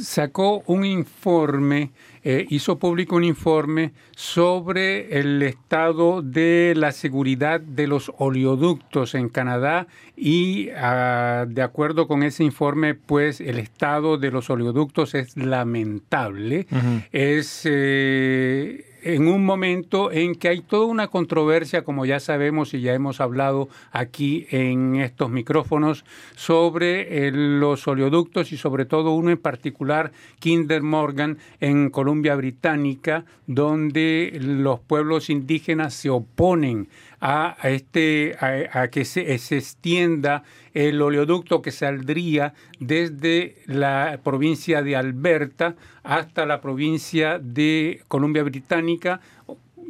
sacó 0.01 0.63
un 0.65 0.83
informe, 0.83 1.91
eh, 2.23 2.45
hizo 2.49 2.79
público 2.79 3.15
un 3.15 3.23
informe 3.23 3.91
sobre 4.15 5.19
el 5.19 5.43
estado 5.43 6.23
de 6.23 6.73
la 6.75 6.91
seguridad 6.91 7.59
de 7.61 7.85
los 7.85 8.11
oleoductos 8.17 9.13
en 9.13 9.29
Canadá 9.29 9.85
y 10.17 10.69
ah, 10.75 11.45
de 11.47 11.61
acuerdo 11.61 12.07
con 12.07 12.23
ese 12.23 12.43
informe, 12.43 12.95
pues 12.95 13.39
el 13.41 13.59
estado 13.59 14.17
de 14.17 14.31
los 14.31 14.49
oleoductos 14.49 15.13
es 15.13 15.37
lamentable. 15.37 16.65
Es 17.11 17.61
eh, 17.65 18.85
en 19.05 19.27
un 19.27 19.45
momento 19.45 20.11
en 20.11 20.33
que 20.33 20.49
hay 20.49 20.61
toda 20.61 20.87
una 20.87 21.09
controversia, 21.09 21.83
como 21.83 22.07
ya 22.07 22.19
sabemos 22.19 22.73
y 22.73 22.81
ya 22.81 22.93
hemos 22.95 23.21
hablado 23.21 23.69
aquí 23.91 24.47
en 24.49 24.95
estos 24.95 25.29
micrófonos, 25.29 26.05
sobre 26.35 27.27
eh, 27.27 27.31
los 27.31 27.87
oleoductos 27.87 28.51
y 28.51 28.57
sobre 28.57 28.85
todo 28.85 29.11
uno 29.11 29.29
en 29.29 29.37
particular, 29.37 30.11
Kinder 30.39 30.81
Morgan, 30.81 31.37
en 31.59 31.91
Columbia 31.91 32.35
Británica, 32.35 33.25
donde 33.45 34.35
los 34.41 34.79
pueblos 34.79 35.29
indígenas 35.29 35.93
se 35.93 36.09
oponen 36.09 36.87
a, 37.21 37.57
este, 37.63 38.35
a, 38.39 38.87
que 38.89 39.05
se, 39.05 39.37
se, 39.37 39.57
extienda 39.57 40.43
el 40.73 41.01
oleoducto 41.01 41.61
que 41.61 41.71
saldría 41.71 42.53
desde 42.79 43.57
la 43.65 44.19
provincia 44.23 44.81
de 44.81 44.95
Alberta 44.95 45.75
hasta 46.03 46.45
la 46.45 46.61
provincia 46.61 47.39
de 47.39 48.01
Columbia 48.07 48.43
Británica 48.43 49.21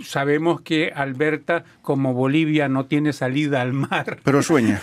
sabemos 0.03 0.61
que 0.61 0.91
Alberta, 0.93 1.63
como 1.81 2.13
Bolivia, 2.13 2.67
no 2.67 2.85
tiene 2.85 3.13
salida 3.13 3.61
al 3.61 3.73
mar. 3.73 4.19
Pero 4.23 4.41
sueña. 4.41 4.81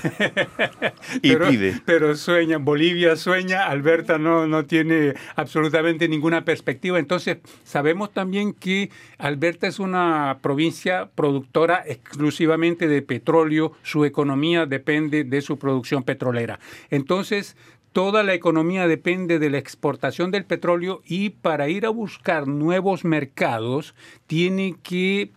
y 1.22 1.36
pide. 1.36 1.80
Pero 1.84 2.14
sueña. 2.16 2.58
Bolivia 2.58 3.16
sueña, 3.16 3.66
Alberta 3.66 4.18
no, 4.18 4.46
no 4.46 4.64
tiene 4.64 5.14
absolutamente 5.36 6.08
ninguna 6.08 6.44
perspectiva. 6.44 6.98
Entonces, 6.98 7.38
sabemos 7.64 8.12
también 8.12 8.52
que 8.52 8.90
Alberta 9.18 9.66
es 9.66 9.78
una 9.78 10.38
provincia 10.42 11.10
productora 11.14 11.82
exclusivamente 11.86 12.88
de 12.88 13.02
petróleo. 13.02 13.72
Su 13.82 14.04
economía 14.04 14.66
depende 14.66 15.24
de 15.24 15.40
su 15.42 15.58
producción 15.58 16.02
petrolera. 16.02 16.58
Entonces, 16.90 17.56
toda 17.92 18.22
la 18.22 18.34
economía 18.34 18.86
depende 18.86 19.38
de 19.38 19.50
la 19.50 19.58
exportación 19.58 20.30
del 20.30 20.44
petróleo 20.44 21.02
y 21.04 21.30
para 21.30 21.68
ir 21.68 21.86
a 21.86 21.90
buscar 21.90 22.46
nuevos 22.46 23.04
mercados 23.04 23.94
tiene 24.26 24.76
que 24.82 25.30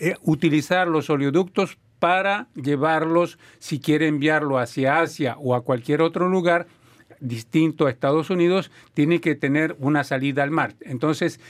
eh, 0.00 0.14
utilizar 0.22 0.88
los 0.88 1.10
oleoductos 1.10 1.78
para 1.98 2.48
llevarlos, 2.54 3.38
si 3.58 3.80
quiere 3.80 4.08
enviarlo 4.08 4.58
hacia 4.58 5.00
Asia 5.00 5.36
o 5.38 5.54
a 5.54 5.62
cualquier 5.62 6.02
otro 6.02 6.28
lugar, 6.28 6.66
distinto 7.24 7.86
a 7.86 7.90
Estados 7.90 8.30
Unidos, 8.30 8.70
tiene 8.92 9.20
que 9.20 9.34
tener 9.34 9.76
una 9.80 10.04
salida 10.04 10.42
al 10.42 10.50
mar. 10.50 10.74
Entonces, 10.80 11.40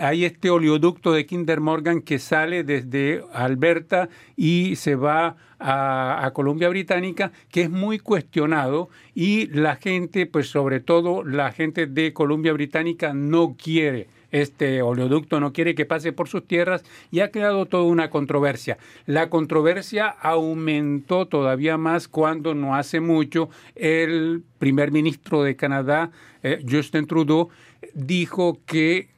hay 0.00 0.24
este 0.24 0.50
oleoducto 0.50 1.12
de 1.12 1.26
Kinder 1.26 1.60
Morgan 1.60 2.00
que 2.00 2.18
sale 2.18 2.64
desde 2.64 3.22
Alberta 3.32 4.08
y 4.36 4.76
se 4.76 4.94
va 4.94 5.36
a, 5.58 6.24
a, 6.24 6.32
Colombia 6.32 6.68
Británica, 6.68 7.32
que 7.50 7.62
es 7.62 7.70
muy 7.70 7.98
cuestionado 7.98 8.88
y 9.14 9.46
la 9.48 9.76
gente, 9.76 10.26
pues 10.26 10.48
sobre 10.48 10.80
todo 10.80 11.24
la 11.24 11.52
gente 11.52 11.86
de 11.86 12.12
Colombia 12.12 12.52
Británica 12.52 13.14
no 13.14 13.56
quiere 13.56 14.08
este 14.34 14.82
oleoducto 14.82 15.38
no 15.38 15.52
quiere 15.52 15.76
que 15.76 15.86
pase 15.86 16.12
por 16.12 16.28
sus 16.28 16.44
tierras 16.44 16.82
y 17.12 17.20
ha 17.20 17.30
creado 17.30 17.66
toda 17.66 17.84
una 17.84 18.10
controversia. 18.10 18.78
La 19.06 19.30
controversia 19.30 20.08
aumentó 20.08 21.26
todavía 21.26 21.78
más 21.78 22.08
cuando 22.08 22.52
no 22.52 22.74
hace 22.74 22.98
mucho 22.98 23.48
el 23.76 24.42
primer 24.58 24.90
ministro 24.90 25.44
de 25.44 25.54
Canadá, 25.54 26.10
eh, 26.42 26.64
Justin 26.68 27.06
Trudeau, 27.06 27.48
dijo 27.94 28.58
que, 28.66 29.08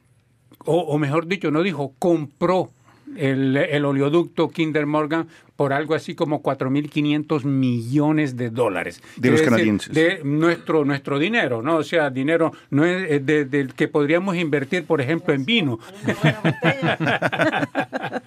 o 0.66 0.98
mejor 0.98 1.26
dicho, 1.26 1.50
no 1.50 1.62
dijo, 1.62 1.94
compró 1.98 2.70
el, 3.18 3.56
el, 3.56 3.84
oleoducto 3.84 4.48
Kinder 4.48 4.86
Morgan 4.86 5.28
por 5.56 5.72
algo 5.72 5.94
así 5.94 6.14
como 6.14 6.42
4.500 6.42 7.44
millones 7.44 8.36
de 8.36 8.50
dólares. 8.50 9.02
De 9.16 9.30
los 9.30 9.42
canadienses. 9.42 9.94
De 9.94 10.20
nuestro, 10.22 10.84
nuestro 10.84 11.18
dinero, 11.18 11.62
¿no? 11.62 11.76
O 11.76 11.82
sea, 11.82 12.10
dinero 12.10 12.52
no 12.70 12.84
es 12.84 13.24
del 13.24 13.72
que 13.74 13.88
podríamos 13.88 14.36
invertir, 14.36 14.84
por 14.84 15.00
ejemplo, 15.00 15.32
en 15.32 15.44
vino. 15.44 15.78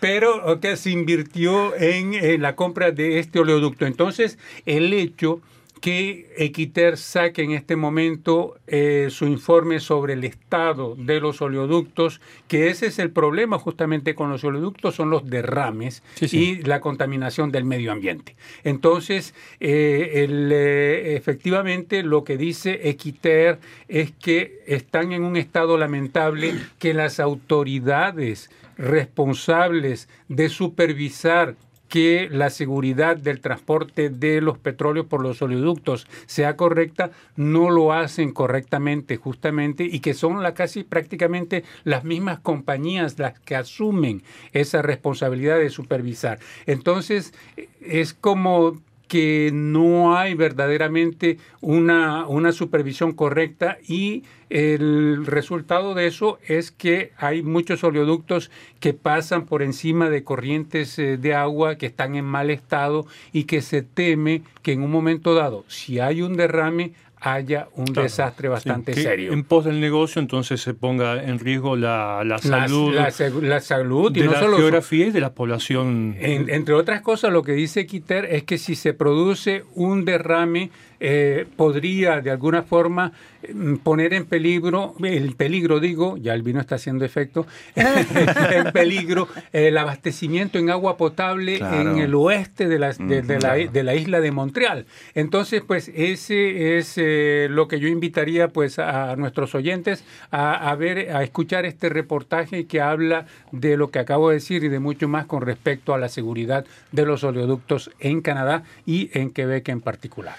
Pero 0.00 0.60
que 0.60 0.76
se 0.76 0.90
invirtió 0.90 1.74
en, 1.76 2.14
en 2.14 2.40
la 2.40 2.54
compra 2.54 2.92
de 2.92 3.18
este 3.18 3.40
oleoducto. 3.40 3.86
Entonces, 3.86 4.38
el 4.64 4.92
hecho 4.92 5.40
que 5.80 6.32
Equiter 6.36 6.96
saque 6.96 7.42
en 7.42 7.52
este 7.52 7.74
momento 7.74 8.58
eh, 8.66 9.08
su 9.10 9.26
informe 9.26 9.80
sobre 9.80 10.12
el 10.12 10.24
estado 10.24 10.94
de 10.94 11.20
los 11.20 11.40
oleoductos, 11.40 12.20
que 12.48 12.68
ese 12.68 12.86
es 12.86 12.98
el 12.98 13.10
problema 13.10 13.58
justamente 13.58 14.14
con 14.14 14.30
los 14.30 14.44
oleoductos, 14.44 14.94
son 14.94 15.10
los 15.10 15.28
derrames 15.28 16.02
y 16.20 16.62
la 16.62 16.80
contaminación 16.80 17.50
del 17.50 17.64
medio 17.64 17.92
ambiente. 17.92 18.36
Entonces, 18.62 19.34
eh, 19.58 20.26
eh, 20.28 21.14
efectivamente, 21.16 22.02
lo 22.02 22.24
que 22.24 22.36
dice 22.36 22.88
Equiter 22.88 23.58
es 23.88 24.12
que 24.12 24.62
están 24.66 25.12
en 25.12 25.24
un 25.24 25.36
estado 25.36 25.78
lamentable 25.78 26.54
que 26.78 26.94
las 26.94 27.20
autoridades 27.20 28.50
responsables 28.76 30.08
de 30.28 30.48
supervisar 30.48 31.56
que 31.90 32.28
la 32.30 32.50
seguridad 32.50 33.16
del 33.16 33.40
transporte 33.40 34.10
de 34.10 34.40
los 34.40 34.56
petróleos 34.56 35.06
por 35.06 35.22
los 35.22 35.42
oleoductos 35.42 36.06
sea 36.26 36.56
correcta, 36.56 37.10
no 37.34 37.68
lo 37.68 37.92
hacen 37.92 38.30
correctamente 38.30 39.16
justamente 39.16 39.84
y 39.84 39.98
que 39.98 40.14
son 40.14 40.42
la, 40.42 40.54
casi 40.54 40.84
prácticamente 40.84 41.64
las 41.82 42.04
mismas 42.04 42.38
compañías 42.38 43.18
las 43.18 43.38
que 43.40 43.56
asumen 43.56 44.22
esa 44.52 44.82
responsabilidad 44.82 45.58
de 45.58 45.68
supervisar. 45.68 46.38
Entonces, 46.66 47.34
es 47.80 48.14
como 48.14 48.80
que 49.10 49.50
no 49.52 50.16
hay 50.16 50.34
verdaderamente 50.34 51.38
una, 51.60 52.28
una 52.28 52.52
supervisión 52.52 53.10
correcta 53.10 53.78
y 53.88 54.22
el 54.50 55.26
resultado 55.26 55.94
de 55.94 56.06
eso 56.06 56.38
es 56.46 56.70
que 56.70 57.10
hay 57.16 57.42
muchos 57.42 57.82
oleoductos 57.82 58.52
que 58.78 58.94
pasan 58.94 59.46
por 59.46 59.62
encima 59.62 60.10
de 60.10 60.22
corrientes 60.22 60.96
eh, 61.00 61.16
de 61.16 61.34
agua 61.34 61.74
que 61.74 61.86
están 61.86 62.14
en 62.14 62.24
mal 62.24 62.50
estado 62.50 63.04
y 63.32 63.44
que 63.44 63.62
se 63.62 63.82
teme 63.82 64.42
que 64.62 64.74
en 64.74 64.82
un 64.84 64.92
momento 64.92 65.34
dado, 65.34 65.64
si 65.66 65.98
hay 65.98 66.22
un 66.22 66.36
derrame, 66.36 66.92
haya 67.20 67.68
un 67.74 67.86
desastre 67.86 68.48
bastante 68.48 68.94
serio. 68.94 69.32
En 69.32 69.44
pos 69.44 69.64
del 69.64 69.80
negocio, 69.80 70.20
entonces 70.20 70.60
se 70.60 70.74
ponga 70.74 71.22
en 71.22 71.38
riesgo 71.38 71.76
la, 71.76 72.22
la 72.24 72.38
salud. 72.38 72.94
La, 72.94 73.12
la, 73.42 73.60
salud 73.60 74.16
y 74.16 74.20
de 74.20 74.26
la 74.26 74.38
geografía 74.38 75.06
y 75.06 75.10
de 75.10 75.20
la 75.20 75.34
población. 75.34 76.16
entre 76.18 76.74
otras 76.74 77.02
cosas, 77.02 77.32
lo 77.32 77.42
que 77.42 77.52
dice 77.52 77.86
Quiter 77.86 78.24
es 78.24 78.44
que 78.44 78.58
si 78.58 78.74
se 78.74 78.94
produce 78.94 79.64
un 79.74 80.04
derrame 80.04 80.70
eh, 81.00 81.46
podría 81.56 82.20
de 82.20 82.30
alguna 82.30 82.62
forma 82.62 83.12
mm, 83.52 83.76
poner 83.76 84.12
en 84.12 84.26
peligro, 84.26 84.94
el 85.02 85.34
peligro 85.34 85.80
digo, 85.80 86.18
ya 86.18 86.34
el 86.34 86.42
vino 86.42 86.60
está 86.60 86.74
haciendo 86.74 87.06
efecto, 87.06 87.46
en 87.74 88.70
peligro 88.72 89.26
el 89.52 89.78
abastecimiento 89.78 90.58
en 90.58 90.68
agua 90.68 90.98
potable 90.98 91.56
en 91.56 91.98
el 91.98 92.14
oeste 92.14 92.68
de 92.68 92.78
la, 92.78 92.92
de, 92.92 93.82
la, 93.82 93.94
isla 93.94 94.20
de 94.20 94.30
Montreal. 94.30 94.86
Entonces, 95.14 95.62
pues 95.66 95.90
ese 95.94 96.76
es 96.76 96.94
eh, 96.96 97.48
lo 97.50 97.66
que 97.66 97.80
yo 97.80 97.88
invitaría 97.88 98.48
pues 98.48 98.78
a 98.78 99.16
nuestros 99.16 99.54
oyentes 99.54 100.04
a, 100.30 100.70
a 100.70 100.74
ver, 100.76 101.16
a 101.16 101.22
escuchar 101.22 101.64
este 101.64 101.88
reportaje 101.88 102.66
que 102.66 102.80
habla 102.80 103.26
de 103.52 103.76
lo 103.76 103.90
que 103.90 104.00
acabo 104.00 104.28
de 104.28 104.34
decir 104.34 104.64
y 104.64 104.68
de 104.68 104.80
mucho 104.80 105.08
más 105.08 105.26
con 105.26 105.40
respecto 105.40 105.94
a 105.94 105.98
la 105.98 106.08
seguridad 106.08 106.66
de 106.92 107.06
los 107.06 107.24
oleoductos 107.24 107.90
en 108.00 108.20
Canadá 108.20 108.64
y 108.84 109.10
en 109.18 109.30
Quebec 109.30 109.68
en 109.68 109.80
particular. 109.80 110.36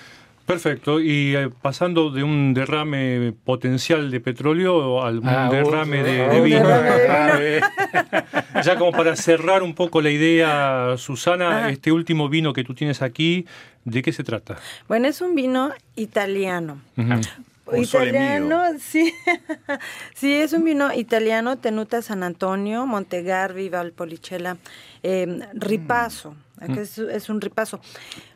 Perfecto. 0.51 0.99
Y 0.99 1.33
eh, 1.33 1.49
pasando 1.61 2.09
de 2.09 2.23
un 2.23 2.53
derrame 2.53 3.33
potencial 3.45 4.11
de 4.11 4.19
petróleo 4.19 5.01
al 5.01 5.21
ah, 5.23 5.47
derrame 5.49 6.03
de, 6.03 6.41
vino. 6.41 6.67
ya 8.63 8.77
como 8.77 8.91
para 8.91 9.15
cerrar 9.15 9.63
un 9.63 9.73
poco 9.73 10.01
la 10.01 10.09
idea, 10.09 10.95
Susana, 10.97 11.69
este 11.69 11.93
último 11.93 12.27
vino 12.27 12.51
que 12.51 12.65
tú 12.65 12.73
tienes 12.73 13.01
aquí, 13.01 13.45
¿de 13.85 14.01
qué 14.01 14.11
se 14.11 14.25
trata? 14.25 14.57
Bueno, 14.89 15.07
es 15.07 15.21
un 15.21 15.35
vino 15.35 15.71
italiano. 15.95 16.81
Italiano, 17.73 18.61
sí. 18.79 19.13
sí, 20.13 20.33
es 20.33 20.51
un 20.51 20.65
vino 20.65 20.93
italiano, 20.93 21.59
Tenuta 21.59 22.01
San 22.01 22.23
Antonio, 22.23 22.85
Montegarvi, 22.85 23.69
Valpolicella, 23.69 24.57
eh, 25.01 25.39
Ripaso. 25.53 26.35
Mm. 26.59 26.77
Es, 26.77 26.97
es 26.97 27.29
un 27.29 27.39
ripaso. 27.39 27.79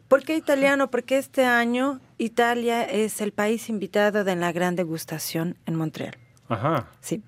¿Por 0.08 0.24
qué 0.24 0.36
italiano? 0.36 0.90
Porque 0.90 1.18
este 1.18 1.46
año 1.46 2.00
Italia 2.18 2.84
es 2.84 3.22
el 3.22 3.32
país 3.32 3.70
invitado 3.70 4.24
de 4.24 4.36
la 4.36 4.52
gran 4.52 4.76
degustación 4.76 5.58
en 5.66 5.76
Montreal. 5.76 6.16
Ajá. 6.48 6.88
Sí. 7.02 7.22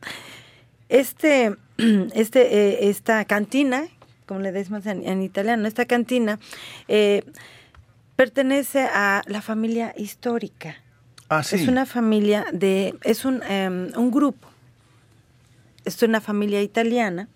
Este, 0.90 1.56
este, 2.14 2.58
eh, 2.58 2.90
esta 2.90 3.26
cantina, 3.26 3.88
como 4.26 4.40
le 4.40 4.52
decimos 4.52 4.86
en, 4.86 5.22
italiano, 5.22 5.68
esta 5.68 5.86
cantina 5.86 6.40
eh, 6.88 7.24
pertenece 8.16 8.88
a 8.94 9.24
la 9.28 9.42
familia 9.42 9.94
histórica. 9.98 10.76
Ah, 11.30 11.44
sí. 11.44 11.58
Es 11.58 11.68
una 11.68 11.86
familia 11.86 12.46
de, 12.54 12.96
es 13.04 13.26
un, 13.26 13.44
em, 13.44 13.92
un 13.98 14.12
grupo, 14.12 14.48
es 15.84 16.02
una 16.02 16.22
familia 16.22 16.62
italiana 16.62 17.28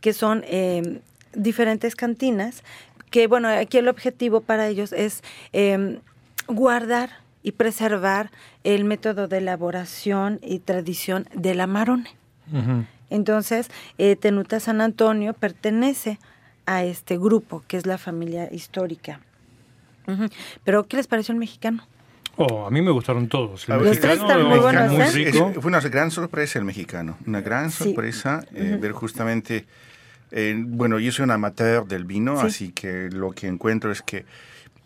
que 0.00 0.14
son 0.14 0.44
em, 0.46 1.00
diferentes 1.34 1.94
cantinas 1.94 2.62
que 3.10 3.26
bueno, 3.26 3.48
aquí 3.48 3.76
el 3.76 3.88
objetivo 3.88 4.40
para 4.40 4.66
ellos 4.68 4.92
es 4.92 5.22
em, 5.52 6.00
guardar 6.46 7.10
y 7.42 7.52
preservar 7.52 8.30
el 8.64 8.84
método 8.84 9.28
de 9.28 9.38
elaboración 9.38 10.38
y 10.42 10.60
tradición 10.60 11.28
del 11.34 11.60
amarone. 11.60 12.10
Entonces, 13.10 13.68
eh, 13.98 14.16
Tenuta 14.16 14.60
San 14.60 14.80
Antonio 14.80 15.34
pertenece 15.34 16.18
a 16.66 16.84
este 16.84 17.18
grupo, 17.18 17.62
que 17.66 17.76
es 17.76 17.86
la 17.86 17.98
familia 17.98 18.48
histórica. 18.52 19.20
Pero, 20.64 20.84
¿qué 20.86 20.96
les 20.96 21.06
pareció 21.06 21.32
el 21.32 21.38
mexicano? 21.38 21.86
Oh, 22.36 22.66
a 22.66 22.70
mí 22.70 22.80
me 22.80 22.90
gustaron 22.90 23.28
todos. 23.28 23.68
El 23.68 23.80
mexicano, 23.80 24.48
muy, 24.48 24.58
muy 24.88 25.04
rico. 25.04 25.52
fue 25.60 25.68
una 25.68 25.80
gran 25.80 26.10
sorpresa 26.10 26.58
el 26.58 26.64
mexicano, 26.64 27.18
una 27.26 27.40
gran 27.40 27.70
sorpresa 27.70 28.44
eh, 28.54 28.78
ver 28.80 28.92
justamente 28.92 29.66
Eh, 30.34 30.54
bueno, 30.66 30.98
yo 30.98 31.12
soy 31.12 31.24
un 31.24 31.30
amateur 31.30 31.86
del 31.86 32.04
vino, 32.06 32.40
Sí. 32.40 32.46
así 32.46 32.72
que 32.72 33.10
lo 33.10 33.32
que 33.32 33.48
encuentro 33.48 33.92
es 33.92 34.00
que 34.00 34.24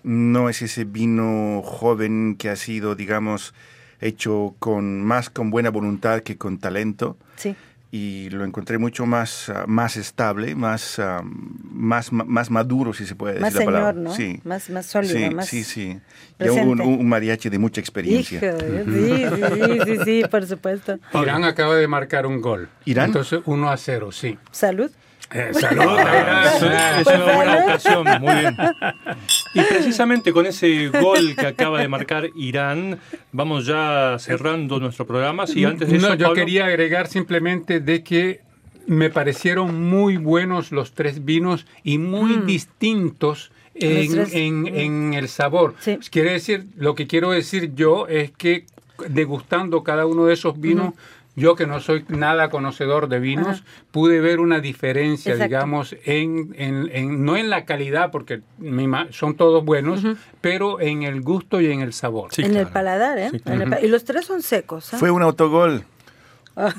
no 0.06 0.48
es 0.48 0.62
ese 0.62 0.84
vino 0.84 1.62
joven 1.64 2.36
que 2.38 2.48
ha 2.48 2.54
sido, 2.54 2.94
digamos, 2.94 3.54
hecho 4.00 4.54
con 4.60 5.02
más 5.02 5.30
con 5.30 5.50
buena 5.50 5.68
voluntad 5.70 6.20
que 6.20 6.38
con 6.38 6.58
talento. 6.58 7.18
Sí. 7.34 7.56
Y 7.90 8.30
lo 8.30 8.44
encontré 8.44 8.78
mucho 8.78 9.04
más, 9.04 9.48
ah, 9.48 9.64
más 9.66 9.96
estable, 9.96 10.54
más, 10.54 11.00
ah, 11.00 11.22
más, 11.24 12.12
más 12.12 12.50
maduro, 12.50 12.92
si 12.92 13.04
se 13.04 13.16
puede 13.16 13.34
decir 13.34 13.42
Más 13.42 13.54
la 13.54 13.64
palabra. 13.64 13.92
¿no? 13.94 14.14
Sí. 14.14 14.40
Más, 14.44 14.70
más 14.70 14.86
sólido, 14.86 15.18
sí, 15.18 15.34
más 15.34 15.46
sí, 15.48 15.64
sí. 15.64 15.98
Y 16.38 16.48
un, 16.50 16.80
un 16.80 17.08
mariachi 17.08 17.48
de 17.48 17.58
mucha 17.58 17.80
experiencia. 17.80 18.38
Hijo, 18.38 18.58
sí, 18.84 19.24
sí, 19.54 19.78
sí, 19.86 20.04
sí, 20.04 20.22
por 20.30 20.46
supuesto. 20.46 21.00
Irán 21.14 21.42
acaba 21.42 21.74
de 21.74 21.88
marcar 21.88 22.26
un 22.26 22.40
gol. 22.40 22.68
¿Irán? 22.84 23.06
Entonces 23.06 23.40
1 23.44 23.70
a 23.70 23.76
0, 23.76 24.12
sí. 24.12 24.38
Salud. 24.52 24.92
Eh, 25.32 25.50
salud, 25.52 25.82
Es, 25.98 26.62
Irán. 26.62 27.00
es 27.00 27.06
una 27.06 27.34
buena 27.34 27.56
ocasión, 27.64 28.04
muy 28.20 28.34
bien. 28.34 28.56
Y 29.54 29.60
precisamente 29.62 30.32
con 30.32 30.44
ese 30.46 30.88
gol 30.88 31.34
que 31.34 31.46
acaba 31.46 31.80
de 31.80 31.88
marcar 31.88 32.28
Irán, 32.36 32.98
vamos 33.32 33.64
ya 33.66 34.16
cerrando 34.18 34.78
nuestro 34.78 35.06
programa. 35.06 35.46
Sí, 35.46 35.64
antes 35.64 35.88
de 35.88 35.98
no, 35.98 36.08
eso, 36.08 36.14
yo 36.14 36.26
Pablo. 36.26 36.34
quería 36.34 36.66
agregar 36.66 37.06
simplemente 37.08 37.80
de 37.80 38.02
que 38.04 38.40
me 38.86 39.08
parecieron 39.10 39.88
muy 39.88 40.16
buenos 40.18 40.72
los 40.72 40.92
tres 40.92 41.24
vinos 41.24 41.66
y 41.82 41.98
muy 41.98 42.36
distintos 42.46 43.50
en, 43.74 44.04
Los 44.16 44.28
tres. 44.28 44.34
en- 44.34 44.66
en 44.68 45.14
el 45.14 45.28
sabor. 45.28 45.74
Sí. 45.80 45.98
Quiere 46.10 46.32
decir, 46.32 46.66
lo 46.76 46.94
que 46.94 47.06
quiero 47.06 47.30
decir 47.30 47.74
yo 47.74 48.06
es 48.08 48.30
que 48.30 48.66
degustando 49.08 49.82
cada 49.82 50.06
uno 50.06 50.26
de 50.26 50.34
esos 50.34 50.60
vinos, 50.60 50.94
yo 51.36 51.54
que 51.54 51.66
no 51.66 51.80
soy 51.80 52.04
nada 52.08 52.48
conocedor 52.50 53.08
de 53.08 53.20
vinos, 53.20 53.62
pude 53.90 54.20
ver 54.20 54.40
una 54.40 54.60
diferencia, 54.60 55.32
Exacto. 55.32 55.48
digamos, 55.48 55.96
en, 56.04 56.54
en- 56.58 56.90
en- 56.92 57.24
no 57.24 57.36
en 57.36 57.50
la 57.50 57.64
calidad, 57.66 58.10
porque 58.10 58.40
son 59.10 59.36
todos 59.36 59.64
buenos, 59.64 60.02
pero 60.40 60.80
en 60.80 61.02
el 61.02 61.20
gusto 61.20 61.60
y 61.60 61.70
en 61.70 61.80
el 61.82 61.92
sabor. 61.92 62.30
Sí, 62.32 62.42
en 62.42 62.56
el 62.56 62.66
paladar, 62.66 63.18
¿eh? 63.18 63.28
Sí, 63.30 63.40
En 63.44 63.62
el 63.62 63.70
pa- 63.70 63.80
y 63.80 63.88
los 63.88 64.04
tres 64.04 64.24
son 64.26 64.42
secos. 64.42 64.92
¿ah? 64.94 64.96
Fue 64.98 65.10
un 65.10 65.22
autogol. 65.22 65.84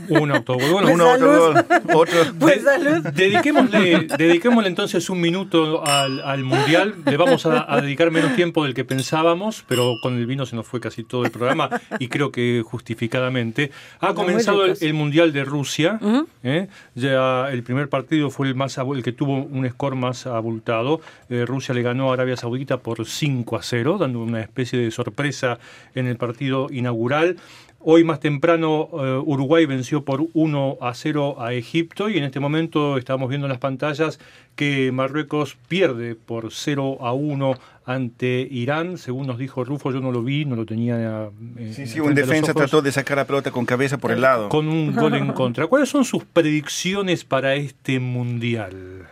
Un 0.10 0.32
autogol. 0.32 0.72
Bueno, 0.72 0.88
Pues 0.88 0.96
un 0.96 1.02
autogol. 1.02 1.66
Otro. 1.94 2.20
Pues 2.40 2.64
salud. 2.64 3.04
Dediquémosle, 3.14 4.08
dediquémosle 4.18 4.68
entonces 4.68 5.10
un 5.10 5.22
minuto 5.22 5.86
al, 5.86 6.22
al 6.22 6.44
Mundial. 6.44 6.96
Le 7.06 7.18
vamos 7.18 7.46
a, 7.46 7.72
a 7.72 7.82
dedicar 7.82 8.12
menos 8.12 8.36
tiempo 8.36 8.64
del 8.64 8.74
que 8.74 8.86
pensábamos, 8.86 9.64
pero 9.68 9.96
con 10.02 10.18
el 10.18 10.26
vino 10.26 10.46
se 10.46 10.56
nos 10.56 10.66
fue 10.68 10.80
casi 10.80 11.04
todo 11.04 11.26
el 11.26 11.32
programa 11.32 11.70
y 12.00 12.08
creo 12.08 12.32
que 12.32 12.64
justificadamente. 12.66 13.72
Ha 14.00 14.14
comenzado 14.14 14.66
el, 14.66 14.94
Mundial 14.94 15.34
de 15.34 15.44
Rusia. 15.44 16.00
¿eh? 16.44 16.68
Ya 16.96 17.50
el 17.52 17.64
primer 17.64 17.90
partido 17.90 18.30
fue 18.30 18.48
el, 18.48 18.56
más, 18.56 18.78
el 18.78 19.04
que 19.04 19.12
tuvo 19.12 19.36
un 19.36 19.70
score 19.70 19.96
más 19.96 20.26
abultado. 20.26 21.02
Eh, 21.30 21.46
Rusia 21.46 21.74
le 21.74 21.82
ganó 21.82 22.12
a 22.12 22.14
Arabia 22.14 22.38
Saudita 22.38 22.78
por 22.78 23.06
5 23.06 23.56
a 23.56 23.62
0, 23.62 23.98
dando 24.00 24.20
una 24.20 24.42
especie 24.42 24.80
de 24.80 24.92
sorpresa 24.92 25.60
en 25.96 26.08
el 26.08 26.18
partido 26.18 26.68
inaugural. 26.72 27.38
Hoy 27.80 28.04
más 28.04 28.20
temprano 28.20 28.90
eh, 28.92 29.22
Uruguay 29.24 29.66
venció 29.66 30.04
por 30.04 30.26
1 30.34 30.78
a 30.82 30.94
0 30.94 31.38
a 31.40 31.54
Egipto 31.54 32.10
y 32.10 32.18
en 32.18 32.24
este 32.24 32.40
momento 32.40 32.98
estamos 32.98 33.30
viendo 33.30 33.46
en 33.48 33.50
las 33.50 33.60
pantallas 33.60 34.20
que 34.56 34.92
Marruecos 34.92 35.58
pierde 35.68 36.16
por 36.16 36.52
0 36.52 36.98
a 37.02 37.14
1 37.14 37.54
ante 37.86 38.46
Irán, 38.52 38.98
según 38.98 39.28
nos 39.28 39.38
dijo 39.38 39.64
Rufo, 39.64 39.92
yo 39.94 40.02
no 40.02 40.12
lo 40.12 40.22
vi, 40.24 40.44
no 40.44 40.56
lo 40.58 40.66
tenía. 40.66 41.30
eh, 41.58 41.72
Sí, 41.74 41.86
sí, 41.88 42.00
un 42.02 42.16
defensa 42.16 42.54
trató 42.54 42.82
de 42.82 42.92
sacar 42.92 43.18
la 43.18 43.26
pelota 43.26 43.52
con 43.52 43.66
cabeza 43.66 43.98
por 43.98 44.12
el 44.12 44.20
lado. 44.22 44.50
con 44.50 44.68
un 44.68 44.94
gol 44.94 45.14
en 45.14 45.28
contra. 45.34 45.68
¿Cuáles 45.68 45.88
son 45.88 46.04
sus 46.04 46.26
predicciones 46.26 47.24
para 47.24 47.56
este 47.56 48.00
mundial? 48.00 49.08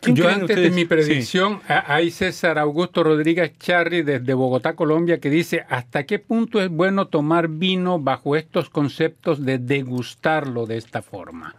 ¿Quién 0.00 0.16
Yo 0.16 0.28
antes 0.28 0.56
de 0.56 0.70
mi 0.70 0.84
predicción, 0.84 1.60
hay 1.68 2.10
César 2.10 2.58
Augusto 2.58 3.02
Rodríguez 3.02 3.52
Charri 3.58 4.02
desde 4.02 4.34
Bogotá, 4.34 4.74
Colombia, 4.74 5.18
que 5.18 5.30
dice, 5.30 5.64
¿hasta 5.68 6.04
qué 6.04 6.18
punto 6.18 6.60
es 6.62 6.68
bueno 6.68 7.06
tomar 7.06 7.48
vino 7.48 7.98
bajo 7.98 8.36
estos 8.36 8.70
conceptos 8.70 9.44
de 9.44 9.58
degustarlo 9.58 10.66
de 10.66 10.76
esta 10.76 11.02
forma? 11.02 11.54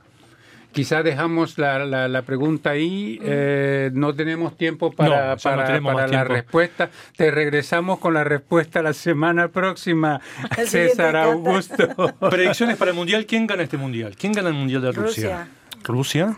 Quizá 0.71 1.03
dejamos 1.03 1.59
la, 1.59 1.85
la- 1.85 2.07
la 2.07 2.21
pregunta 2.23 2.71
ahí, 2.71 3.19
eh, 3.23 3.91
no 3.93 4.15
tenemos 4.15 4.57
tiempo 4.57 4.91
para, 4.91 5.09
No, 5.09 5.37
ya 5.37 5.49
no 5.51 5.55
para- 5.57 5.67
tenemos 5.67 5.93
para 5.93 6.03
más 6.05 6.11
la 6.11 6.17
tiempo. 6.19 6.33
respuesta. 6.33 6.89
Te 7.15 7.29
regresamos 7.29 7.99
con 7.99 8.15
la 8.15 8.23
respuesta 8.23 8.81
la 8.81 8.93
semana 8.93 9.49
próxima, 9.49 10.19
César. 10.65 11.15
Augusto. 11.15 11.75
Predicciones 12.31 12.77
para 12.77 12.89
el 12.89 12.97
mundial. 12.97 13.27
¿Quién 13.27 13.45
gana 13.45 13.61
este 13.61 13.77
mundial? 13.77 14.15
¿Quién 14.17 14.33
gana 14.33 14.49
el 14.49 14.55
mundial 14.55 14.81
de 14.81 14.91
Rusia? 14.93 15.47
¿Rusia? 15.83 16.33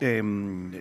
Eh, 0.00 0.22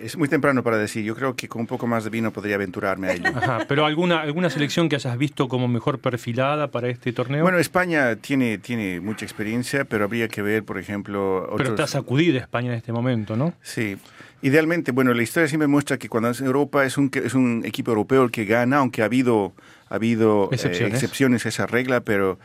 es 0.04 0.18
muy 0.18 0.28
temprano 0.28 0.64
para 0.64 0.78
decir. 0.78 1.04
Yo 1.04 1.16
creo 1.16 1.36
que 1.36 1.48
con 1.48 1.62
un 1.62 1.68
poco 1.68 1.88
más 1.88 2.04
de 2.04 2.10
vino 2.10 2.32
podría 2.32 2.56
aventurarme 2.56 3.10
a 3.10 3.14
ello. 3.14 3.30
Ajá, 3.36 3.66
pero 3.68 3.86
alguna, 3.86 4.22
alguna 4.22 4.50
selección 4.50 4.88
que 4.88 4.96
hayas 4.96 5.18
visto 5.18 5.48
como 5.48 5.68
mejor 5.68 6.00
perfilada 6.00 6.72
para 6.72 6.88
este 6.88 7.12
torneo. 7.12 7.44
Bueno, 7.44 7.58
España 7.60 8.16
tiene, 8.16 8.58
tiene 8.58 9.00
mucha 9.00 9.26
experiencia, 9.26 9.86
pero 9.86 10.06
habría 10.06 10.28
que 10.28 10.42
ver, 10.42 10.64
por 10.64 10.78
ejemplo, 10.78 11.44
otros... 11.44 11.58
pero 11.58 11.70
está 11.72 11.88
sacudida 11.88 12.40
España 12.40 12.72
en 12.72 12.78
este 12.78 12.92
momento, 12.92 13.36
¿no? 13.36 13.54
Sí. 13.62 13.98
Idealmente, 14.42 14.94
bueno, 14.94 15.14
la 15.14 15.22
historia 15.22 15.50
siempre 15.50 15.68
muestra 15.68 15.98
que 15.98 16.08
cuando 16.08 16.30
es 16.30 16.40
Europa 16.40 16.86
es 16.86 16.98
un, 16.98 17.12
es 17.14 17.34
un 17.34 17.64
equipo 17.66 17.92
europeo 17.92 18.24
el 18.24 18.32
que 18.32 18.46
gana, 18.46 18.78
aunque 18.78 19.02
ha 19.02 19.06
habido, 19.06 19.52
ha 19.90 19.96
habido 19.96 20.46
eh, 20.46 20.56
Excepciones. 20.56 20.94
excepciones 20.94 21.46
a 21.46 21.50
esa 21.50 21.68
regla, 21.68 22.00
pero 22.00 22.40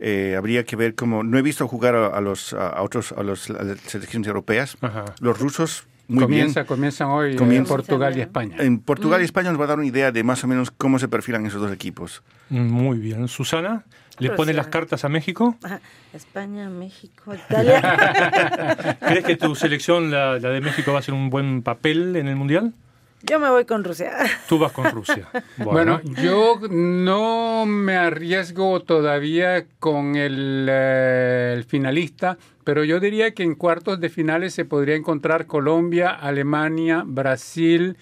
eh, 0.00 0.34
habría 0.36 0.64
que 0.64 0.74
ver 0.74 0.96
cómo... 0.96 1.22
No 1.22 1.38
he 1.38 1.42
visto 1.42 1.68
jugar 1.68 1.94
a, 1.94 2.08
a 2.08 2.20
los, 2.20 2.52
a 2.52 2.82
otros, 2.82 3.12
a, 3.12 3.22
los, 3.22 3.48
a 3.50 3.62
las 3.62 3.78
selecciones 3.80 4.26
europeas. 4.26 4.76
Ajá. 4.80 5.04
Los 5.20 5.38
rusos, 5.38 5.86
muy 6.08 6.22
Comienza, 6.22 6.60
bien. 6.60 6.66
comienzan 6.66 7.08
hoy 7.08 7.32
eh, 7.34 7.36
Comienza. 7.36 7.68
Portugal 7.74 8.16
y 8.16 8.20
España. 8.20 8.56
En 8.58 8.78
Portugal 8.78 9.20
y 9.20 9.24
España 9.24 9.50
nos 9.50 9.60
va 9.60 9.64
a 9.64 9.68
dar 9.68 9.78
una 9.78 9.86
idea 9.86 10.12
de 10.12 10.22
más 10.22 10.44
o 10.44 10.46
menos 10.46 10.70
cómo 10.70 10.98
se 10.98 11.08
perfilan 11.08 11.44
esos 11.46 11.60
dos 11.60 11.72
equipos. 11.72 12.22
Muy 12.48 12.98
bien. 12.98 13.26
Susana, 13.28 13.84
¿le 14.18 14.30
pone 14.30 14.52
las 14.54 14.68
cartas 14.68 15.04
a 15.04 15.08
México? 15.08 15.56
Ajá. 15.62 15.80
España, 16.12 16.68
México, 16.70 17.34
Italia. 17.34 18.96
¿Crees 19.00 19.24
que 19.24 19.36
tu 19.36 19.54
selección, 19.54 20.10
la, 20.10 20.38
la 20.38 20.50
de 20.50 20.60
México, 20.60 20.92
va 20.92 20.98
a 20.98 21.00
hacer 21.00 21.14
un 21.14 21.28
buen 21.30 21.62
papel 21.62 22.16
en 22.16 22.28
el 22.28 22.36
mundial? 22.36 22.72
Yo 23.22 23.38
me 23.40 23.50
voy 23.50 23.64
con 23.64 23.82
Rusia. 23.82 24.12
Tú 24.48 24.58
vas 24.58 24.72
con 24.72 24.90
Rusia. 24.90 25.28
Bueno, 25.56 26.00
yo 26.22 26.60
no 26.70 27.64
me 27.66 27.96
arriesgo 27.96 28.80
todavía 28.80 29.66
con 29.78 30.16
el, 30.16 30.66
eh, 30.70 31.54
el 31.56 31.64
finalista, 31.64 32.38
pero 32.62 32.84
yo 32.84 33.00
diría 33.00 33.32
que 33.32 33.42
en 33.42 33.54
cuartos 33.54 34.00
de 34.00 34.08
finales 34.10 34.54
se 34.54 34.64
podría 34.64 34.94
encontrar 34.96 35.46
Colombia, 35.46 36.10
Alemania, 36.10 37.02
Brasil 37.06 37.96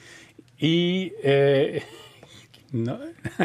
y... 0.59 1.13
eh, 1.23 1.83
no. 2.75 2.99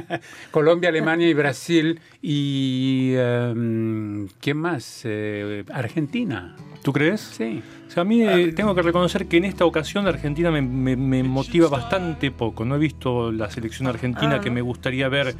Colombia, 0.51 0.89
Alemania 0.89 1.27
y 1.29 1.33
Brasil 1.33 1.99
y... 2.21 3.13
em, 3.15 4.27
¿Qué 4.41 4.53
más? 4.53 5.01
Eh, 5.05 5.63
Argentina. 5.73 6.55
¿Tú 6.83 6.93
crees? 6.93 7.19
Sí. 7.21 7.61
O 7.87 7.91
sea, 7.91 8.01
a 8.01 8.05
mí 8.05 8.21
eh, 8.21 8.53
tengo 8.55 8.73
que 8.75 8.81
reconocer 8.83 9.27
que 9.27 9.37
en 9.37 9.45
esta 9.45 9.65
ocasión 9.65 10.07
Argentina 10.07 10.51
me, 10.51 10.61
me- 10.61 10.95
me 10.95 11.23
motiva 11.23 11.67
bastante 11.67 12.29
poco. 12.31 12.63
No 12.63 12.75
he 12.75 12.79
visto 12.79 13.31
la 13.31 13.49
selección 13.49 13.87
argentina 13.87 14.39
que 14.39 14.51
me 14.51 14.61
gustaría 14.61 15.09
ver 15.09 15.35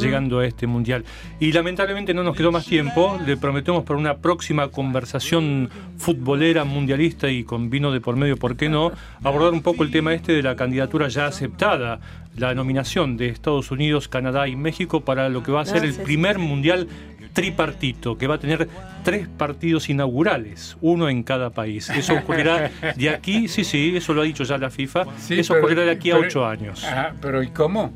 llegando 0.00 0.40
a 0.40 0.46
este 0.46 0.66
mundial. 0.66 1.04
Y 1.38 1.52
lamentablemente 1.52 2.12
no 2.12 2.22
nos 2.24 2.36
quedó 2.36 2.50
más 2.50 2.66
tiempo. 2.66 3.18
Le 3.24 3.36
prometemos 3.36 3.84
para 3.84 3.98
una 3.98 4.16
próxima 4.18 4.68
conversación 4.68 5.70
futbolera, 5.96 6.64
mundialista 6.64 7.30
y 7.30 7.44
con 7.44 7.70
vino 7.70 7.92
de 7.92 8.00
por 8.00 8.16
medio, 8.16 8.36
¿por 8.36 8.56
qué 8.56 8.68
no? 8.68 8.90
Abordar 9.22 9.52
un 9.52 9.62
poco 9.62 9.84
el 9.84 9.90
tema 9.92 10.12
este 10.12 10.32
de 10.32 10.42
la 10.42 10.56
candidatura 10.56 11.06
ya 11.08 11.26
aceptada, 11.26 12.00
la 12.36 12.54
nominación 12.54 13.16
de 13.16 13.28
Estados 13.28 13.70
Unidos, 13.70 14.08
Canadá 14.08 14.48
y 14.48 14.56
México 14.56 15.00
para 15.02 15.28
lo 15.28 15.42
que 15.42 15.52
va 15.52 15.60
a 15.62 15.66
ser 15.66 15.84
el 15.84 15.94
primer 15.94 16.38
mundial 16.38 16.88
tripartito, 17.32 18.18
que 18.18 18.26
va 18.26 18.34
a 18.34 18.38
tener 18.38 18.68
tres 19.04 19.26
partidos 19.26 19.88
inaugurales, 19.88 20.76
uno 20.80 21.08
en 21.08 21.22
cada 21.22 21.50
país. 21.50 21.88
Eso 21.90 22.14
ocurrirá 22.14 22.70
de 22.96 23.08
aquí, 23.10 23.48
sí, 23.48 23.64
sí, 23.64 23.94
eso 23.96 24.12
lo 24.14 24.20
ha 24.22 24.24
dicho 24.24 24.44
ya 24.44 24.58
la 24.58 24.70
FIFA, 24.70 25.06
Sí, 25.18 25.38
eso 25.38 25.54
pero- 25.54 25.64
ocurrirá 25.64 25.84
de 25.84 25.90
aquí 25.92 26.10
a 26.10 26.16
pero- 26.16 26.26
ocho 26.26 26.46
años. 26.46 26.84
Ah, 26.86 27.12
pero 27.20 27.42
¿y 27.42 27.48
cómo? 27.48 27.92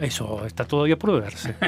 Eso 0.00 0.46
está 0.46 0.64
todavía 0.64 0.98
por 0.98 1.20
verse. 1.20 1.54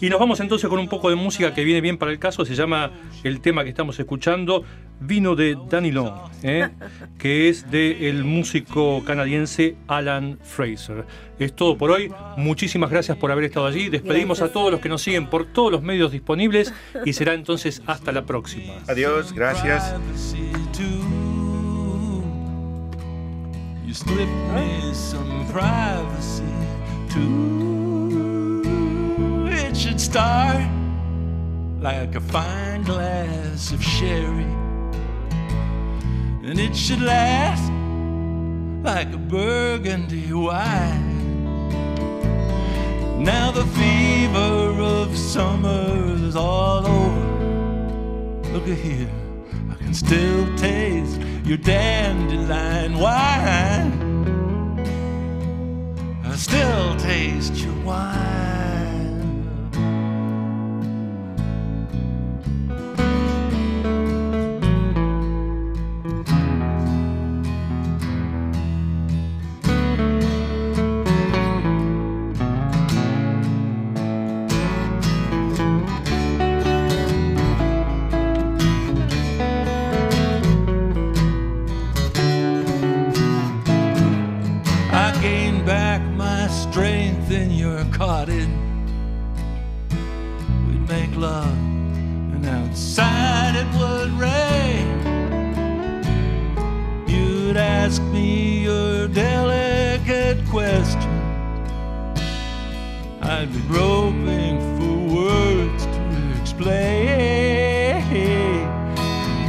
Y 0.00 0.08
nos 0.10 0.20
vamos 0.20 0.40
entonces 0.40 0.68
con 0.68 0.78
un 0.78 0.88
poco 0.88 1.10
de 1.10 1.16
música 1.16 1.54
que 1.54 1.64
viene 1.64 1.80
bien 1.80 1.98
para 1.98 2.12
el 2.12 2.18
caso, 2.18 2.44
se 2.44 2.54
llama 2.54 2.92
el 3.24 3.40
tema 3.40 3.64
que 3.64 3.70
estamos 3.70 3.98
escuchando, 3.98 4.64
Vino 5.00 5.34
de 5.36 5.56
Danny 5.68 5.90
Long, 5.92 6.12
¿eh? 6.42 6.68
que 7.18 7.48
es 7.48 7.70
del 7.70 8.24
músico 8.24 9.02
canadiense 9.04 9.76
Alan 9.88 10.38
Fraser. 10.42 11.04
Es 11.38 11.54
todo 11.54 11.76
por 11.76 11.90
hoy, 11.90 12.12
muchísimas 12.36 12.90
gracias 12.90 13.16
por 13.16 13.30
haber 13.30 13.44
estado 13.44 13.66
allí, 13.66 13.88
despedimos 13.88 14.38
Gracias. 14.38 14.50
a 14.50 14.52
todos 14.52 14.72
los 14.72 14.80
que 14.80 14.88
nos 14.88 15.02
siguen 15.02 15.28
por 15.28 15.46
todos 15.46 15.70
los 15.72 15.82
medios 15.82 16.12
disponibles 16.12 16.72
y 17.04 17.12
será 17.12 17.34
entonces 17.34 17.82
hasta 17.86 18.12
la 18.12 18.24
próxima. 18.24 18.74
Adiós, 18.88 19.32
gracias. 19.32 19.94
You 23.88 23.94
slip 23.94 24.28
me 24.52 24.92
some 24.92 25.50
privacy 25.50 26.44
too. 27.08 28.62
It 29.50 29.76
should 29.76 30.00
start 30.00 30.66
like 31.80 32.14
a 32.14 32.20
fine 32.20 32.82
glass 32.82 33.72
of 33.72 33.82
sherry, 33.82 34.50
and 36.42 36.58
it 36.58 36.74
should 36.76 37.00
last 37.00 37.70
like 38.82 39.12
a 39.12 39.18
burgundy 39.18 40.32
wine. 40.32 41.16
Now 43.22 43.50
the 43.50 43.66
fever 43.66 44.80
of 44.80 45.16
summer 45.16 46.14
is 46.26 46.36
all 46.36 46.86
over. 46.86 48.52
Look 48.52 48.68
at 48.68 48.78
here, 48.78 49.10
I 49.70 49.74
can 49.74 49.92
still 49.92 50.46
taste 50.56 51.20
your 51.44 51.58
dandelion 51.58 52.98
wine. 52.98 54.07
Still 56.48 56.96
taste 56.96 57.56
your 57.56 57.74
wine. 57.84 58.57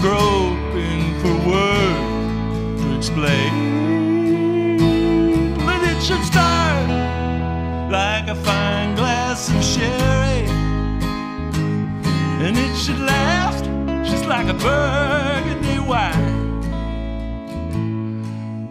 Groping 0.01 1.19
for 1.19 1.35
words 1.49 2.81
to 2.81 2.87
explain. 2.95 3.53
But 5.57 5.81
it 5.83 6.01
should 6.01 6.23
start 6.23 6.89
like 7.91 8.29
a 8.29 8.35
fine 8.35 8.95
glass 8.95 9.49
of 9.49 9.61
sherry. 9.61 10.47
And 12.45 12.57
it 12.57 12.75
should 12.77 12.99
last 12.99 13.65
just 14.09 14.25
like 14.25 14.47
a 14.47 14.53
burgundy 14.53 15.79
wine. 15.79 16.61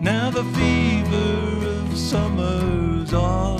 Now 0.01 0.31
the 0.31 0.45
fever 0.45 1.67
of 1.83 1.99
summer's 1.99 3.13
all 3.13 3.59